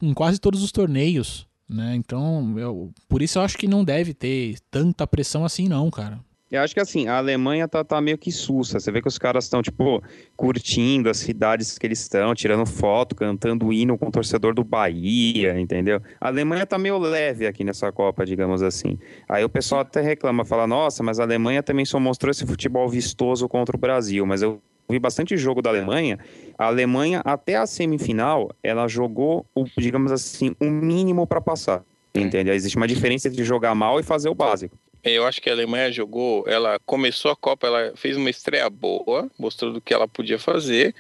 em 0.03 0.15
quase 0.15 0.39
todos 0.41 0.63
os 0.63 0.73
torneios, 0.73 1.47
né? 1.69 1.95
Então, 1.95 2.55
eu, 2.59 2.91
por 3.09 3.21
isso 3.23 3.39
eu 3.39 3.43
acho 3.43 3.57
que 3.59 3.69
não 3.69 3.85
deve 3.85 4.15
ter 4.15 4.57
tanta 4.71 5.07
pressão 5.07 5.45
assim, 5.45 5.69
não, 5.69 5.91
cara. 5.91 6.19
Eu 6.51 6.63
acho 6.63 6.73
que 6.73 6.81
assim, 6.81 7.09
a 7.09 7.19
Alemanha 7.19 7.69
tá, 7.69 7.85
tá 7.85 8.01
meio 8.01 8.17
que 8.17 8.33
sussa. 8.33 8.81
Você 8.81 8.91
vê 8.91 9.03
que 9.03 9.09
os 9.09 9.19
caras 9.19 9.45
estão, 9.45 9.61
tipo, 9.61 10.03
curtindo 10.35 11.11
as 11.11 11.19
cidades 11.19 11.77
que 11.77 11.87
eles 11.87 12.01
estão, 12.01 12.35
tirando 12.35 12.65
foto, 12.65 13.15
cantando 13.15 13.71
hino 13.71 13.99
com 13.99 14.09
o 14.09 14.11
torcedor 14.11 14.55
do 14.55 14.65
Bahia, 14.65 15.61
entendeu? 15.61 16.01
A 16.19 16.29
Alemanha 16.29 16.65
tá 16.65 16.79
meio 16.79 16.97
leve 16.97 17.47
aqui 17.47 17.65
nessa 17.65 17.93
Copa, 17.93 18.25
digamos 18.25 18.63
assim. 18.63 18.99
Aí 19.29 19.45
o 19.45 19.49
pessoal 19.49 19.83
até 19.83 20.01
reclama, 20.01 20.45
fala, 20.45 20.67
nossa, 20.67 21.03
mas 21.03 21.21
a 21.21 21.25
Alemanha 21.25 21.63
também 21.63 21.85
só 21.85 22.01
mostrou 22.01 22.31
esse 22.31 22.47
futebol 22.47 22.89
vistoso 22.89 23.47
contra 23.47 23.77
o 23.77 23.79
Brasil. 23.79 24.25
Mas 24.25 24.41
eu 24.41 24.59
vi 24.89 24.99
bastante 24.99 25.37
jogo 25.37 25.61
da 25.61 25.69
Alemanha. 25.69 26.19
A 26.57 26.67
Alemanha, 26.67 27.21
até 27.27 27.57
a 27.57 27.67
semifinal, 27.67 28.51
ela 28.63 28.89
jogou, 28.89 29.45
o, 29.55 29.67
digamos 29.77 30.11
assim, 30.11 30.57
o 30.59 30.65
mínimo 30.65 31.27
para 31.27 31.43
passar. 31.43 31.85
Entendeu? 32.15 32.55
Existe 32.55 32.77
uma 32.77 32.89
diferença 32.89 33.29
entre 33.29 33.45
jogar 33.45 33.75
mal 33.75 34.01
e 34.01 34.03
fazer 34.03 34.31
o 34.31 34.35
básico. 34.35 34.77
Eu 35.05 35.25
acho 35.27 35.41
que 35.41 35.49
a 35.49 35.53
Alemanha 35.53 35.93
jogou, 35.93 36.45
ela 36.47 36.79
começou 36.85 37.31
a 37.31 37.37
Copa, 37.37 37.67
ela 37.69 37.93
fez 37.95 38.17
uma 38.17 38.29
estreia 38.29 38.69
boa, 38.69 39.31
mostrou 39.39 39.73
do 39.73 39.81
que 39.81 39.95
ela 39.95 40.09
podia 40.09 40.39
fazer. 40.39 40.95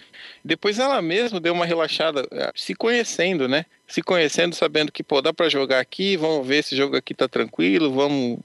Depois 0.44 0.78
ela 0.78 1.02
mesma 1.02 1.40
deu 1.40 1.52
uma 1.52 1.66
relaxada, 1.66 2.26
eh, 2.30 2.52
se 2.54 2.74
conhecendo, 2.74 3.48
né? 3.48 3.66
Se 3.88 4.00
conhecendo, 4.00 4.54
sabendo 4.54 4.92
que, 4.92 5.02
pô, 5.02 5.20
dá 5.20 5.32
pra 5.32 5.48
jogar 5.48 5.80
aqui, 5.80 6.16
vamos 6.16 6.46
ver 6.46 6.62
se 6.62 6.74
o 6.74 6.76
jogo 6.76 6.96
aqui 6.96 7.12
tá 7.12 7.26
tranquilo, 7.26 7.92
vamos 7.92 8.38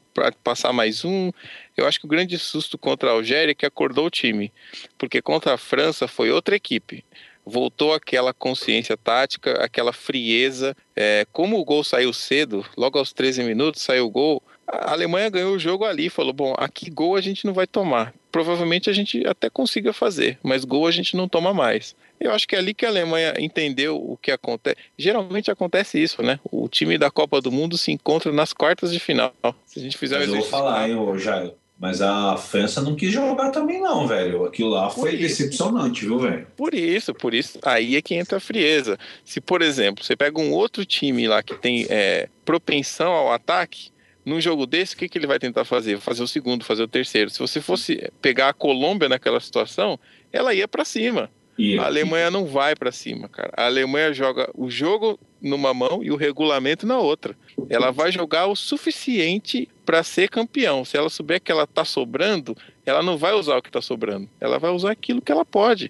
passar 0.43 0.73
mais 0.73 1.05
um. 1.05 1.31
Eu 1.77 1.85
acho 1.85 1.99
que 1.99 2.05
o 2.05 2.09
grande 2.09 2.37
susto 2.39 2.77
contra 2.77 3.09
a 3.09 3.13
Algéria 3.13 3.51
é 3.51 3.55
que 3.55 3.65
acordou 3.65 4.07
o 4.07 4.11
time, 4.11 4.51
porque 4.97 5.21
contra 5.21 5.53
a 5.53 5.57
França 5.57 6.07
foi 6.07 6.31
outra 6.31 6.55
equipe. 6.55 7.05
Voltou 7.45 7.93
aquela 7.93 8.33
consciência 8.33 8.95
tática, 8.95 9.63
aquela 9.63 9.91
frieza. 9.91 10.75
É, 10.95 11.27
como 11.31 11.59
o 11.59 11.65
gol 11.65 11.83
saiu 11.83 12.13
cedo, 12.13 12.65
logo 12.77 12.97
aos 12.97 13.11
13 13.11 13.43
minutos 13.43 13.81
saiu 13.81 14.05
o 14.05 14.09
gol, 14.09 14.41
a 14.67 14.91
Alemanha 14.91 15.29
ganhou 15.29 15.55
o 15.55 15.59
jogo 15.59 15.85
ali, 15.85 16.09
falou: 16.09 16.33
bom, 16.33 16.53
aqui 16.57 16.89
gol 16.89 17.15
a 17.15 17.21
gente 17.21 17.45
não 17.45 17.53
vai 17.53 17.67
tomar. 17.67 18.13
Provavelmente 18.31 18.89
a 18.89 18.93
gente 18.93 19.25
até 19.27 19.49
consiga 19.49 19.93
fazer, 19.93 20.39
mas 20.41 20.65
gol 20.65 20.87
a 20.87 20.91
gente 20.91 21.15
não 21.15 21.27
toma 21.27 21.53
mais. 21.53 21.95
Eu 22.19 22.31
acho 22.31 22.47
que 22.47 22.55
é 22.55 22.59
ali 22.59 22.73
que 22.73 22.85
a 22.85 22.89
Alemanha 22.89 23.33
entendeu 23.37 23.97
o 23.97 24.17
que 24.17 24.31
acontece. 24.31 24.77
Geralmente 24.97 25.51
acontece 25.51 26.01
isso, 26.01 26.23
né? 26.23 26.39
O 26.51 26.67
time 26.69 26.97
da 26.97 27.11
Copa 27.11 27.41
do 27.41 27.51
Mundo 27.51 27.77
se 27.77 27.91
encontra 27.91 28.31
nas 28.31 28.53
quartas 28.53 28.91
de 28.91 28.99
final. 28.99 29.33
Se 29.65 29.79
a 29.79 29.81
gente 29.81 29.97
fizer 29.97 30.19
Mas 30.19 30.29
um 30.29 30.35
eu 30.35 30.35
vou 30.35 30.37
exercício- 30.39 30.57
falar, 30.57 30.89
hein, 30.89 30.95
ô 30.95 31.17
Jairo. 31.17 31.53
Mas 31.77 32.01
a 32.01 32.37
França 32.37 32.81
não 32.81 32.95
quis 32.95 33.11
jogar 33.11 33.49
também, 33.51 33.81
não, 33.81 34.07
velho. 34.07 34.45
Aquilo 34.45 34.69
lá 34.69 34.89
foi 34.89 35.15
isso. 35.15 35.21
decepcionante, 35.23 36.05
viu, 36.05 36.17
velho? 36.17 36.47
Por 36.55 36.73
isso, 36.73 37.13
por 37.13 37.33
isso, 37.33 37.59
aí 37.63 37.97
é 37.97 38.01
que 38.01 38.15
entra 38.15 38.37
a 38.37 38.39
frieza. 38.39 38.97
Se, 39.25 39.41
por 39.41 39.61
exemplo, 39.61 40.01
você 40.05 40.15
pega 40.15 40.39
um 40.39 40.53
outro 40.53 40.85
time 40.85 41.27
lá 41.27 41.43
que 41.43 41.55
tem 41.55 41.85
é, 41.89 42.29
propensão 42.45 43.11
ao 43.11 43.33
ataque, 43.33 43.91
num 44.25 44.39
jogo 44.39 44.65
desse, 44.65 44.95
o 44.95 44.97
que, 44.97 45.09
que 45.09 45.17
ele 45.17 45.27
vai 45.27 45.39
tentar 45.39 45.65
fazer? 45.65 45.99
Fazer 45.99 46.23
o 46.23 46.27
segundo, 46.27 46.63
fazer 46.63 46.83
o 46.83 46.87
terceiro. 46.87 47.29
Se 47.29 47.39
você 47.39 47.59
fosse 47.59 48.11
pegar 48.21 48.49
a 48.49 48.53
Colômbia 48.53 49.09
naquela 49.09 49.39
situação, 49.39 49.99
ela 50.31 50.53
ia 50.53 50.67
pra 50.67 50.85
cima. 50.85 51.29
E 51.57 51.77
A 51.77 51.85
Alemanha 51.85 52.31
não 52.31 52.45
vai 52.45 52.75
pra 52.75 52.91
cima, 52.91 53.29
cara. 53.29 53.51
A 53.55 53.65
Alemanha 53.65 54.11
joga 54.11 54.49
o 54.55 54.69
jogo 54.69 55.19
numa 55.39 55.73
mão 55.73 56.03
e 56.03 56.09
o 56.09 56.15
regulamento 56.15 56.87
na 56.87 56.97
outra. 56.97 57.35
Ela 57.69 57.91
vai 57.91 58.11
jogar 58.11 58.47
o 58.47 58.55
suficiente 58.55 59.69
pra 59.85 60.01
ser 60.01 60.29
campeão. 60.29 60.83
Se 60.83 60.97
ela 60.97 61.09
souber 61.09 61.39
que 61.39 61.51
ela 61.51 61.67
tá 61.67 61.85
sobrando, 61.85 62.57
ela 62.85 63.03
não 63.03 63.17
vai 63.17 63.33
usar 63.33 63.57
o 63.57 63.61
que 63.61 63.71
tá 63.71 63.81
sobrando. 63.81 64.27
Ela 64.39 64.57
vai 64.57 64.71
usar 64.71 64.91
aquilo 64.91 65.21
que 65.21 65.31
ela 65.31 65.45
pode. 65.45 65.89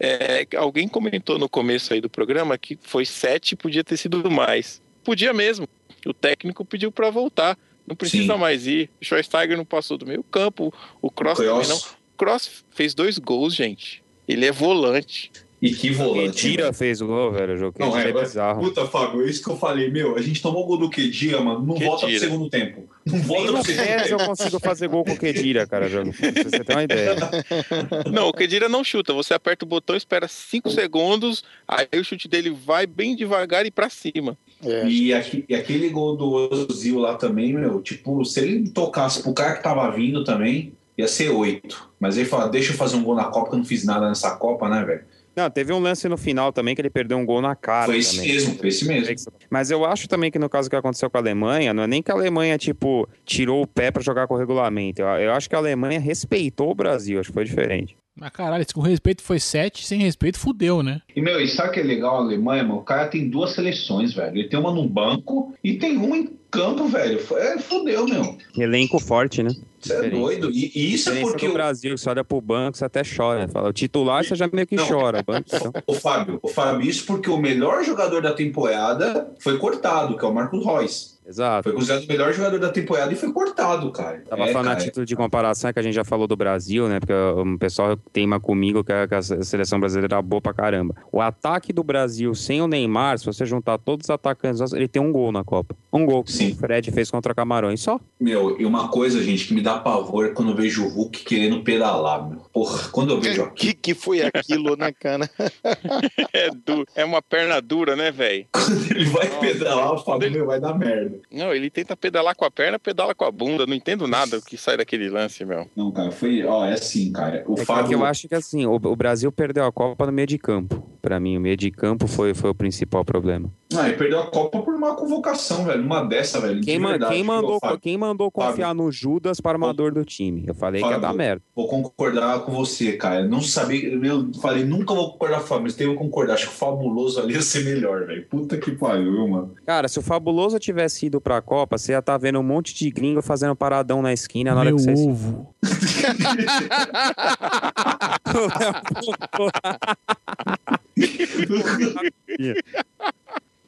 É, 0.00 0.46
alguém 0.56 0.88
comentou 0.88 1.38
no 1.38 1.48
começo 1.48 1.92
aí 1.92 2.00
do 2.00 2.08
programa 2.08 2.56
que 2.56 2.78
foi 2.80 3.04
sete 3.04 3.52
e 3.52 3.56
podia 3.56 3.84
ter 3.84 3.96
sido 3.96 4.30
mais. 4.30 4.80
Podia 5.04 5.32
mesmo. 5.32 5.68
O 6.06 6.14
técnico 6.14 6.64
pediu 6.64 6.90
pra 6.90 7.10
voltar. 7.10 7.58
Não 7.86 7.96
precisa 7.96 8.34
Sim. 8.34 8.38
mais 8.38 8.66
ir. 8.66 8.90
O 9.00 9.04
Schweinsteiger 9.04 9.56
não 9.56 9.64
passou 9.64 9.98
do 9.98 10.06
meio 10.06 10.22
campo. 10.24 10.72
O 11.00 11.10
Cross 11.10 11.38
também 11.38 11.52
não. 11.52 11.62
Kroos. 11.62 11.84
O 11.84 12.16
Cross 12.16 12.64
fez 12.70 12.94
dois 12.94 13.18
gols, 13.18 13.54
gente. 13.54 14.02
Ele 14.28 14.46
é 14.46 14.52
volante. 14.52 15.30
E 15.60 15.72
que 15.72 15.90
volante. 15.90 16.42
Kedira 16.42 16.64
velho. 16.64 16.74
fez 16.74 17.00
o 17.00 17.06
gol, 17.06 17.30
velho. 17.30 17.54
O 17.54 17.56
jogo 17.56 17.76
Não, 17.78 17.96
é, 17.96 18.08
é 18.08 18.12
bizarro. 18.12 18.60
Puta, 18.62 18.84
Fábio, 18.86 19.24
é 19.24 19.30
isso 19.30 19.44
que 19.44 19.48
eu 19.48 19.56
falei. 19.56 19.88
Meu, 19.92 20.16
a 20.16 20.20
gente 20.20 20.42
tomou 20.42 20.66
gol 20.66 20.76
do 20.76 20.90
Kedira, 20.90 21.40
mano. 21.40 21.60
Não 21.60 21.74
Kedira. 21.74 21.90
volta 21.90 22.06
pro 22.08 22.18
segundo 22.18 22.50
tempo. 22.50 22.88
Não 23.06 23.14
Nem 23.18 23.22
volta 23.24 23.52
no 23.52 23.62
pro 23.62 23.64
segundo 23.72 23.86
PES 23.86 24.10
eu 24.10 24.18
tempo. 24.18 24.28
consigo 24.30 24.58
fazer 24.58 24.88
gol 24.88 25.04
com 25.04 25.12
o 25.12 25.16
Kedira, 25.18 25.64
cara. 25.64 25.88
Jogo. 25.88 26.12
Pra 26.12 26.30
você 26.42 26.64
ter 26.64 26.72
uma 26.72 26.82
ideia. 26.82 27.14
Não, 28.10 28.28
o 28.28 28.32
Kedira 28.32 28.68
não 28.68 28.82
chuta. 28.82 29.12
Você 29.12 29.34
aperta 29.34 29.64
o 29.64 29.68
botão, 29.68 29.94
espera 29.94 30.26
5 30.26 30.68
segundos, 30.70 31.44
aí 31.68 31.86
o 31.94 32.04
chute 32.04 32.26
dele 32.26 32.50
vai 32.50 32.84
bem 32.84 33.14
devagar 33.14 33.64
e 33.64 33.70
pra 33.70 33.88
cima. 33.88 34.36
É, 34.64 34.86
E, 34.86 35.12
aqui- 35.12 35.44
e 35.48 35.54
aquele 35.54 35.88
gol 35.88 36.16
do 36.16 36.30
Ozil 36.70 36.98
lá 36.98 37.14
também, 37.14 37.52
meu, 37.52 37.80
tipo, 37.82 38.24
se 38.24 38.40
ele 38.40 38.68
tocasse 38.70 39.22
pro 39.22 39.32
cara 39.34 39.56
que 39.56 39.62
tava 39.62 39.90
vindo 39.90 40.22
também, 40.24 40.72
ia 40.96 41.08
ser 41.08 41.30
oito. 41.30 41.90
Mas 41.98 42.16
ele 42.16 42.28
fala, 42.28 42.48
deixa 42.48 42.72
eu 42.72 42.76
fazer 42.76 42.96
um 42.96 43.02
gol 43.02 43.14
na 43.14 43.24
Copa, 43.24 43.48
que 43.50 43.54
eu 43.54 43.58
não 43.58 43.64
fiz 43.64 43.84
nada 43.84 44.08
nessa 44.08 44.36
Copa, 44.36 44.68
né, 44.68 44.84
velho? 44.84 45.02
Não, 45.34 45.48
teve 45.50 45.72
um 45.72 45.78
lance 45.78 46.06
no 46.10 46.18
final 46.18 46.52
também 46.52 46.74
que 46.74 46.80
ele 46.82 46.90
perdeu 46.90 47.16
um 47.16 47.24
gol 47.24 47.40
na 47.40 47.56
cara. 47.56 47.86
Foi 47.86 47.96
esse 47.98 48.16
também. 48.18 48.32
mesmo, 48.34 48.54
foi 48.58 48.68
esse 48.68 48.84
mesmo. 48.86 49.14
Mas 49.50 49.70
eu 49.70 49.82
acho 49.86 50.06
também 50.06 50.30
que 50.30 50.38
no 50.38 50.48
caso 50.48 50.68
que 50.68 50.76
aconteceu 50.76 51.08
com 51.08 51.16
a 51.16 51.20
Alemanha, 51.20 51.72
não 51.72 51.82
é 51.82 51.86
nem 51.86 52.02
que 52.02 52.10
a 52.10 52.14
Alemanha, 52.14 52.58
tipo, 52.58 53.08
tirou 53.24 53.62
o 53.62 53.66
pé 53.66 53.90
pra 53.90 54.02
jogar 54.02 54.26
com 54.26 54.34
o 54.34 54.38
regulamento. 54.38 55.00
Eu, 55.00 55.06
eu 55.08 55.32
acho 55.32 55.48
que 55.48 55.54
a 55.54 55.58
Alemanha 55.58 55.98
respeitou 55.98 56.70
o 56.70 56.74
Brasil, 56.74 57.18
acho 57.18 57.30
que 57.30 57.34
foi 57.34 57.44
diferente. 57.46 57.96
Mas 58.14 58.30
caralho, 58.30 58.64
se 58.66 58.74
com 58.74 58.80
respeito 58.80 59.22
foi 59.22 59.40
7, 59.40 59.86
sem 59.86 60.00
respeito 60.00 60.38
fudeu, 60.38 60.82
né? 60.82 61.00
E, 61.16 61.20
meu, 61.20 61.40
e 61.40 61.48
sabe 61.48 61.70
o 61.70 61.72
que 61.72 61.80
é 61.80 61.82
legal 61.82 62.16
a 62.16 62.20
Alemanha, 62.20 62.62
mano? 62.62 62.80
O 62.80 62.84
cara 62.84 63.08
tem 63.08 63.28
duas 63.28 63.52
seleções, 63.52 64.12
velho. 64.12 64.36
Ele 64.36 64.48
tem 64.48 64.58
uma 64.58 64.72
no 64.72 64.86
banco 64.86 65.54
e 65.64 65.74
tem 65.74 65.96
uma 65.96 66.16
em 66.16 66.28
campo, 66.50 66.86
velho. 66.86 67.18
É, 67.36 67.58
fodeu, 67.58 68.06
meu. 68.06 68.36
Elenco 68.56 68.98
forte, 68.98 69.42
né? 69.42 69.50
Você 69.82 70.06
é 70.06 70.10
doido. 70.10 70.50
E, 70.50 70.70
e 70.74 70.94
isso 70.94 71.10
é 71.10 71.20
porque 71.20 71.48
o 71.48 71.52
Brasil, 71.52 71.96
você 71.96 72.08
olha 72.08 72.24
pro 72.24 72.40
banco, 72.40 72.76
você 72.78 72.84
até 72.84 73.02
chora. 73.04 73.48
Fala, 73.48 73.68
o 73.68 73.72
titular 73.72 74.24
você 74.24 74.34
já 74.34 74.48
meio 74.52 74.66
que 74.66 74.76
Não. 74.76 74.86
chora. 74.86 75.20
o 75.20 75.22
Banco, 75.24 75.46
então. 75.52 75.72
Ô, 75.86 75.94
Fábio, 75.94 76.38
ô, 76.42 76.48
Fábio, 76.48 76.88
isso 76.88 77.04
porque 77.06 77.28
o 77.30 77.36
melhor 77.36 77.82
jogador 77.84 78.20
da 78.22 78.32
temporada 78.32 79.32
foi 79.38 79.58
cortado, 79.58 80.16
que 80.16 80.24
é 80.24 80.28
o 80.28 80.34
Marcos 80.34 80.64
Reus. 80.64 81.12
Exato. 81.24 81.62
Foi 81.62 81.72
considerado 81.72 82.02
o 82.02 82.08
melhor 82.08 82.32
jogador 82.32 82.58
da 82.58 82.68
temporada 82.68 83.12
e 83.12 83.16
foi 83.16 83.32
cortado, 83.32 83.92
cara. 83.92 84.24
Tava 84.28 84.42
É, 84.42 84.52
falando 84.52 84.66
a 84.66 84.72
cara. 84.72 84.84
título 84.84 85.06
de 85.06 85.14
comparação, 85.14 85.70
é 85.70 85.72
que 85.72 85.78
a 85.78 85.82
gente 85.82 85.94
já 85.94 86.02
falou 86.02 86.26
do 86.26 86.34
Brasil, 86.34 86.88
né? 86.88 86.98
Porque 86.98 87.12
o 87.12 87.58
pessoal 87.58 87.96
teima 88.12 88.40
comigo 88.40 88.82
que 88.82 88.92
a, 88.92 89.06
que 89.06 89.14
a 89.14 89.22
seleção 89.22 89.78
brasileira 89.78 90.16
é 90.16 90.22
boa 90.22 90.40
pra 90.42 90.52
caramba. 90.52 90.96
O 91.12 91.20
ataque 91.20 91.72
do 91.72 91.84
Brasil 91.84 92.34
sem 92.34 92.60
o 92.60 92.66
Neymar, 92.66 93.18
se 93.20 93.24
você 93.26 93.46
juntar 93.46 93.78
todos 93.78 94.06
os 94.06 94.10
atacantes, 94.10 94.72
ele 94.72 94.88
tem 94.88 95.00
um 95.00 95.12
gol 95.12 95.30
na 95.30 95.44
Copa. 95.44 95.76
Um 95.92 96.04
gol 96.04 96.24
que 96.24 96.32
Sim. 96.32 96.52
o 96.52 96.56
Fred 96.56 96.90
fez 96.90 97.08
contra 97.08 97.32
Camarões 97.32 97.80
só. 97.80 98.00
Meu, 98.18 98.60
e 98.60 98.66
uma 98.66 98.88
coisa, 98.88 99.22
gente, 99.22 99.46
que 99.46 99.54
me 99.54 99.60
dá 99.60 99.71
pavor 99.80 100.26
é 100.26 100.28
quando 100.30 100.50
eu 100.50 100.56
vejo 100.56 100.84
o 100.84 100.88
Hulk 100.88 101.24
querendo 101.24 101.62
pedalar, 101.62 102.28
meu. 102.28 102.40
Porra, 102.52 102.88
quando 102.90 103.10
eu 103.12 103.20
vejo 103.20 103.42
O 103.42 103.44
aquilo, 103.46 103.72
que, 103.72 103.74
que 103.74 103.94
foi 103.94 104.22
aquilo, 104.22 104.76
né, 104.76 104.92
cara? 104.92 105.28
É, 106.32 106.50
du- 106.50 106.86
é 106.94 107.04
uma 107.04 107.20
perna 107.22 107.60
dura, 107.60 107.94
né, 107.96 108.10
velho? 108.10 108.46
quando 108.52 108.90
ele 108.90 109.04
vai 109.06 109.28
Nossa, 109.28 109.40
pedalar, 109.40 109.88
eu 109.88 109.96
gente, 109.96 110.04
falo, 110.06 110.22
ele- 110.24 110.36
meu, 110.36 110.46
vai 110.46 110.60
dar 110.60 110.76
merda. 110.78 111.18
Não, 111.30 111.54
ele 111.54 111.70
tenta 111.70 111.96
pedalar 111.96 112.34
com 112.34 112.44
a 112.44 112.50
perna, 112.50 112.78
pedala 112.78 113.14
com 113.14 113.24
a 113.24 113.30
bunda. 113.30 113.66
Não 113.66 113.74
entendo 113.74 114.06
nada 114.06 114.38
o 114.38 114.42
que 114.42 114.56
sai 114.56 114.76
daquele 114.76 115.08
lance, 115.08 115.44
meu. 115.44 115.68
Não, 115.76 115.90
cara, 115.90 116.10
foi, 116.10 116.44
ó, 116.44 116.64
é 116.64 116.72
assim, 116.74 117.12
cara. 117.12 117.44
O 117.46 117.54
É 117.54 117.56
que- 117.56 117.64
Fábio, 117.64 117.88
que 117.88 117.94
eu 117.94 118.04
acho 118.04 118.28
que 118.28 118.34
assim, 118.34 118.66
o, 118.66 118.74
o 118.74 118.96
Brasil 118.96 119.30
perdeu 119.32 119.64
a 119.64 119.72
Copa 119.72 120.06
no 120.06 120.12
meio 120.12 120.26
de 120.26 120.38
campo. 120.38 120.82
Pra 121.00 121.18
mim, 121.18 121.36
o 121.36 121.40
meio 121.40 121.56
de 121.56 121.70
campo 121.70 122.06
foi, 122.06 122.32
foi 122.32 122.50
o 122.50 122.54
principal 122.54 123.04
problema. 123.04 123.50
Ah, 123.76 123.88
ele 123.88 123.96
perdeu 123.96 124.20
a 124.20 124.26
Copa 124.30 124.60
por 124.62 124.74
uma 124.74 124.94
convocação, 124.94 125.64
velho. 125.64 125.82
Uma 125.82 126.02
dessa, 126.04 126.40
velho. 126.40 126.60
de 126.60 126.66
Quem, 126.66 126.78
ma- 126.78 126.90
verdade, 126.90 127.14
quem 127.14 127.24
mandou, 127.24 127.58
Fábio? 127.58 127.78
quem 127.80 127.96
mandou 127.98 128.30
confiar 128.30 128.74
no 128.74 128.90
Judas 128.92 129.40
para 129.40 129.58
armador 129.62 129.92
do 129.92 130.04
time? 130.04 130.44
Eu 130.46 130.54
falei 130.54 130.80
que 130.80 130.86
ia 130.86 130.94
Fábio. 130.94 131.08
dar 131.08 131.14
merda. 131.14 131.42
Vou 131.54 131.68
concordar 131.68 132.40
com 132.40 132.52
você, 132.52 132.92
cara. 132.92 133.26
Não 133.26 133.40
sabia. 133.40 133.88
Eu 133.88 134.32
falei, 134.40 134.64
nunca 134.64 134.94
vou 134.94 135.12
concordar 135.12 135.38
com 135.38 135.44
o 135.44 135.48
Fábio, 135.48 135.64
mas 135.64 135.74
tenho 135.74 135.92
que 135.92 135.98
concordar. 135.98 136.34
Acho 136.34 136.48
que 136.48 136.54
o 136.54 136.56
fabuloso 136.56 137.20
ali 137.20 137.34
ia 137.34 137.42
ser 137.42 137.64
melhor, 137.64 138.06
velho. 138.06 138.26
Puta 138.28 138.58
que 138.58 138.72
pariu, 138.72 139.12
viu, 139.12 139.28
mano? 139.28 139.54
Cara, 139.66 139.88
se 139.88 139.98
o 139.98 140.02
Fabuloso 140.02 140.58
tivesse 140.58 141.06
ido 141.06 141.20
pra 141.20 141.40
Copa, 141.40 141.78
você 141.78 141.92
ia 141.92 141.98
estar 141.98 142.18
vendo 142.18 142.38
um 142.38 142.42
monte 142.42 142.74
de 142.74 142.90
gringo 142.90 143.22
fazendo 143.22 143.54
paradão 143.54 144.02
na 144.02 144.12
esquina 144.12 144.54
na 144.54 144.60
hora 144.60 144.70
Meu 144.70 144.76
que 144.76 144.82
você. 144.82 144.92
ovo. 144.92 145.54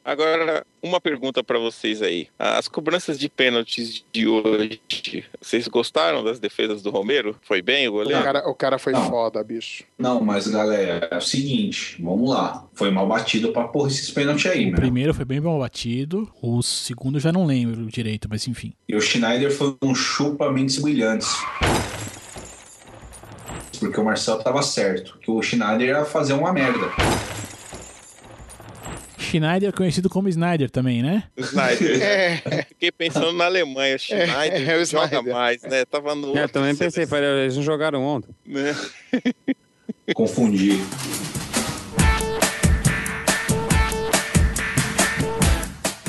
Agora, 0.07 0.63
uma 0.83 1.01
pergunta 1.01 1.43
pra 1.43 1.57
vocês 1.57 1.99
aí. 1.99 2.27
As 2.37 2.67
cobranças 2.67 3.17
de 3.17 3.27
pênaltis 3.27 4.05
de 4.13 4.27
hoje, 4.27 4.79
vocês 5.41 5.67
gostaram 5.67 6.23
das 6.23 6.39
defesas 6.39 6.83
do 6.83 6.91
Romero? 6.91 7.35
Foi 7.41 7.59
bem 7.59 7.87
o 7.87 7.91
O 7.91 7.93
goleiro? 7.95 8.23
cara, 8.23 8.47
o 8.47 8.53
cara 8.53 8.77
foi 8.77 8.93
Não. 8.93 9.09
foda, 9.09 9.43
bicho. 9.43 9.83
Não, 9.97 10.21
mas 10.21 10.47
galera, 10.47 11.07
é 11.09 11.17
o 11.17 11.21
seguinte, 11.21 11.99
vamos 11.99 12.29
lá. 12.29 12.67
Foi 12.75 12.91
mal 12.91 13.07
batido 13.07 13.51
pra 13.51 13.67
porra 13.67 13.87
esses 13.89 14.11
pênaltis 14.11 14.45
aí, 14.45 14.65
O 14.65 14.67
meu. 14.67 14.75
primeiro 14.75 15.11
foi 15.11 15.25
bem 15.25 15.39
mal 15.41 15.57
batido, 15.57 16.31
o 16.39 16.61
segundo 16.61 17.15
eu 17.15 17.21
já 17.21 17.31
não 17.31 17.43
lembro 17.43 17.87
direito, 17.87 18.27
mas 18.29 18.47
enfim. 18.47 18.73
E 18.87 18.95
o 18.95 19.01
Schneider 19.01 19.51
foi 19.51 19.75
um 19.81 19.95
chupa 19.95 20.51
mentes 20.51 20.77
brilhantes. 20.77 21.33
Porque 23.79 23.99
o 23.99 24.05
Marcelo 24.05 24.41
tava 24.43 24.61
certo, 24.61 25.17
que 25.19 25.31
o 25.31 25.41
Schneider 25.41 25.87
ia 25.87 26.05
fazer 26.05 26.33
uma 26.33 26.53
merda. 26.53 26.91
Schneider, 29.35 29.73
conhecido 29.73 30.09
como 30.09 30.29
Snyder 30.29 30.69
também, 30.69 31.03
né? 31.03 31.23
Snyder. 31.37 31.95
É, 32.05 32.63
Fiquei 32.63 32.91
pensando 32.91 33.33
na 33.33 33.45
Alemanha. 33.45 33.97
Schneider 33.97 34.69
é 34.69 34.77
o 34.77 34.85
joga 34.85 35.21
mais, 35.21 35.61
né? 35.63 35.83
Tava 35.85 36.15
no. 36.15 36.37
É, 36.37 36.47
também 36.47 36.75
pensei, 36.75 37.05
falei, 37.05 37.29
eles 37.43 37.55
não 37.55 37.63
jogaram 37.63 38.01
ontem. 38.03 38.29
Né? 38.45 38.75
Confundi. 40.15 40.79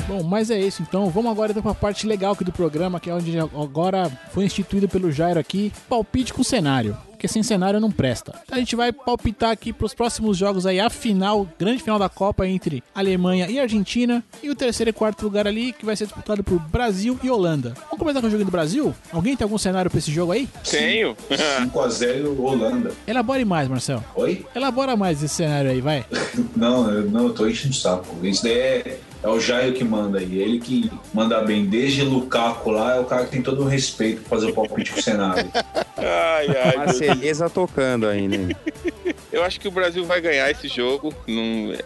Bom, 0.07 0.23
mas 0.23 0.49
é 0.49 0.59
isso 0.59 0.81
então. 0.81 1.09
Vamos 1.09 1.31
agora 1.31 1.51
então 1.51 1.63
pra 1.63 1.73
parte 1.73 2.07
legal 2.07 2.33
aqui 2.33 2.43
do 2.43 2.51
programa, 2.53 2.99
que 2.99 3.09
é 3.09 3.13
onde 3.13 3.37
agora 3.37 4.09
foi 4.31 4.45
instituído 4.45 4.87
pelo 4.87 5.11
Jairo 5.11 5.39
aqui, 5.39 5.71
palpite 5.89 6.33
com 6.33 6.43
cenário. 6.43 6.97
Porque 7.17 7.27
sem 7.27 7.41
cenário 7.41 7.79
não 7.79 7.89
presta. 7.91 8.35
A 8.49 8.59
gente 8.59 8.75
vai 8.75 8.93
palpitar 8.93 9.49
aqui 9.49 9.73
pros 9.73 9.93
próximos 9.93 10.37
jogos 10.37 10.67
aí, 10.67 10.79
a 10.79 10.87
final, 10.87 11.47
grande 11.57 11.81
final 11.81 11.97
da 11.97 12.07
Copa 12.07 12.47
entre 12.47 12.83
Alemanha 12.93 13.49
e 13.49 13.59
Argentina, 13.59 14.23
e 14.43 14.51
o 14.51 14.55
terceiro 14.55 14.91
e 14.91 14.93
quarto 14.93 15.23
lugar 15.23 15.47
ali, 15.47 15.73
que 15.73 15.83
vai 15.83 15.95
ser 15.95 16.05
disputado 16.05 16.43
por 16.43 16.59
Brasil 16.59 17.19
e 17.23 17.29
Holanda. 17.29 17.73
Vamos 17.85 17.97
começar 17.97 18.21
com 18.21 18.27
o 18.27 18.29
jogo 18.29 18.45
do 18.45 18.51
Brasil? 18.51 18.93
Alguém 19.11 19.35
tem 19.35 19.43
algum 19.43 19.57
cenário 19.57 19.89
pra 19.89 19.97
esse 19.97 20.11
jogo 20.11 20.31
aí? 20.31 20.47
Tenho. 20.69 21.15
5x0 21.73 22.39
Holanda. 22.39 22.91
Elabore 23.07 23.43
mais, 23.43 23.67
Marcel. 23.67 24.03
Oi? 24.15 24.45
Elabora 24.55 24.95
mais 24.95 25.23
esse 25.23 25.33
cenário 25.33 25.71
aí, 25.71 25.81
vai. 25.81 26.05
Não, 26.55 26.89
eu, 26.91 27.09
não, 27.09 27.27
eu 27.27 27.33
tô 27.33 27.47
enchendo 27.47 27.73
o 27.73 27.77
saco. 27.77 28.15
Isso 28.23 28.43
daí 28.43 28.53
é, 28.53 28.99
é 29.27 29.31
o 29.31 29.39
Jairo 29.39 29.73
que 29.73 29.83
manda 29.83 30.19
aí. 30.19 30.39
Ele 30.39 30.59
que 30.59 30.91
manda 31.13 31.41
bem. 31.41 31.65
Desde 31.65 32.03
Lukaku 32.03 32.71
lá, 32.71 32.95
é 32.95 32.99
o 32.99 33.05
cara 33.05 33.25
que 33.25 33.31
tem 33.31 33.41
todo 33.41 33.63
o 33.63 33.67
respeito 33.67 34.21
pra 34.21 34.29
fazer 34.29 34.51
o 34.51 34.53
palpite 34.53 34.91
com 34.91 34.99
o 34.99 35.03
cenário. 35.03 35.49
Ai, 35.97 36.47
ai, 36.55 36.77
Marceleza 36.77 37.49
tocando 37.49 38.07
aí, 38.07 38.27
né? 38.27 38.55
Eu 39.31 39.43
acho 39.43 39.59
que 39.59 39.67
o 39.67 39.71
Brasil 39.71 40.05
vai 40.05 40.21
ganhar 40.21 40.49
esse 40.49 40.67
jogo, 40.67 41.13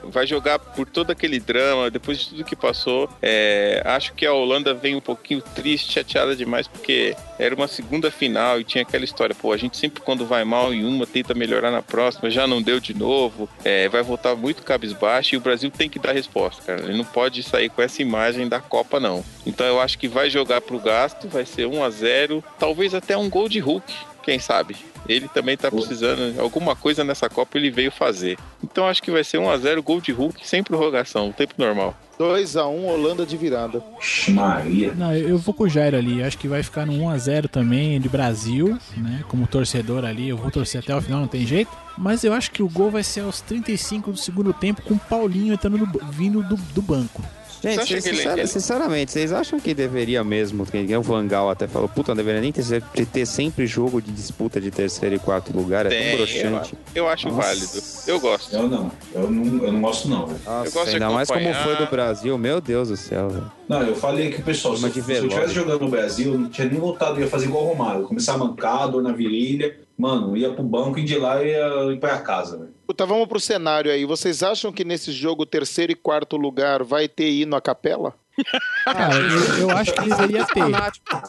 vai 0.03 0.27
jogar 0.27 0.59
por 0.59 0.87
todo 0.87 1.11
aquele 1.11 1.39
drama, 1.39 1.89
depois 1.89 2.19
de 2.19 2.29
tudo 2.29 2.43
que 2.43 2.55
passou. 2.55 3.09
É, 3.21 3.81
acho 3.85 4.13
que 4.13 4.25
a 4.25 4.33
Holanda 4.33 4.73
vem 4.73 4.95
um 4.95 5.01
pouquinho 5.01 5.41
triste, 5.41 5.93
chateada 5.93 6.35
demais, 6.35 6.67
porque 6.67 7.15
era 7.39 7.55
uma 7.55 7.67
segunda 7.67 8.11
final 8.11 8.59
e 8.59 8.63
tinha 8.63 8.83
aquela 8.83 9.03
história, 9.03 9.33
pô, 9.33 9.51
a 9.51 9.57
gente 9.57 9.75
sempre 9.75 10.01
quando 10.01 10.25
vai 10.25 10.43
mal 10.43 10.73
em 10.73 10.85
uma, 10.85 11.07
tenta 11.07 11.33
melhorar 11.33 11.71
na 11.71 11.81
próxima, 11.81 12.29
já 12.29 12.45
não 12.45 12.61
deu 12.61 12.79
de 12.79 12.93
novo, 12.93 13.49
é, 13.63 13.89
vai 13.89 14.03
voltar 14.03 14.35
muito 14.35 14.61
cabisbaixo 14.63 15.33
e 15.33 15.37
o 15.37 15.41
Brasil 15.41 15.71
tem 15.71 15.89
que 15.89 15.97
dar 15.97 16.11
resposta, 16.11 16.61
cara. 16.61 16.83
Ele 16.83 16.97
não 16.97 17.05
pode 17.05 17.41
sair 17.41 17.69
com 17.69 17.81
essa 17.81 18.01
imagem 18.01 18.47
da 18.47 18.59
Copa, 18.59 18.99
não. 18.99 19.23
Então 19.45 19.65
eu 19.65 19.81
acho 19.81 19.97
que 19.97 20.07
vai 20.07 20.29
jogar 20.29 20.61
pro 20.61 20.79
gasto, 20.79 21.27
vai 21.27 21.45
ser 21.45 21.65
1 21.65 21.83
a 21.83 21.89
0 21.89 22.43
talvez 22.59 22.93
até 22.93 23.17
um 23.17 23.29
gol 23.29 23.49
de 23.49 23.59
Hulk, 23.59 23.91
quem 24.23 24.37
sabe? 24.37 24.90
Ele 25.07 25.27
também 25.27 25.57
tá 25.57 25.71
precisando, 25.71 26.39
alguma 26.39 26.75
coisa 26.75 27.03
nessa 27.03 27.27
Copa 27.29 27.57
ele 27.57 27.71
veio 27.71 27.91
fazer. 27.91 28.37
Então 28.63 28.87
acho 28.87 29.01
que 29.01 29.11
vai 29.11 29.23
ser 29.23 29.39
1x0 29.39 29.81
gol 29.81 29.99
de 29.99 30.11
Hulk 30.11 30.47
sem 30.47 30.63
prorrogação, 30.63 31.29
o 31.29 31.33
tempo 31.33 31.55
normal. 31.57 31.95
2x1 32.19 32.85
Holanda 32.85 33.25
de 33.25 33.35
virada. 33.35 33.83
Maria. 34.29 34.93
Não, 34.93 35.15
eu 35.15 35.31
eu 35.31 35.37
vou 35.37 35.53
com 35.53 35.63
o 35.63 35.69
Jairo 35.69 35.97
ali. 35.97 36.21
Acho 36.21 36.37
que 36.37 36.47
vai 36.47 36.61
ficar 36.61 36.85
no 36.85 36.93
1x0 36.93 37.47
também 37.47 37.99
de 37.99 38.09
Brasil, 38.09 38.77
né? 38.97 39.23
Como 39.27 39.47
torcedor 39.47 40.05
ali, 40.05 40.29
eu 40.29 40.37
vou 40.37 40.51
torcer 40.51 40.81
até 40.81 40.95
o 40.95 41.01
final, 41.01 41.21
não 41.21 41.27
tem 41.27 41.45
jeito. 41.45 41.71
Mas 41.97 42.23
eu 42.23 42.33
acho 42.33 42.51
que 42.51 42.61
o 42.61 42.69
gol 42.69 42.91
vai 42.91 43.03
ser 43.03 43.21
aos 43.21 43.41
35 43.41 44.11
do 44.11 44.17
segundo 44.17 44.53
tempo 44.53 44.81
com 44.81 44.95
o 44.95 44.99
Paulinho 44.99 45.53
entrando 45.53 45.77
no, 45.77 45.87
vindo 46.11 46.43
do, 46.43 46.55
do 46.55 46.81
banco. 46.81 47.23
Gente, 47.61 47.75
Você 47.75 47.79
acha 47.81 47.85
vocês- 47.85 48.03
que 48.03 48.09
ele- 48.09 48.17
sincera- 48.17 48.39
ele- 48.39 48.47
sinceramente, 48.47 49.11
vocês 49.11 49.31
acham 49.31 49.59
que 49.59 49.73
deveria 49.73 50.23
mesmo, 50.23 50.65
que 50.65 50.95
o 50.97 51.01
Vangal 51.03 51.49
até 51.49 51.67
falou, 51.67 51.87
puta, 51.87 52.11
não 52.11 52.15
deveria 52.17 52.41
nem 52.41 52.51
ter, 52.51 52.63
de 52.63 53.05
ter 53.05 53.25
sempre 53.27 53.67
jogo 53.67 54.01
de 54.01 54.11
disputa 54.11 54.59
de 54.59 54.71
terceiro 54.71 55.15
e 55.15 55.19
quarto 55.19 55.55
lugar, 55.55 55.85
é 55.85 55.89
Tem, 55.89 56.07
tão 56.09 56.17
broxante. 56.17 56.73
Eu 56.95 57.07
acho 57.07 57.27
Nossa. 57.29 57.41
válido. 57.47 57.71
Eu 58.07 58.19
gosto. 58.19 58.55
Eu 58.55 58.67
não. 58.67 58.91
Eu 59.13 59.29
não, 59.29 59.63
eu 59.65 59.71
não 59.73 59.81
gosto, 59.81 60.07
não, 60.09 60.25
velho. 60.25 60.39
Nossa, 60.43 60.67
Eu 60.67 60.71
gosto 60.71 60.87
de 60.89 60.93
ainda 60.95 61.09
mais 61.11 61.29
como 61.29 61.53
foi 61.53 61.75
do 61.75 61.85
Brasil, 61.85 62.37
meu 62.37 62.59
Deus 62.59 62.89
do 62.89 62.97
céu, 62.97 63.29
velho. 63.29 63.51
Não, 63.69 63.83
eu 63.83 63.95
falei 63.95 64.31
que 64.31 64.41
o 64.41 64.43
pessoal, 64.43 64.75
se, 64.75 64.81
se 64.91 64.99
eu 65.11 65.25
estivesse 65.27 65.53
jogando 65.53 65.81
no 65.81 65.89
Brasil, 65.89 66.33
eu 66.33 66.39
não 66.39 66.49
tinha 66.49 66.67
nem 66.67 66.79
voltado, 66.79 67.15
eu 67.17 67.21
ia 67.21 67.27
fazer 67.27 67.45
igual 67.45 67.63
o 67.63 67.67
Romário, 67.69 68.03
começar 68.03 68.33
a 68.33 68.37
mancar, 68.37 68.89
dor 68.89 69.01
na 69.03 69.13
virilha, 69.13 69.77
mano, 69.97 70.35
ia 70.35 70.51
pro 70.51 70.63
banco 70.63 70.97
e 70.99 71.03
de 71.03 71.15
lá 71.17 71.41
eu 71.41 71.87
ia 71.89 71.93
ir 71.93 71.99
pra 71.99 72.17
casa, 72.17 72.57
velho. 72.57 72.69
Puta, 72.91 73.05
vamos 73.05 73.25
pro 73.25 73.39
cenário 73.39 73.89
aí. 73.89 74.03
Vocês 74.03 74.43
acham 74.43 74.69
que 74.69 74.83
nesse 74.83 75.13
jogo, 75.13 75.45
terceiro 75.45 75.93
e 75.93 75.95
quarto 75.95 76.35
lugar, 76.35 76.83
vai 76.83 77.07
ter 77.07 77.31
hino 77.31 77.55
à 77.55 77.61
capela? 77.61 78.13
Cara, 78.83 79.15
eu, 79.15 79.59
eu 79.59 79.69
acho 79.69 79.93
que 79.93 80.09
deveria 80.09 80.45
ter. 80.45 80.59
A 80.59 80.67
máscara 80.67 81.23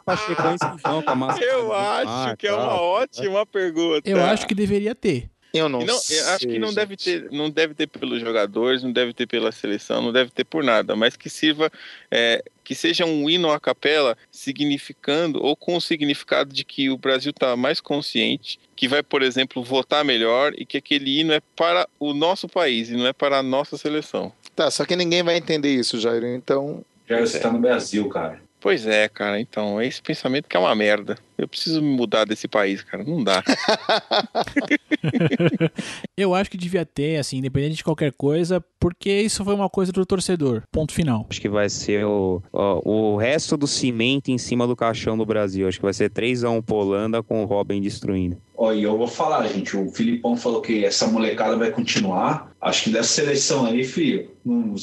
Eu 1.41 1.73
acho 1.73 2.05
Neymar, 2.05 2.37
que 2.37 2.49
é 2.49 2.53
uma 2.53 2.67
tal. 2.67 2.83
ótima 2.85 3.47
pergunta. 3.47 4.11
Eu 4.11 4.21
acho 4.25 4.45
que 4.45 4.57
deveria 4.57 4.93
ter. 4.93 5.31
Eu 5.55 5.69
não, 5.69 5.85
não, 5.85 5.99
sei. 5.99 6.19
eu 6.19 6.29
acho 6.31 6.49
que 6.49 6.59
não 6.59 6.69
gente. 6.69 6.77
deve 6.77 6.97
ter, 6.97 7.31
não 7.31 7.49
deve 7.49 7.75
ter 7.75 7.87
pelos 7.87 8.21
jogadores, 8.21 8.83
não 8.83 8.91
deve 8.91 9.13
ter 9.13 9.29
pela 9.29 9.53
seleção, 9.53 10.03
não 10.03 10.11
deve 10.11 10.31
ter 10.31 10.45
por 10.45 10.65
nada, 10.65 10.97
mas 10.97 11.15
que 11.15 11.31
sirva, 11.31 11.71
é, 12.11 12.43
que 12.65 12.75
seja 12.75 13.05
um 13.05 13.31
hino 13.31 13.53
à 13.53 13.61
capela, 13.61 14.17
significando 14.33 15.41
ou 15.41 15.55
com 15.55 15.77
o 15.77 15.81
significado 15.81 16.53
de 16.53 16.65
que 16.65 16.91
o 16.91 16.97
Brasil 16.97 17.31
está 17.31 17.55
mais 17.55 17.81
consciente, 17.81 18.59
que 18.83 18.89
vai, 18.89 19.01
por 19.01 19.22
exemplo, 19.22 19.62
votar 19.62 20.05
melhor 20.05 20.53
e 20.59 20.66
que 20.66 20.76
aquele 20.76 21.20
hino 21.20 21.33
é 21.33 21.41
para 21.55 21.89
o 22.01 22.12
nosso 22.12 22.49
país 22.49 22.91
e 22.91 22.97
não 22.97 23.07
é 23.07 23.12
para 23.12 23.39
a 23.39 23.43
nossa 23.43 23.78
seleção. 23.78 24.33
Tá, 24.57 24.68
só 24.72 24.85
que 24.85 24.97
ninguém 24.97 25.22
vai 25.22 25.37
entender 25.37 25.72
isso, 25.72 26.01
Jairo. 26.01 26.26
Então, 26.26 26.85
Já 27.09 27.20
você 27.20 27.39
tá 27.39 27.49
no 27.49 27.61
Brasil, 27.61 28.09
cara. 28.09 28.43
Pois 28.59 28.85
é, 28.85 29.09
cara, 29.09 29.39
então, 29.39 29.80
é 29.80 29.87
esse 29.87 30.03
pensamento 30.03 30.49
que 30.49 30.57
é 30.57 30.59
uma 30.59 30.74
merda. 30.74 31.16
Eu 31.39 31.49
preciso 31.49 31.80
me 31.83 31.95
mudar 31.97 32.24
desse 32.24 32.47
país, 32.47 32.83
cara, 32.83 33.03
não 33.05 33.22
dá. 33.22 33.43
Eu 36.16 36.35
acho 36.35 36.51
que 36.51 36.57
devia 36.57 36.85
ter, 36.85 37.16
assim, 37.18 37.39
independente 37.39 37.76
de 37.76 37.85
qualquer 37.85 38.12
coisa, 38.12 38.64
porque 38.78 39.11
isso 39.11 39.45
foi 39.45 39.55
uma 39.55 39.68
coisa 39.68 39.93
do 39.93 40.05
torcedor. 40.05 40.62
Ponto 40.70 40.93
final. 40.93 41.26
Acho 41.30 41.41
que 41.41 41.49
vai 41.49 41.68
ser 41.68 42.05
o, 42.05 42.43
ó, 42.53 42.80
o 42.85 43.16
resto 43.16 43.57
do 43.57 43.66
cimento 43.66 44.30
em 44.30 44.39
cima 44.39 44.66
do 44.66 44.76
caixão 44.76 45.16
do 45.16 45.24
Brasil. 45.26 45.66
Acho 45.66 45.78
que 45.78 45.85
vai 45.85 45.95
ser 45.95 46.11
3x1 46.11 46.62
pro 46.62 46.76
Holanda 46.76 47.22
com 47.22 47.43
o 47.43 47.47
Robin 47.47 47.80
destruindo. 47.80 48.37
Ó, 48.57 48.72
e 48.72 48.83
eu 48.85 48.97
vou 48.97 49.09
falar, 49.09 49.49
gente, 49.49 49.76
o 49.76 49.91
Filipão 49.91 50.37
falou 50.37 50.61
que 50.61 50.85
essa 50.85 51.09
molecada 51.09 51.57
vai 51.57 51.72
continuar. 51.72 52.53
Acho 52.61 52.85
que 52.85 52.91
dessa 52.91 53.09
seleção 53.09 53.66
aí, 53.66 53.83
filho, 53.83 54.30
não, 54.45 54.76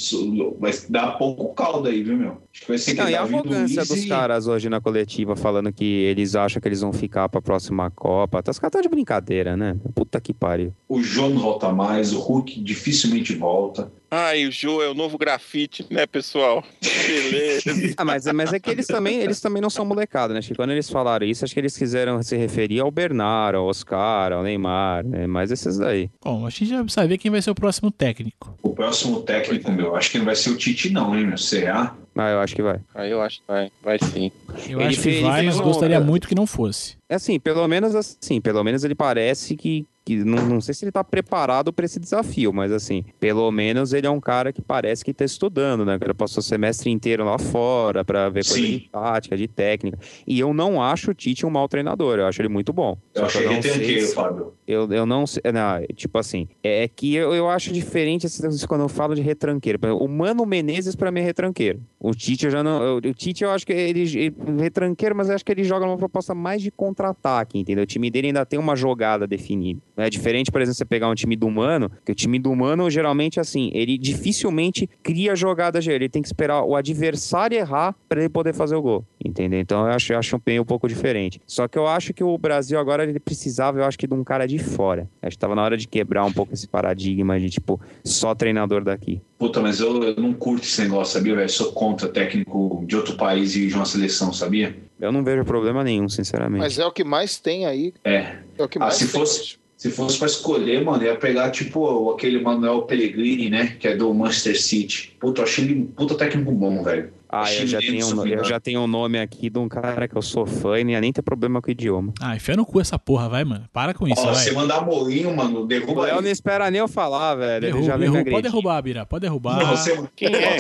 vai 0.60 0.74
dar 0.90 1.12
pouco 1.18 1.54
caldo 1.54 1.88
aí, 1.88 2.04
viu, 2.04 2.18
meu? 2.18 2.32
Acho 2.54 2.62
que 2.62 2.68
vai 2.68 2.78
ser 2.78 2.94
que 2.94 3.02
Não, 3.02 3.10
e 3.10 3.16
a 3.16 3.22
arrogância 3.22 3.86
dos 3.86 4.04
e- 4.04 4.08
caras 4.10 4.48
hoje 4.48 4.68
na 4.68 4.82
coletiva 4.82 5.34
falando 5.36 5.72
que 5.72 5.86
eles 5.86 6.36
acham 6.44 6.62
que 6.62 6.68
eles 6.68 6.82
vão 6.82 6.94
ficar 6.94 7.28
pra 7.30 7.42
próxima 7.42 7.90
Copa. 7.92 8.42
Tá, 8.42 8.52
Os 8.52 8.60
caras 8.60 8.70
estão 8.72 8.82
de 8.82 8.90
brincadeira, 8.90 9.56
né? 9.56 9.76
Puta 9.94 10.20
que 10.20 10.34
pariu. 10.34 10.74
O 10.88 11.02
João 11.02 11.30
não 11.30 11.42
volta 11.42 11.72
mais, 11.72 12.14
o 12.14 12.20
Hulk 12.20 12.62
dificilmente 12.62 13.36
volta. 13.36 13.92
Ai, 14.12 14.46
o 14.48 14.52
Jô 14.52 14.82
é 14.82 14.90
o 14.90 14.94
novo 14.94 15.18
grafite, 15.18 15.86
né, 15.90 16.08
pessoal? 16.08 16.64
Beleza. 16.82 17.70
Ah, 17.98 18.06
mas, 18.06 18.26
mas 18.28 18.54
é 18.54 18.60
que 18.60 18.70
eles 18.70 18.88
também, 18.88 19.20
eles 19.20 19.42
também 19.42 19.62
não 19.62 19.70
são 19.70 19.84
molecada, 19.84 20.34
né? 20.34 20.40
Acho 20.40 20.50
que 20.50 20.56
quando 20.56 20.72
eles 20.72 20.90
falaram 20.90 21.26
isso, 21.26 21.44
acho 21.44 21.54
que 21.54 21.60
eles 21.60 21.78
quiseram 21.78 22.22
se 22.24 22.38
referir 22.38 22.80
ao 22.80 22.90
Bernard, 22.90 23.58
ao 23.58 23.66
Oscar, 23.66 24.32
ao 24.32 24.42
Neymar, 24.42 25.06
né? 25.06 25.28
Mas 25.28 25.52
esses 25.52 25.78
daí. 25.78 26.10
Bom, 26.24 26.46
a 26.46 26.50
gente 26.50 26.68
já 26.68 26.82
ver 27.06 27.18
quem 27.18 27.30
vai 27.30 27.42
ser 27.42 27.52
o 27.52 27.56
próximo 27.56 27.92
técnico. 27.92 28.56
O 28.64 28.70
próximo 28.74 29.22
técnico, 29.22 29.70
meu, 29.72 29.96
acho 29.96 30.12
que 30.12 30.18
não 30.18 30.26
vai 30.26 30.36
ser 30.36 30.52
o 30.52 30.58
Tite, 30.58 30.90
não, 30.90 31.18
hein, 31.18 31.28
meu? 31.28 31.38
Será? 31.38 31.96
Ah, 32.16 32.30
eu 32.32 32.40
acho 32.40 32.56
que 32.56 32.62
vai. 32.62 32.80
Aí 32.96 33.12
eu 33.12 33.22
acho 33.22 33.40
que 33.40 33.48
vai, 33.48 33.72
vai 33.82 33.98
sim. 34.00 34.32
Eu 34.70 34.80
Ele 34.80 34.90
acho 34.90 34.98
que 34.98 35.04
fez- 35.04 35.22
vai, 35.22 35.42
mas 35.44 35.60
gostaria 35.60 36.00
muito 36.00 36.28
que 36.28 36.36
não 36.36 36.46
fosse. 36.48 36.98
É 37.10 37.16
assim, 37.16 37.40
pelo 37.40 37.68
menos 37.68 37.96
assim, 37.96 38.42
pelo 38.42 38.64
menos 38.64 38.84
ele 38.84 38.96
parece 38.96 39.56
que. 39.56 39.86
Que 40.10 40.24
não, 40.24 40.44
não 40.48 40.62
sei 40.62 40.74
se 40.74 40.84
ele 40.86 40.92
tá 40.92 41.04
preparado 41.04 41.72
para 41.72 41.86
esse 41.86 42.00
desafio, 42.00 42.52
mas 42.52 42.72
assim, 42.72 43.04
pelo 43.20 43.52
menos 43.52 43.94
ele 43.94 44.08
é 44.08 44.10
um 44.10 44.20
cara 44.20 44.52
que 44.52 44.62
parece 44.62 45.06
que 45.06 45.14
tá 45.14 45.24
estudando, 45.24 45.86
né? 45.86 46.00
Ele 46.02 46.14
passou 46.16 46.40
o 46.42 46.44
semestre 46.44 46.90
inteiro 46.90 47.24
lá 47.24 47.38
fora 47.38 48.04
para 48.04 48.28
ver 48.30 48.44
coisa 48.46 48.62
de 48.66 48.80
tática, 48.92 49.38
de 49.38 49.48
técnica. 49.48 50.00
E 50.26 50.40
eu 50.40 50.52
não 50.54 50.82
acho 50.82 51.12
o 51.12 51.14
Tite 51.14 51.46
um 51.46 51.50
mau 51.50 51.68
treinador, 51.68 52.18
eu 52.18 52.26
acho 52.26 52.42
ele 52.42 52.50
muito 52.50 52.74
bom. 52.74 52.98
Eu 53.14 53.30
Só 53.30 53.40
que 53.40 53.46
achei 53.46 53.56
não 53.56 53.62
sei 53.62 54.02
se- 54.02 54.16
Fábio. 54.16 54.54
Eu, 54.66 54.92
eu 54.92 55.06
não 55.06 55.26
sei. 55.26 55.42
Não, 55.52 55.84
tipo 55.96 56.18
assim, 56.18 56.48
é 56.64 56.88
que 56.88 57.16
eu, 57.16 57.34
eu 57.34 57.50
acho 57.50 57.74
diferente 57.74 58.28
quando 58.68 58.82
eu 58.82 58.90
falo 58.90 59.16
de 59.16 59.22
retranqueiro. 59.22 59.80
O 60.00 60.08
Mano 60.08 60.46
Menezes, 60.46 60.96
pra 60.96 61.12
mim, 61.12 61.20
é 61.22 61.24
retranqueiro. 61.24 61.82
O 62.00 62.12
Tite, 62.12 62.46
eu 62.46 62.52
já 62.52 62.62
não. 62.64 62.82
eu- 62.84 62.98
O 62.98 63.14
Tite, 63.14 63.44
eu 63.44 63.50
acho 63.52 63.66
que 63.66 63.74
ele, 63.74 64.02
ele 64.02 64.36
é 64.58 64.62
retranqueiro, 64.62 65.16
mas 65.16 65.28
eu 65.30 65.36
acho 65.36 65.44
que 65.46 65.52
ele 65.52 65.64
joga 65.64 65.86
numa 65.86 65.98
proposta 65.98 66.36
mais 66.36 66.62
de 66.62 66.70
contra-ataque, 66.72 67.58
entendeu? 67.58 67.84
O 67.84 67.88
time 67.88 68.10
dele 68.12 68.28
ainda 68.28 68.46
tem 68.46 68.60
uma 68.60 68.76
jogada 68.76 69.26
definida. 69.26 69.82
É 70.02 70.10
diferente, 70.10 70.52
por 70.52 70.62
exemplo, 70.62 70.78
você 70.78 70.86
pegar 70.86 71.10
um 71.10 71.16
time 71.16 71.36
do 71.36 71.50
Mano, 71.50 71.92
que 72.06 72.12
o 72.12 72.16
time 72.16 72.40
do 72.40 72.56
Mano, 72.56 72.90
geralmente, 72.90 73.40
assim, 73.40 73.70
ele 73.74 73.98
dificilmente 73.98 74.90
cria 75.04 75.36
jogada. 75.36 75.80
Ele 75.80 76.10
tem 76.10 76.22
que 76.22 76.28
esperar 76.28 76.64
o 76.64 76.76
adversário 76.76 77.58
errar 77.58 77.96
pra 78.08 78.20
ele 78.20 78.30
poder 78.30 78.54
fazer 78.54 78.76
o 78.76 78.82
gol, 78.82 79.06
entendeu? 79.24 79.60
Então 79.60 79.86
eu 79.88 79.94
acho, 79.94 80.14
eu 80.14 80.20
acho 80.20 80.40
bem 80.46 80.60
um 80.60 80.66
pouco 80.66 80.88
diferente. 80.88 81.42
Só 81.48 81.68
que 81.68 81.78
eu 81.78 81.88
acho 81.88 82.14
que 82.14 82.24
o 82.24 82.38
Brasil 82.38 82.78
agora 82.80 83.04
ele 83.04 83.20
precisava, 83.20 83.80
eu 83.80 83.84
acho 83.86 83.98
que 83.98 84.08
de 84.08 84.14
um 84.14 84.24
cara 84.24 84.48
de 84.48 84.60
fora. 84.60 85.10
Acho 85.22 85.36
que 85.36 85.40
tava 85.40 85.56
na 85.56 85.64
hora 85.64 85.78
de 85.78 85.88
quebrar 85.88 86.26
um 86.26 86.32
pouco 86.34 86.54
esse 86.54 86.68
paradigma 86.68 87.40
de, 87.40 87.50
tipo, 87.50 87.80
só 88.04 88.36
treinador 88.36 88.84
daqui. 88.84 89.22
Puta, 89.38 89.60
mas 89.62 89.80
eu, 89.80 90.04
eu 90.04 90.16
não 90.22 90.34
curto 90.34 90.64
esse 90.64 90.82
negócio, 90.82 91.14
sabia, 91.18 91.36
velho? 91.36 91.50
Sou 91.50 91.72
contra 91.72 92.08
técnico 92.08 92.84
de 92.86 92.96
outro 92.96 93.16
país 93.16 93.56
e 93.56 93.68
de 93.68 93.74
uma 93.74 93.86
seleção, 93.86 94.34
sabia? 94.34 94.76
Eu 95.00 95.12
não 95.12 95.24
vejo 95.24 95.46
problema 95.46 95.84
nenhum, 95.84 96.10
sinceramente. 96.10 96.60
mas 96.60 96.78
é 96.78 96.86
o 96.86 96.92
que 96.92 97.04
mais 97.06 97.38
tem 97.40 97.66
aí. 97.66 97.94
É. 98.04 98.36
É 98.58 98.64
o 98.64 98.68
que 98.68 98.78
Ah, 98.78 98.82
mais 98.82 98.96
se 98.96 99.06
tem 99.06 99.08
fosse-. 99.10 99.58
Se 99.80 99.90
fosse 99.90 100.18
pra 100.18 100.28
escolher, 100.28 100.84
mano, 100.84 101.02
ia 101.06 101.16
pegar, 101.16 101.52
tipo, 101.52 102.12
aquele 102.12 102.42
Manuel 102.42 102.82
Pellegrini, 102.82 103.50
né? 103.50 103.78
Que 103.80 103.88
é 103.88 103.96
do 103.96 104.14
Manchester 104.14 104.62
City. 104.62 105.16
Puta, 105.18 105.40
eu 105.40 105.46
achei 105.46 105.64
ele 105.64 105.74
um 105.80 105.86
puta 105.86 106.16
técnico 106.16 106.52
bom, 106.52 106.84
velho. 106.84 107.14
Ah, 107.32 107.54
eu 107.54 107.68
já, 107.68 107.80
tenho, 107.80 108.08
um- 108.20 108.26
eu 108.26 108.44
já 108.44 108.60
tenho 108.60 108.82
um 108.82 108.88
nome 108.88 109.20
aqui 109.20 109.50
de 109.50 109.60
um 109.60 109.70
cara 109.70 110.08
que 110.08 110.16
eu 110.18 110.22
sou 110.22 110.46
fã 110.48 110.80
e 110.80 110.84
não 110.84 110.92
ia 110.92 111.00
nem 111.02 111.14
ter 111.14 111.22
problema 111.22 111.62
com 111.62 111.68
o 111.68 111.72
idioma. 111.72 112.12
Ah, 112.20 112.36
enfia 112.36 112.56
no 112.56 112.66
cu 112.66 112.82
essa 112.82 112.98
porra, 112.98 113.30
vai, 113.30 113.44
mano. 113.44 113.66
Para 113.72 113.94
com 113.94 114.08
isso, 114.08 114.20
Ó, 114.22 114.26
vai. 114.26 114.36
você 114.36 114.52
mandar 114.52 114.84
Mourinho, 114.86 115.36
mano, 115.36 115.62
O 115.62 115.68
derruba 115.68 116.02
Léo 116.06 116.16
ele. 116.16 116.22
não 116.24 116.32
espera 116.32 116.72
nem 116.72 116.80
eu 116.80 116.88
falar, 116.88 117.36
velho. 117.36 117.52
Ele 117.52 117.60
Derruba, 117.68 117.86
já 117.86 117.98
vem 117.98 118.08
me 118.10 118.14
derruba. 118.16 118.32
Pode 118.32 118.44
derrubar, 118.50 118.82
Bira. 118.82 119.06
Pode 119.06 119.22
derrubar. 119.22 119.60
Não, 119.60 119.68
você... 119.78 120.04
Quem 120.16 120.34
é? 120.36 120.58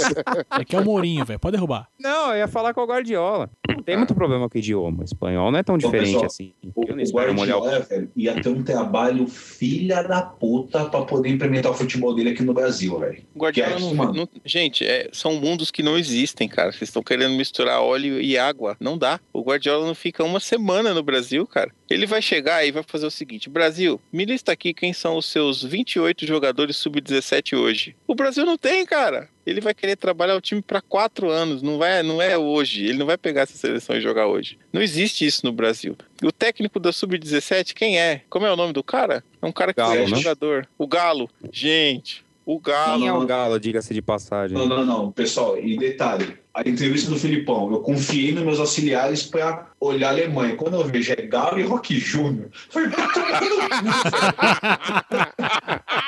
Aqui 0.50 0.76
é 0.76 0.80
o 0.80 0.86
Mourinho, 0.86 1.26
velho. 1.26 1.40
Pode 1.40 1.56
derrubar. 1.56 1.88
Não, 2.00 2.32
eu 2.32 2.38
ia 2.38 2.48
falar 2.48 2.74
com 2.74 2.82
o 2.82 2.86
Guardiola. 2.88 3.50
tem 3.86 3.98
muito 3.98 4.14
problema 4.14 4.48
com 4.48 4.56
o 4.58 4.60
idioma. 4.60 5.02
O 5.02 5.04
espanhol 5.04 5.52
não 5.52 5.58
é 5.60 5.64
tão 5.64 5.78
diferente 5.78 6.06
pessoal, 6.12 6.26
assim. 6.26 6.54
O, 6.76 6.84
Eu 6.88 6.96
não 6.96 7.04
o 7.04 7.08
o 7.08 7.12
Guardiola, 7.12 7.80
velho, 7.80 8.12
ia 8.16 8.42
ter 8.42 8.50
um 8.50 8.62
trabalho 8.64 9.28
filha 9.28 10.04
da 10.04 10.22
puta 10.22 10.86
pra 10.86 11.02
poder 11.02 11.30
implementar 11.30 11.72
o 11.72 11.76
futebol 11.76 12.14
dele 12.14 12.30
aqui 12.32 12.44
no 12.44 12.54
Brasil, 12.54 13.00
velho. 13.00 13.24
O 13.34 13.40
Guardiola 13.40 13.72
é 13.76 13.80
não, 13.80 13.94
não- 14.14 14.30
Gente, 14.46 14.86
é, 14.86 15.10
são 15.12 15.34
mundos 15.36 15.72
que 15.72 15.82
não 15.82 15.98
existem, 15.98 16.48
cara. 16.48 16.59
Vocês 16.66 16.89
estão 16.89 17.03
querendo 17.03 17.36
misturar 17.36 17.82
óleo 17.82 18.22
e 18.22 18.38
água. 18.38 18.78
Não 18.80 18.97
dá. 18.97 19.20
O 19.34 19.41
Guardiola 19.41 19.86
não 19.86 19.95
fica 19.95 20.24
uma 20.24 20.39
semana 20.39 20.93
no 20.93 21.03
Brasil, 21.03 21.45
cara. 21.47 21.72
Ele 21.89 22.05
vai 22.05 22.22
chegar 22.22 22.66
e 22.66 22.72
vai 22.72 22.84
fazer 22.84 23.05
o 23.05 23.12
seguinte: 23.12 23.49
Brasil, 23.49 23.99
me 24.12 24.26
lista 24.26 24.51
aqui 24.51 24.74
quem 24.74 24.93
são 24.93 25.18
os 25.18 25.26
seus 25.26 25.64
28 25.64 26.26
jogadores 26.26 26.78
sub-17 26.78 27.57
hoje. 27.57 27.95
O 28.07 28.16
Brasil 28.16 28.45
não 28.45 28.57
tem, 28.57 28.86
cara. 28.86 29.30
Ele 29.45 29.62
vai 29.62 29.74
querer 29.74 29.95
trabalhar 29.95 30.36
o 30.36 30.41
time 30.41 30.62
para 30.62 30.80
quatro 30.80 31.30
anos, 31.30 31.64
não, 31.64 31.80
vai, 31.80 32.03
não 32.03 32.22
é 32.22 32.38
hoje. 32.38 32.86
Ele 32.86 32.99
não 32.99 33.05
vai 33.07 33.18
pegar 33.18 33.41
essa 33.41 33.57
seleção 33.57 33.95
e 33.95 34.01
jogar 34.01 34.28
hoje. 34.28 34.60
Não 34.72 34.82
existe 34.82 35.26
isso 35.26 35.43
no 35.43 35.51
Brasil. 35.51 35.97
O 36.24 36.32
técnico 36.32 36.80
da 36.80 36.91
sub-17, 36.91 37.74
quem 37.74 37.99
é? 37.99 38.22
Como 38.30 38.45
é 38.45 38.51
o 38.51 38.55
nome 38.55 38.74
do 38.74 38.84
cara? 38.84 39.24
É 39.41 39.45
um 39.45 39.51
cara 39.51 39.74
que 39.74 39.80
Galo, 39.82 39.95
é 39.95 40.07
né? 40.07 40.16
jogador. 40.18 40.68
O 40.78 40.86
Galo. 40.86 41.30
Gente, 41.51 42.24
o 42.52 42.60
Galo. 42.60 42.97
Quem 42.97 43.08
é 43.08 43.14
o 43.14 43.24
Galo, 43.28 43.60
diga-se 43.60 43.93
de 43.93 44.02
passagem. 44.02 44.58
Não, 44.58 44.66
não, 44.66 44.84
não, 44.84 45.12
pessoal, 45.12 45.56
e 45.60 45.78
detalhe, 45.78 46.36
a 46.52 46.68
entrevista 46.68 47.08
do 47.12 47.20
Filipão, 47.20 47.72
eu 47.72 47.80
confiei 47.82 48.32
nos 48.32 48.43
meus 48.43 48.60
auxiliares 48.60 49.22
pra 49.22 49.68
olhar 49.80 50.08
a 50.08 50.12
Alemanha. 50.14 50.56
Quando 50.56 50.74
eu 50.74 50.84
vejo 50.84 51.14
é 51.14 51.22
Galo 51.28 51.60
e 51.60 51.64
Rock 51.64 52.00
Júnior, 52.00 52.50
foi 52.72 52.89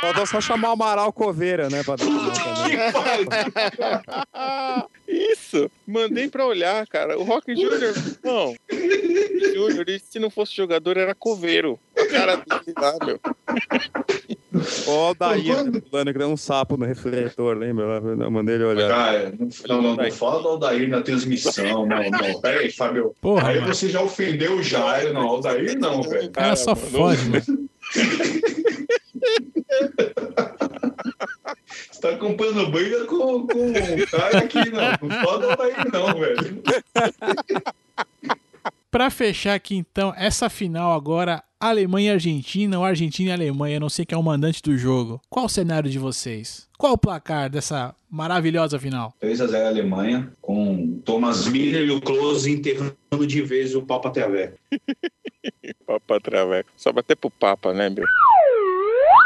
Faltou 0.01 0.25
só 0.25 0.41
chamar 0.41 0.69
o 0.69 0.71
Amaral 0.71 1.13
Coveira, 1.13 1.69
né? 1.69 1.83
Pra 1.83 1.95
dar 1.95 2.05
uma. 2.05 2.33
Isso! 5.07 5.69
Mandei 5.85 6.27
pra 6.27 6.43
olhar, 6.47 6.87
cara. 6.87 7.19
O 7.19 7.23
Rock 7.23 7.55
Júnior. 7.55 7.93
Não. 8.23 8.55
Júnior, 9.53 9.85
se 10.09 10.17
não 10.17 10.31
fosse 10.31 10.55
jogador, 10.55 10.97
era 10.97 11.13
coveiro. 11.13 11.79
A 11.95 12.07
cara 12.07 12.37
dele 12.37 12.73
lá, 12.75 12.97
meu. 13.05 13.19
Ó, 14.87 15.11
o 15.11 15.15
Daí, 15.15 15.45
Quando- 15.45 15.81
pulando 15.81 16.11
que 16.11 16.19
deu 16.19 16.27
um 16.27 16.37
sapo 16.37 16.75
no 16.77 16.85
refletor, 16.85 17.57
lembra? 17.57 18.01
Eu 18.19 18.29
mandei 18.31 18.55
ele 18.55 18.65
olhar. 18.65 18.89
Cara, 18.89 19.33
não, 19.67 19.81
não, 19.81 19.95
não 19.95 20.11
fala 20.11 20.41
do 20.41 20.47
Aldair 20.49 20.89
na 20.89 21.01
transmissão, 21.01 21.85
não, 21.85 22.09
não. 22.09 22.39
Pera 22.41 22.59
aí, 22.59 22.71
Fábio. 22.71 23.15
Porra, 23.21 23.49
aí 23.49 23.59
mano. 23.61 23.73
você 23.73 23.89
já 23.89 24.01
ofendeu 24.01 24.57
o 24.57 24.63
Jair, 24.63 25.13
não, 25.13 25.21
Aldair 25.27 25.79
não, 25.79 26.01
velho. 26.03 26.27
O 26.27 26.31
cara 26.31 26.55
só 26.55 26.75
fode, 26.75 27.29
mano. 27.29 27.69
Você 31.91 32.01
tá 32.01 32.09
acompanhando 32.09 32.69
briga 32.71 33.05
com, 33.05 33.47
com 33.47 33.71
o 33.71 34.07
cara 34.11 34.39
aqui, 34.39 34.59
não. 34.69 35.09
Não 35.09 35.25
fala 35.25 35.37
do 35.39 35.49
Aldair 35.51 35.75
não, 35.93 36.19
velho. 36.19 36.63
Pra 38.91 39.09
fechar 39.09 39.53
aqui, 39.53 39.77
então, 39.77 40.13
essa 40.17 40.49
final 40.49 40.91
agora, 40.91 41.41
Alemanha 41.57 42.11
e 42.11 42.13
Argentina, 42.13 42.77
ou 42.77 42.83
Argentina 42.83 43.29
e 43.29 43.33
Alemanha, 43.33 43.79
não 43.79 43.87
sei 43.87 44.05
quem 44.05 44.17
é 44.17 44.19
o 44.19 44.23
mandante 44.23 44.61
do 44.61 44.77
jogo. 44.77 45.21
Qual 45.29 45.45
o 45.45 45.49
cenário 45.49 45.89
de 45.89 45.97
vocês? 45.97 46.67
Qual 46.77 46.91
o 46.91 46.97
placar 46.97 47.49
dessa 47.49 47.95
maravilhosa 48.09 48.77
final? 48.77 49.15
3x0 49.23 49.65
Alemanha, 49.65 50.33
com 50.41 50.99
Thomas 51.05 51.47
Miller 51.47 51.87
e 51.87 51.91
o 51.91 52.01
Close 52.01 52.51
enterrando 52.51 53.25
de 53.25 53.41
vez 53.41 53.73
o 53.75 53.81
Papa 53.81 54.09
Traveco. 54.09 54.57
Papa 55.87 56.19
Traveco. 56.19 56.69
Só 56.75 56.91
bater 56.91 57.15
pro 57.15 57.31
Papa, 57.31 57.73
né, 57.73 57.89
meu? 57.89 58.03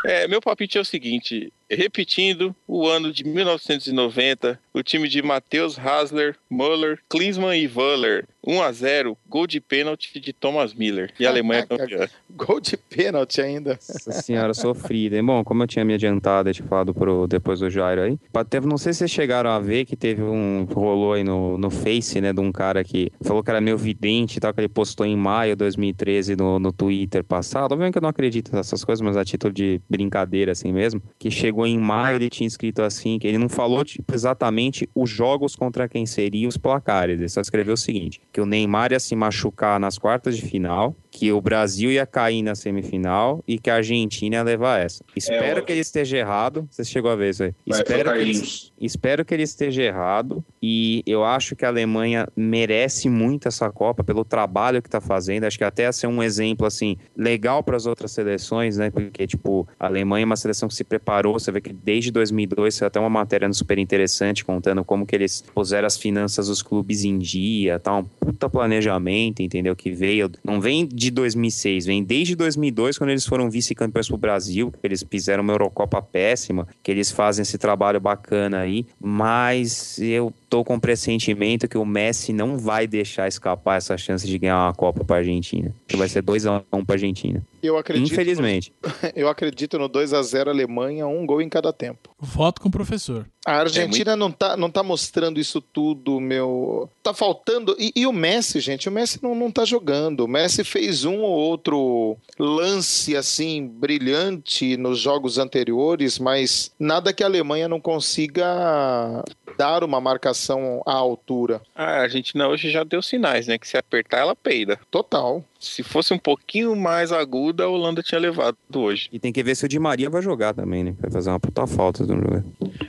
É, 0.06 0.28
meu 0.28 0.40
palpite 0.40 0.78
é 0.78 0.82
o 0.82 0.86
seguinte: 0.86 1.52
repetindo 1.70 2.56
o 2.68 2.88
ano 2.88 3.12
de 3.12 3.24
1990, 3.24 4.60
o 4.74 4.84
time 4.84 5.08
de 5.08 5.22
Matheus 5.22 5.78
Hasler, 5.78 6.36
Müller, 6.50 7.00
Klinsmann 7.10 7.58
e 7.58 7.68
Wöller, 7.68 8.26
1 8.46 8.62
a 8.62 8.72
0 8.72 9.18
gol 9.28 9.48
de 9.48 9.60
pênalti 9.60 10.20
de 10.20 10.32
Thomas 10.32 10.74
Miller. 10.74 11.12
E 11.20 11.26
a 11.26 11.30
Alemanha 11.30 11.62
é 11.62 11.66
campeã. 11.66 12.08
Gol 12.36 12.60
de 12.60 12.76
pênalti 12.76 13.42
ainda. 13.42 13.72
Nossa 13.72 14.12
senhora, 14.12 14.54
sofrida. 14.54 15.16
hein? 15.16 15.26
Bom, 15.26 15.44
como 15.44 15.64
eu 15.64 15.68
tinha 15.68 15.86
me 15.86 15.94
adiantado, 15.94 16.50
eu 16.50 16.54
tinha 16.54 16.68
falado 16.68 16.94
pro, 16.94 17.28
depois 17.28 17.62
do 17.62 17.70
Jairo 17.70 18.02
aí. 18.02 18.20
Teve, 18.50 18.68
não 18.68 18.78
sei 18.78 18.92
se 18.92 19.00
vocês 19.00 19.12
chegaram 19.12 19.50
a 19.50 19.60
ver 19.60 19.86
que 19.86 19.96
teve 19.96 20.22
um. 20.22 20.66
rolou 20.70 21.14
aí 21.14 21.24
no, 21.24 21.58
no 21.58 21.70
Face, 21.70 22.20
né? 22.20 22.34
De 22.34 22.42
um 22.42 22.52
cara 22.52 22.84
que 22.84 23.10
falou 23.22 23.42
que 23.42 23.50
era 23.50 23.62
meio 23.62 23.78
vidente 23.78 24.38
e 24.38 24.40
tal, 24.42 24.54
que 24.54 24.60
ele 24.60 24.68
postou 24.68 25.06
em 25.06 25.16
maio 25.16 25.54
de 25.54 25.60
2013 25.60 26.36
no, 26.36 26.60
no 26.60 26.74
Twitter 26.74 27.24
passado. 27.24 27.72
Obviamente 27.72 27.94
que 27.94 28.00
eu 28.00 28.04
não 28.04 28.10
acredito 28.10 28.54
nessas 28.54 28.84
coisas, 28.84 29.02
mas 29.02 29.16
a 29.16 29.24
título 29.24 29.54
de 29.54 29.80
brincadeira 29.90 30.52
assim 30.52 30.74
mesmo. 30.74 31.02
Que 31.18 31.32
chegou 31.32 31.55
em 31.64 31.78
maio, 31.78 32.16
ele 32.16 32.30
tinha 32.30 32.48
escrito 32.48 32.82
assim, 32.82 33.20
que 33.20 33.28
ele 33.28 33.38
não 33.38 33.48
falou 33.48 33.86
tipo, 33.86 34.12
exatamente 34.16 34.90
os 34.96 35.08
jogos 35.08 35.56
contra 35.56 35.88
quem 35.88 36.08
seriam 36.08 36.50
os 36.50 36.58
placares. 36.58 37.20
Ele 37.20 37.30
só 37.30 37.40
escreveu 37.40 37.76
o 37.76 37.78
seguinte: 37.78 38.20
que 38.34 38.42
o 38.42 38.46
Neymar 38.48 38.92
ia 38.92 39.00
se 39.00 39.16
machucar 39.16 39.80
nas 39.80 40.00
quartas 40.00 40.36
de 40.36 40.42
final, 40.42 40.96
que 41.16 41.32
o 41.32 41.40
Brasil 41.40 41.90
ia 41.90 42.06
cair 42.06 42.42
na 42.42 42.56
semifinal 42.56 43.42
e 43.48 43.58
que 43.58 43.70
a 43.70 43.76
Argentina 43.76 44.36
ia 44.36 44.44
levar 44.44 44.82
essa. 44.82 45.02
Espero 45.16 45.62
ó. 45.62 45.64
que 45.64 45.72
ele 45.72 45.80
esteja 45.80 46.18
errado. 46.18 46.68
Você 46.70 46.84
chegou 46.84 47.10
a 47.10 47.16
ver 47.16 47.30
isso 47.30 47.44
aí. 47.44 47.54
Vai 47.66 47.80
Espero 47.80 48.12
que, 48.12 48.20
ele, 48.20 48.42
espero 48.82 49.26
que 49.26 49.34
ele 49.34 49.44
esteja 49.44 49.82
errado. 49.82 50.44
E 50.62 51.04
eu 51.08 51.24
acho 51.24 51.56
que 51.56 51.64
a 51.64 51.70
Alemanha 51.70 52.28
merece 52.36 53.08
muito 53.08 53.48
essa 53.48 53.72
Copa 53.72 54.04
pelo 54.04 54.26
trabalho 54.26 54.82
que 54.82 54.90
tá 54.90 55.00
fazendo. 55.00 55.46
Acho 55.46 55.58
que 55.58 55.64
até 55.64 55.84
ia 55.84 55.94
ser 55.94 56.08
um 56.08 56.22
exemplo, 56.22 56.68
assim, 56.68 56.98
legal 57.16 57.64
para 57.64 57.78
as 57.78 57.86
outras 57.86 58.12
seleções, 58.12 58.76
né? 58.76 58.90
Porque, 58.90 59.26
tipo, 59.26 59.66
a 59.80 59.86
Alemanha 59.86 60.24
é 60.24 60.26
uma 60.26 60.36
seleção 60.36 60.68
que 60.68 60.76
se 60.76 60.84
preparou. 60.84 61.40
Você 61.40 61.50
vê 61.50 61.62
que 61.62 61.72
desde 61.72 62.12
2002 62.12 62.76
saiu 62.76 62.88
até 62.88 63.00
uma 63.00 63.10
matéria 63.10 63.52
super 63.54 63.78
interessante 63.78 64.44
contando 64.44 64.84
como 64.84 65.06
que 65.06 65.16
eles 65.16 65.46
puseram 65.54 65.88
as 65.88 65.96
finanças 65.96 66.48
dos 66.48 66.62
clubes 66.62 67.06
em 67.06 67.18
dia, 67.18 67.80
tá? 67.80 67.96
Um 67.96 68.04
puta 68.04 68.50
planejamento, 68.50 69.42
entendeu? 69.42 69.74
Que 69.78 69.92
veio, 69.92 70.30
não 70.44 70.60
vem 70.60 70.86
de 70.86 71.05
2006, 71.12 71.86
vem 71.86 72.04
desde 72.04 72.36
2002, 72.36 72.98
quando 72.98 73.10
eles 73.10 73.26
foram 73.26 73.50
vice-campeões 73.50 74.08
pro 74.08 74.18
Brasil, 74.18 74.72
que 74.72 74.86
eles 74.86 75.06
fizeram 75.10 75.44
uma 75.44 75.54
Eurocopa 75.54 76.02
péssima, 76.02 76.68
que 76.84 76.92
eles 76.92 77.12
fazem 77.12 77.44
esse 77.44 77.58
trabalho 77.58 78.00
bacana 78.00 78.60
aí, 78.60 78.86
mas 79.00 79.98
eu 80.00 80.34
tô 80.50 80.64
com 80.64 80.80
pressentimento 80.80 81.68
que 81.68 81.78
o 81.78 81.86
Messi 81.86 82.32
não 82.32 82.58
vai 82.58 82.88
deixar 82.88 83.28
escapar 83.28 83.78
essa 83.78 83.98
chance 83.98 84.26
de 84.26 84.38
ganhar 84.38 84.58
uma 84.58 84.74
Copa 84.74 85.04
pra 85.04 85.18
Argentina. 85.18 85.74
Que 85.88 85.98
vai 85.98 86.08
ser 86.08 86.24
2x1 86.24 86.86
pra 86.86 86.96
Argentina. 86.96 87.44
Eu 87.66 87.78
acredito, 87.78 88.12
Infelizmente. 88.12 88.74
eu 89.16 89.28
acredito 89.28 89.78
no 89.78 89.88
2 89.88 90.14
a 90.14 90.22
0 90.22 90.50
Alemanha, 90.50 91.08
um 91.08 91.26
gol 91.26 91.42
em 91.42 91.50
cada 91.50 91.72
tempo. 91.74 92.10
Voto 92.20 92.62
com 92.62 92.70
o 92.70 92.72
professor. 92.72 93.28
A 93.46 93.58
Argentina 93.58 94.16
não, 94.16 94.32
tá, 94.32 94.58
não 94.58 94.72
tá 94.72 94.82
mostrando 94.82 95.40
isso 95.40 95.62
tudo, 95.62 96.20
meu. 96.20 96.90
Tá 97.04 97.14
faltando. 97.14 97.76
E, 97.78 97.92
e 97.96 98.08
o 98.08 98.12
Messi, 98.12 98.60
gente, 98.60 98.90
o 98.90 98.92
Messi 98.92 99.20
não, 99.22 99.36
não 99.36 99.52
tá 99.52 99.64
jogando. 99.64 100.22
O 100.22 100.28
Messi 100.28 100.64
fez 100.64 101.06
um 101.06 101.20
ou 101.20 101.32
outro 101.32 102.18
lance 102.40 103.16
assim 103.16 103.68
brilhante 103.68 104.76
nos 104.78 105.00
jogos 105.00 105.38
anteriores, 105.38 106.18
mas 106.18 106.72
nada 106.80 107.14
que 107.14 107.22
a 107.22 107.28
Alemanha 107.28 107.68
não 107.68 107.80
consiga 107.80 109.24
dar 109.58 109.84
uma 109.84 110.02
marcação 110.02 110.82
à 110.84 110.94
altura. 110.94 111.62
A 111.76 112.02
Argentina 112.02 112.48
hoje 112.48 112.72
já 112.72 112.84
deu 112.84 113.02
sinais, 113.02 113.46
né? 113.46 113.60
Que 113.60 113.68
se 113.68 113.78
apertar, 113.78 114.20
ela 114.20 114.36
peida. 114.36 114.80
Total. 114.90 115.44
Se 115.60 115.84
fosse 115.84 116.14
um 116.14 116.18
pouquinho 116.18 116.76
mais 116.76 117.12
aguda, 117.12 117.55
a 117.64 117.68
Holanda 117.68 118.02
tinha 118.02 118.20
levado 118.20 118.58
hoje. 118.76 119.10
E 119.12 119.20
tem 119.20 119.32
que 119.32 119.44
ver 119.44 119.56
se 119.56 119.66
o 119.66 119.68
Di 119.68 119.80
Maria 119.80 120.10
vai 120.10 120.22
jogar 120.22 120.54
também, 120.54 120.84
né? 120.84 120.96
Vai 121.00 121.12
fazer 121.12 121.30
uma 121.30 121.40
puta 121.40 121.66
falta 121.68 122.06
do 122.06 122.14
jogo. 122.16 122.44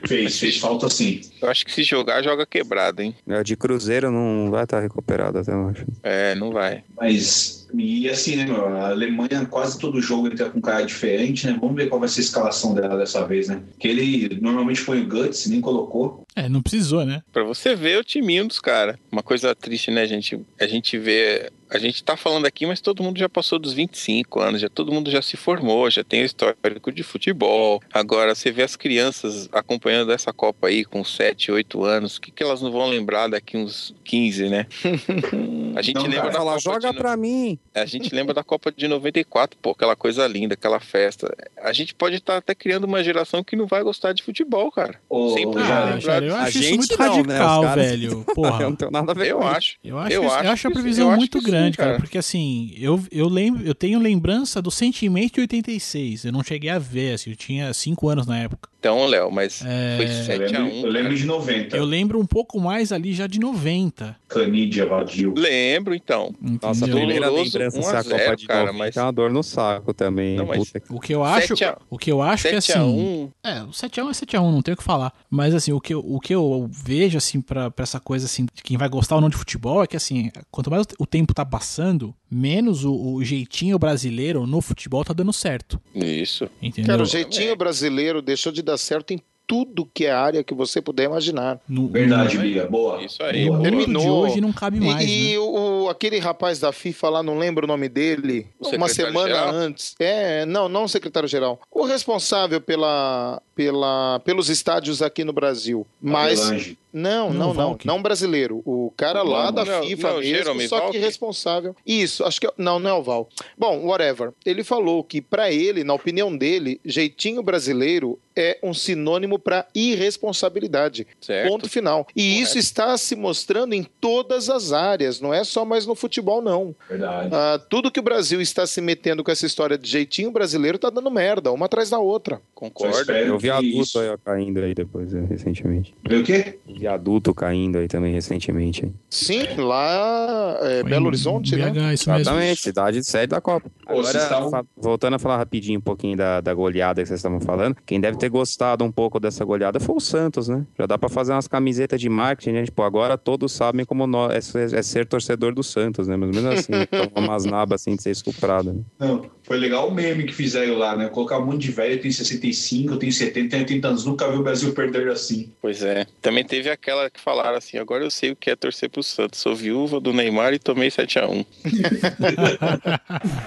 Fez, 0.06 0.38
fez 0.38 0.58
falta 0.58 0.88
sim. 0.88 1.20
Eu 1.40 1.48
acho 1.48 1.64
que 1.64 1.72
se 1.72 1.82
jogar, 1.82 2.22
joga 2.22 2.46
quebrado, 2.46 3.02
hein? 3.02 3.14
A 3.28 3.42
de 3.42 3.56
Cruzeiro 3.56 4.10
não 4.10 4.50
vai 4.50 4.64
estar 4.64 4.80
recuperado 4.80 5.38
até 5.38 5.52
eu 5.52 5.68
acho. 5.68 5.84
É, 6.02 6.34
não 6.34 6.50
vai. 6.50 6.82
Mas, 6.96 7.65
e 7.78 8.08
assim, 8.08 8.36
né, 8.36 8.44
meu? 8.44 8.66
A 8.76 8.88
Alemanha, 8.88 9.46
quase 9.46 9.78
todo 9.78 10.00
jogo 10.00 10.28
entra 10.28 10.50
com 10.50 10.58
um 10.58 10.62
cara 10.62 10.84
diferente, 10.84 11.46
né? 11.46 11.56
Vamos 11.60 11.76
ver 11.76 11.88
qual 11.88 12.00
vai 12.00 12.08
ser 12.08 12.20
a 12.20 12.24
escalação 12.24 12.74
dela 12.74 12.96
dessa 12.96 13.26
vez, 13.26 13.48
né? 13.48 13.62
Que 13.78 13.88
ele 13.88 14.38
normalmente 14.40 14.84
põe 14.84 15.00
o 15.00 15.08
Guts, 15.08 15.46
nem 15.46 15.60
colocou. 15.60 16.24
É, 16.34 16.48
não 16.48 16.62
precisou, 16.62 17.04
né? 17.04 17.22
Pra 17.32 17.44
você 17.44 17.74
ver 17.74 17.98
o 17.98 18.04
timinho 18.04 18.46
dos 18.46 18.60
caras. 18.60 18.96
Uma 19.10 19.22
coisa 19.22 19.54
triste, 19.54 19.90
né, 19.90 20.06
gente? 20.06 20.38
A 20.60 20.66
gente 20.66 20.98
vê. 20.98 21.50
A 21.68 21.78
gente 21.78 22.04
tá 22.04 22.16
falando 22.16 22.46
aqui, 22.46 22.64
mas 22.64 22.80
todo 22.80 23.02
mundo 23.02 23.18
já 23.18 23.28
passou 23.28 23.58
dos 23.58 23.72
25 23.72 24.38
anos, 24.40 24.60
já 24.60 24.68
todo 24.68 24.92
mundo 24.92 25.10
já 25.10 25.20
se 25.20 25.36
formou, 25.36 25.90
já 25.90 26.04
tem 26.04 26.22
o 26.22 26.24
histórico 26.24 26.92
de 26.92 27.02
futebol. 27.02 27.82
Agora, 27.92 28.36
você 28.36 28.52
vê 28.52 28.62
as 28.62 28.76
crianças 28.76 29.48
acompanhando 29.50 30.12
essa 30.12 30.32
Copa 30.32 30.68
aí 30.68 30.84
com 30.84 31.02
7, 31.02 31.50
8 31.50 31.82
anos, 31.82 32.16
o 32.16 32.20
que, 32.20 32.30
que 32.30 32.42
elas 32.42 32.62
não 32.62 32.70
vão 32.70 32.88
lembrar 32.88 33.26
daqui 33.26 33.56
uns 33.56 33.92
15, 34.04 34.48
né? 34.48 34.66
A 35.74 35.82
gente 35.82 35.96
Não, 35.96 36.02
lembra 36.04 36.30
cara, 36.30 36.32
da 36.32 36.38
Copa 36.38 36.60
joga 36.60 36.90
de 36.92 36.98
pra 36.98 37.16
mim. 37.16 37.58
A 37.74 37.84
gente 37.84 38.14
lembra 38.14 38.32
da 38.34 38.42
Copa 38.42 38.72
de 38.72 38.88
94, 38.88 39.58
pô, 39.60 39.70
aquela 39.72 39.94
coisa 39.94 40.26
linda, 40.26 40.54
aquela 40.54 40.80
festa. 40.80 41.34
A 41.62 41.72
gente 41.72 41.94
pode 41.94 42.16
estar 42.16 42.36
até 42.38 42.54
criando 42.54 42.84
uma 42.84 43.02
geração 43.04 43.44
que 43.44 43.54
não 43.56 43.66
vai 43.66 43.82
gostar 43.82 44.12
de 44.12 44.22
futebol, 44.22 44.70
cara. 44.72 44.98
Ô, 45.08 45.30
Sempre 45.34 45.60
já 45.64 45.84
Ah, 45.94 46.00
Jair, 46.00 46.22
eu 46.22 46.28
disso. 46.28 46.36
A 46.36 46.42
acho 46.44 46.58
isso 46.58 46.74
muito 46.76 46.98
não, 46.98 47.06
né? 47.06 47.38
Radical, 47.38 47.62
caras- 47.62 47.86
velho. 47.90 48.10
Eu 48.28 48.34
Porra. 48.34 48.60
não 48.64 48.76
tenho 48.76 48.90
nada 48.90 49.12
a 49.12 49.14
ver 49.14 49.30
Eu 49.30 49.38
isso. 49.40 49.48
acho. 49.48 49.76
Eu 49.84 49.98
acho, 49.98 50.12
Eu 50.12 50.20
que, 50.20 50.26
eu 50.26 50.32
acho 50.32 50.48
acho 50.50 50.68
a 50.68 50.70
previsão 50.70 51.04
eu 51.06 51.10
acho 51.10 51.18
muito 51.18 51.38
que 51.38 51.44
sim, 51.44 51.50
grande, 51.50 51.76
cara. 51.76 51.90
cara. 51.92 52.00
Porque 52.02 52.18
assim, 52.18 52.72
eu, 52.78 53.02
eu 53.10 53.28
lembro, 53.28 53.66
eu 53.66 53.74
tenho 53.74 53.98
lembrança 54.00 54.60
do 54.62 54.70
sentimento 54.70 55.34
de 55.34 55.40
86. 55.42 56.24
Eu 56.24 56.32
não 56.32 56.42
cheguei 56.42 56.70
a 56.70 56.78
ver, 56.78 57.14
assim, 57.14 57.30
eu 57.30 57.36
tinha 57.36 57.72
5 57.72 58.08
anos 58.08 58.26
na 58.26 58.38
época. 58.38 58.68
Então, 58.86 59.06
Léo, 59.06 59.30
mas 59.32 59.62
É, 59.66 59.96
foi 59.96 60.04
Eu 60.06 60.24
7 60.24 60.56
a 60.56 60.58
lembro, 60.60 60.74
1 60.76 60.80
eu 60.84 60.90
lembro 60.90 61.02
cara. 61.08 61.14
de 61.16 61.26
90. 61.26 61.76
Eu 61.76 61.84
lembro 61.84 62.20
um 62.20 62.26
pouco 62.26 62.60
mais 62.60 62.92
ali 62.92 63.12
já 63.12 63.26
de 63.26 63.40
90. 63.40 64.16
Canidia, 64.28 64.86
Vadil. 64.86 65.34
Lembro, 65.36 65.94
então. 65.94 66.34
Nossa, 66.40 66.84
a 66.84 66.88
entendeu? 66.88 66.96
primeira 66.96 67.30
lembrança 67.30 67.78
1 67.78 67.82
se 67.82 67.88
a 67.94 67.98
a 67.98 68.02
0, 68.02 68.18
Copa 68.24 68.36
de 68.36 68.46
cara, 68.46 68.60
90 68.72 68.78
mas- 68.78 68.96
é 68.96 69.02
uma 69.02 69.12
dor 69.12 69.30
no 69.30 69.42
saco 69.42 69.92
também. 69.94 70.36
Não, 70.36 70.46
mas- 70.46 70.72
O 70.90 71.00
que 71.00 71.14
eu 71.14 71.22
acho, 71.24 71.48
7 71.56 71.64
a- 71.64 71.78
o 71.90 71.98
que 71.98 72.10
eu 72.12 72.22
acho 72.22 72.42
que 72.48 72.60
7 72.60 72.72
a 72.72 72.80
assim, 72.82 72.90
1 72.90 73.30
É, 73.44 73.62
o 73.62 73.72
7x1 73.72 74.08
é 74.10 74.12
7x1, 74.14 74.50
não 74.52 74.62
tem 74.62 74.74
o 74.74 74.76
que 74.76 74.82
falar. 74.84 75.12
Mas 75.30 75.54
assim, 75.54 75.72
o 75.72 75.80
que 75.80 75.94
eu, 75.94 76.00
o 76.00 76.20
que 76.20 76.34
eu 76.34 76.68
vejo, 76.70 77.18
assim, 77.18 77.40
pra, 77.40 77.70
pra 77.70 77.82
essa 77.82 77.98
coisa, 78.00 78.26
assim, 78.26 78.46
de 78.52 78.62
quem 78.62 78.76
vai 78.76 78.88
gostar 78.88 79.16
ou 79.16 79.20
não 79.20 79.28
de 79.28 79.36
futebol 79.36 79.82
é 79.82 79.86
que, 79.86 79.96
assim, 79.96 80.30
quanto 80.50 80.70
mais 80.70 80.86
o 80.98 81.06
tempo 81.06 81.32
tá 81.34 81.44
passando, 81.44 82.14
menos 82.30 82.84
o, 82.84 82.92
o 83.14 83.24
jeitinho 83.24 83.78
brasileiro 83.78 84.46
no 84.46 84.60
futebol 84.60 85.04
tá 85.04 85.12
dando 85.12 85.32
certo. 85.32 85.80
Isso. 85.94 86.48
Entendeu? 86.60 86.90
Cara, 86.90 87.02
o 87.02 87.06
jeitinho 87.06 87.56
brasileiro 87.56 88.20
deixou 88.22 88.52
de 88.52 88.62
dar 88.62 88.76
certo 88.78 89.12
em 89.12 89.20
tudo 89.48 89.88
que 89.94 90.04
é 90.06 90.10
área 90.10 90.42
que 90.42 90.52
você 90.52 90.82
puder 90.82 91.04
imaginar. 91.04 91.60
No, 91.68 91.86
Verdade, 91.86 92.36
Bia. 92.36 92.66
Boa. 92.66 93.00
Isso 93.04 93.22
aí. 93.22 93.48
no 93.48 93.62
Terminou. 93.62 94.02
de 94.02 94.08
hoje 94.32 94.40
não 94.40 94.52
cabe 94.52 94.78
E, 94.78 94.80
mais, 94.80 95.08
e 95.08 95.32
né? 95.34 95.38
o, 95.38 95.88
aquele 95.88 96.18
rapaz 96.18 96.58
da 96.58 96.72
FIFA 96.72 97.08
lá, 97.10 97.22
não 97.22 97.38
lembro 97.38 97.64
o 97.64 97.68
nome 97.68 97.88
dele, 97.88 98.48
O 98.58 98.66
uma 98.70 98.88
semana 98.88 98.88
secretário-geral? 98.88 99.54
antes. 99.54 99.94
É, 100.00 100.44
não, 100.46 100.68
não 100.68 100.82
o 100.82 100.88
secretário-geral. 100.88 101.60
O 101.70 101.84
responsável 101.84 102.60
pela, 102.60 103.40
pela, 103.54 104.20
pelos 104.24 104.48
estádios 104.50 105.00
aqui 105.00 105.22
no 105.22 105.32
Brasil. 105.32 105.86
Mas. 106.02 106.40
Avelange. 106.40 106.76
Não, 106.92 107.28
Não, 107.30 107.38
não, 107.38 107.46
não. 107.48 107.54
Valk. 107.54 107.86
Não 107.86 108.00
brasileiro. 108.02 108.62
O 108.64 108.92
cara 108.96 109.22
Não, 109.22 109.30
lá 109.30 109.50
da 109.50 109.64
não, 109.64 109.82
FIFA 109.84 110.08
não, 110.12 110.18
mesmo, 110.20 110.34
Jerome 110.36 110.68
só 110.68 110.90
que 110.90 110.98
responsável. 110.98 111.76
Isso, 111.86 112.24
acho 112.24 112.40
que. 112.40 112.46
é- 112.46 112.52
Não, 112.56 112.78
não 112.78 112.88
é 112.90 112.94
o 112.94 113.02
Val. 113.02 113.28
Bom, 113.58 113.84
whatever. 113.86 114.32
Ele 114.44 114.64
falou 114.64 115.04
que, 115.04 115.20
pra 115.20 115.50
ele, 115.52 115.84
na 115.84 115.92
opinião 115.94 116.34
dele, 116.36 116.80
jeitinho 116.84 117.42
brasileiro 117.42 118.18
é 118.34 118.58
um 118.62 118.72
sinônimo 118.74 119.38
pra 119.38 119.66
irresponsabilidade. 119.74 121.06
Certo. 121.20 121.48
Ponto 121.48 121.68
final. 121.68 122.06
E 122.14 122.22
Correto. 122.22 122.42
isso 122.42 122.58
está 122.58 122.96
se 122.96 123.14
mostrando 123.16 123.74
em 123.74 123.82
todas 124.00 124.48
as 124.50 124.72
áreas, 124.72 125.20
não 125.20 125.32
é 125.32 125.44
só 125.44 125.64
mais 125.64 125.86
no 125.86 125.94
futebol, 125.94 126.42
não. 126.42 126.74
Verdade. 126.88 127.30
Ah, 127.32 127.58
tudo 127.70 127.90
que 127.90 128.00
o 128.00 128.02
Brasil 128.02 128.40
está 128.40 128.66
se 128.66 128.80
metendo 128.80 129.22
com 129.24 129.30
essa 129.30 129.46
história 129.46 129.78
de 129.78 129.88
jeitinho 129.88 130.30
brasileiro 130.30 130.78
tá 130.78 130.90
dando 130.90 131.10
merda, 131.10 131.52
uma 131.52 131.66
atrás 131.66 131.90
da 131.90 131.98
outra. 131.98 132.40
Concordo. 132.54 133.10
Eu 133.12 133.38
vi 133.38 133.48
isso- 133.80 133.98
aí 133.98 134.08
ó, 134.08 134.16
caindo 134.22 134.58
aí 134.60 134.74
depois, 134.74 135.14
é, 135.14 135.20
recentemente. 135.20 135.94
Vê 136.06 136.16
o 136.16 136.24
quê? 136.24 136.58
Vi 136.66 136.85
adulto 136.86 137.34
caindo 137.34 137.78
aí 137.78 137.88
também 137.88 138.12
recentemente. 138.12 138.92
Sim, 139.10 139.44
lá 139.58 140.58
é 140.62 140.80
Foi 140.80 140.90
Belo 140.90 141.06
Horizonte, 141.06 141.56
né? 141.56 141.70
BH, 141.70 141.94
isso 141.94 142.10
mesmo. 142.10 142.20
Exatamente, 142.22 142.60
cidade 142.62 143.00
de 143.00 143.06
sede 143.06 143.28
da 143.28 143.40
Copa. 143.40 143.70
Agora, 143.86 144.06
estavam- 144.18 144.66
voltando 144.76 145.14
a 145.14 145.18
falar 145.18 145.36
rapidinho 145.38 145.78
um 145.78 145.82
pouquinho 145.82 146.16
da, 146.16 146.40
da 146.40 146.52
goleada 146.54 147.02
que 147.02 147.08
vocês 147.08 147.18
estavam 147.20 147.40
falando, 147.40 147.76
quem 147.86 148.00
deve 148.00 148.18
ter 148.18 148.28
gostado 148.28 148.84
um 148.84 148.90
pouco 148.92 149.18
dessa 149.20 149.44
goleada 149.44 149.78
foi 149.80 149.96
o 149.96 150.00
Santos, 150.00 150.48
né? 150.48 150.64
Já 150.78 150.86
dá 150.86 150.98
pra 150.98 151.08
fazer 151.08 151.32
umas 151.32 151.48
camisetas 151.48 152.00
de 152.00 152.08
marketing, 152.08 152.52
né? 152.52 152.64
Tipo, 152.64 152.82
agora 152.82 153.16
todos 153.18 153.52
sabem 153.52 153.84
como 153.84 154.04
é, 154.30 154.40
ser- 154.40 154.72
é 154.74 154.82
ser 154.82 155.06
torcedor 155.06 155.54
do 155.54 155.62
Santos, 155.62 156.06
né? 156.08 156.16
Mas 156.16 156.30
mesmo 156.30 156.48
assim, 156.50 156.72
toma 156.90 157.26
umas 157.28 157.44
nabas 157.44 157.80
assim 157.82 157.96
de 157.96 158.02
ser 158.02 158.10
estuprado, 158.10 158.72
né? 158.72 158.80
Não, 158.98 159.26
foi 159.42 159.56
legal 159.58 159.88
o 159.88 159.94
meme 159.94 160.24
que 160.24 160.34
fizeram 160.34 160.76
lá, 160.76 160.96
né? 160.96 161.08
Colocar 161.08 161.38
um 161.38 161.46
monte 161.46 161.62
de 161.62 161.70
velho, 161.70 161.94
eu 161.94 162.00
tenho 162.00 162.12
65, 162.12 162.92
eu 162.94 162.98
tenho 162.98 163.12
70, 163.12 163.50
tenho 163.50 163.62
80 163.62 163.88
anos, 163.88 164.04
nunca 164.04 164.28
vi 164.30 164.36
o 164.38 164.42
Brasil 164.42 164.72
perder 164.72 165.08
assim. 165.08 165.52
Pois 165.60 165.82
é. 165.82 166.06
Também 166.20 166.44
teve 166.44 166.65
aquela 166.70 167.10
que 167.10 167.20
falaram 167.20 167.56
assim: 167.56 167.78
agora 167.78 168.04
eu 168.04 168.10
sei 168.10 168.30
o 168.30 168.36
que 168.36 168.50
é 168.50 168.56
torcer 168.56 168.88
pro 168.90 169.02
Santos. 169.02 169.40
Sou 169.40 169.54
viúva 169.54 170.00
do 170.00 170.12
Neymar 170.12 170.52
e 170.54 170.58
tomei 170.58 170.88
7x1. 170.88 171.46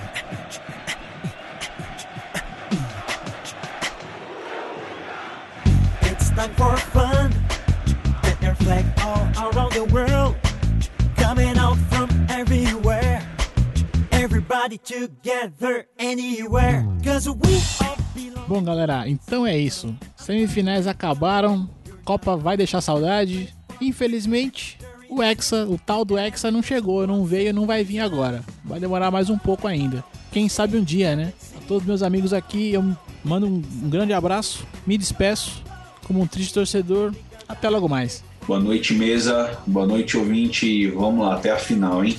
It's 6.03 6.29
time 6.31 6.53
for 6.55 6.77
fun. 6.77 7.31
Get 8.23 8.41
your 8.41 8.55
flag 8.55 8.85
all 9.01 9.27
around 9.51 9.73
the 9.73 9.83
world. 9.93 10.35
Coming 11.15 11.57
out 11.57 11.77
from 11.89 12.09
everywhere. 12.29 13.21
Everybody 14.11 14.77
together, 14.77 15.87
anywhere. 15.97 16.85
Cause 17.03 17.29
we 17.29 17.61
all 17.81 17.97
belong. 18.13 18.47
Bom, 18.47 18.63
galera, 18.63 19.07
então 19.07 19.45
é 19.45 19.57
isso. 19.57 19.95
Semifinais 20.15 20.87
acabaram. 20.87 21.69
Copa 22.09 22.35
vai 22.35 22.57
deixar 22.57 22.81
saudade. 22.81 23.53
Infelizmente, 23.79 24.79
o 25.07 25.21
Hexa, 25.21 25.67
o 25.67 25.77
tal 25.77 26.03
do 26.03 26.17
Hexa 26.17 26.49
não 26.49 26.63
chegou, 26.63 27.05
não 27.05 27.23
veio, 27.23 27.53
não 27.53 27.67
vai 27.67 27.83
vir 27.83 27.99
agora. 27.99 28.43
Vai 28.65 28.79
demorar 28.79 29.11
mais 29.11 29.29
um 29.29 29.37
pouco 29.37 29.67
ainda. 29.67 30.03
Quem 30.31 30.49
sabe 30.49 30.75
um 30.75 30.83
dia, 30.83 31.15
né? 31.15 31.31
A 31.55 31.61
todos 31.67 31.85
meus 31.85 32.01
amigos 32.01 32.33
aqui, 32.33 32.73
eu 32.73 32.83
mando 33.23 33.45
um, 33.45 33.61
um 33.83 33.89
grande 33.91 34.11
abraço, 34.11 34.65
me 34.87 34.97
despeço 34.97 35.63
como 36.07 36.19
um 36.19 36.25
triste 36.25 36.51
torcedor. 36.51 37.13
Até 37.47 37.69
logo 37.69 37.87
mais. 37.87 38.23
Boa 38.47 38.59
noite, 38.59 38.95
mesa. 38.95 39.59
Boa 39.67 39.85
noite, 39.85 40.17
ouvinte. 40.17 40.65
E 40.65 40.87
Vamos 40.87 41.23
lá, 41.23 41.35
até 41.35 41.51
a 41.51 41.57
final, 41.57 42.03
hein? 42.03 42.17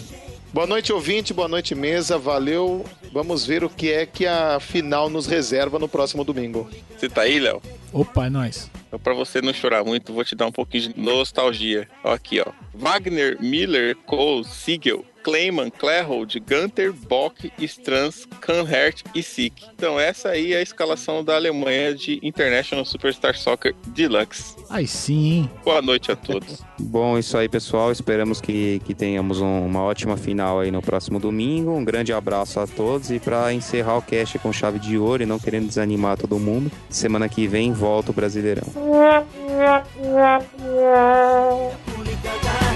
Boa 0.54 0.68
noite, 0.68 0.92
ouvinte, 0.92 1.34
boa 1.34 1.48
noite, 1.48 1.74
mesa. 1.74 2.16
Valeu. 2.16 2.84
Vamos 3.12 3.44
ver 3.44 3.64
o 3.64 3.68
que 3.68 3.90
é 3.90 4.06
que 4.06 4.24
a 4.24 4.60
final 4.60 5.10
nos 5.10 5.26
reserva 5.26 5.80
no 5.80 5.88
próximo 5.88 6.22
domingo. 6.22 6.70
Você 6.96 7.08
tá 7.08 7.22
aí, 7.22 7.40
Léo? 7.40 7.60
Opa, 7.92 8.26
é 8.26 8.30
nóis. 8.30 8.70
Então, 8.90 8.98
pra 8.98 9.14
você 9.14 9.40
não 9.40 9.52
chorar 9.54 9.84
muito, 9.84 10.12
vou 10.12 10.24
te 10.24 10.34
dar 10.34 10.46
um 10.46 10.52
pouquinho 10.52 10.92
de 10.92 11.00
nostalgia. 11.00 11.88
Ó, 12.02 12.12
aqui, 12.12 12.40
ó. 12.40 12.52
Wagner, 12.80 13.36
Miller, 13.40 13.94
Cole, 14.06 14.44
Siegel, 14.44 15.04
Kleiman, 15.22 15.68
Clairhold, 15.70 16.40
Gunter, 16.40 16.94
Bock, 16.94 17.52
Strans, 17.58 18.26
Kanhert 18.40 19.02
e 19.14 19.22
Sick. 19.22 19.62
Então, 19.74 20.00
essa 20.00 20.30
aí 20.30 20.54
é 20.54 20.56
a 20.56 20.62
escalação 20.62 21.22
da 21.22 21.34
Alemanha 21.36 21.94
de 21.94 22.18
International 22.22 22.86
Superstar 22.86 23.36
Soccer 23.36 23.74
Deluxe. 23.88 24.56
Aí 24.70 24.86
sim, 24.86 25.32
hein? 25.32 25.50
Boa 25.62 25.82
noite 25.82 26.10
a 26.10 26.16
todos. 26.16 26.62
Bom, 26.80 27.18
isso 27.18 27.36
aí, 27.36 27.50
pessoal. 27.50 27.92
Esperamos 27.92 28.40
que, 28.40 28.80
que 28.86 28.94
tenhamos 28.94 29.42
um- 29.42 29.66
uma 29.66 29.82
ótima 29.82 30.16
final 30.16 30.60
aí 30.60 30.70
no 30.70 30.80
próximo 30.80 31.20
domingo. 31.20 31.72
Um 31.72 31.84
grande 31.84 32.14
abraço 32.14 32.58
a 32.58 32.66
todos. 32.66 33.10
E 33.10 33.20
para 33.20 33.52
encerrar 33.52 33.98
o 33.98 34.02
cast 34.02 34.38
com 34.38 34.50
chave 34.50 34.78
de 34.78 34.96
ouro 34.96 35.22
e 35.22 35.26
não 35.26 35.38
querendo 35.38 35.68
desanimar 35.68 36.16
todo 36.16 36.38
mundo, 36.38 36.72
semana 36.88 37.28
que 37.28 37.46
vem 37.46 37.74
volta 37.74 38.10
o 38.10 38.14
Brasileirão. 38.14 38.64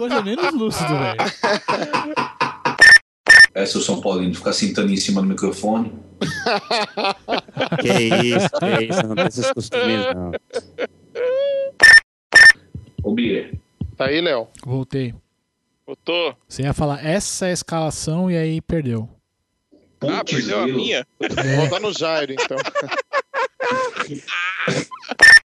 coisa 0.00 0.22
menos 0.22 0.54
lúcido, 0.54 0.88
velho. 0.88 1.18
É, 3.52 3.66
seu 3.66 3.82
São 3.82 4.00
Paulino, 4.00 4.34
ficar 4.34 4.54
sentando 4.54 4.90
em 4.90 4.96
cima 4.96 5.20
do 5.20 5.28
microfone. 5.28 5.92
Que 7.80 7.88
isso, 7.88 8.50
que 8.58 8.84
isso, 8.84 9.06
não 9.06 9.14
tem 9.14 9.26
esses 9.26 9.50
costumes, 9.52 10.06
não. 10.14 10.32
Ô, 13.02 13.14
Bia, 13.14 13.52
Tá 13.96 14.06
aí, 14.06 14.20
Léo? 14.20 14.48
Voltei. 14.64 15.14
Voltou? 15.86 16.36
Você 16.48 16.62
ia 16.62 16.72
falar 16.72 17.04
essa 17.04 17.46
é 17.46 17.50
a 17.50 17.52
escalação 17.52 18.30
e 18.30 18.36
aí 18.36 18.60
perdeu. 18.60 19.08
Ah, 20.00 20.24
perdeu 20.24 20.60
a 20.60 20.62
grilo. 20.62 20.78
minha? 20.78 21.06
Vou 21.20 21.56
voltar 21.56 21.80
no 21.80 21.92
Jairo, 21.92 22.32
então. 22.32 22.56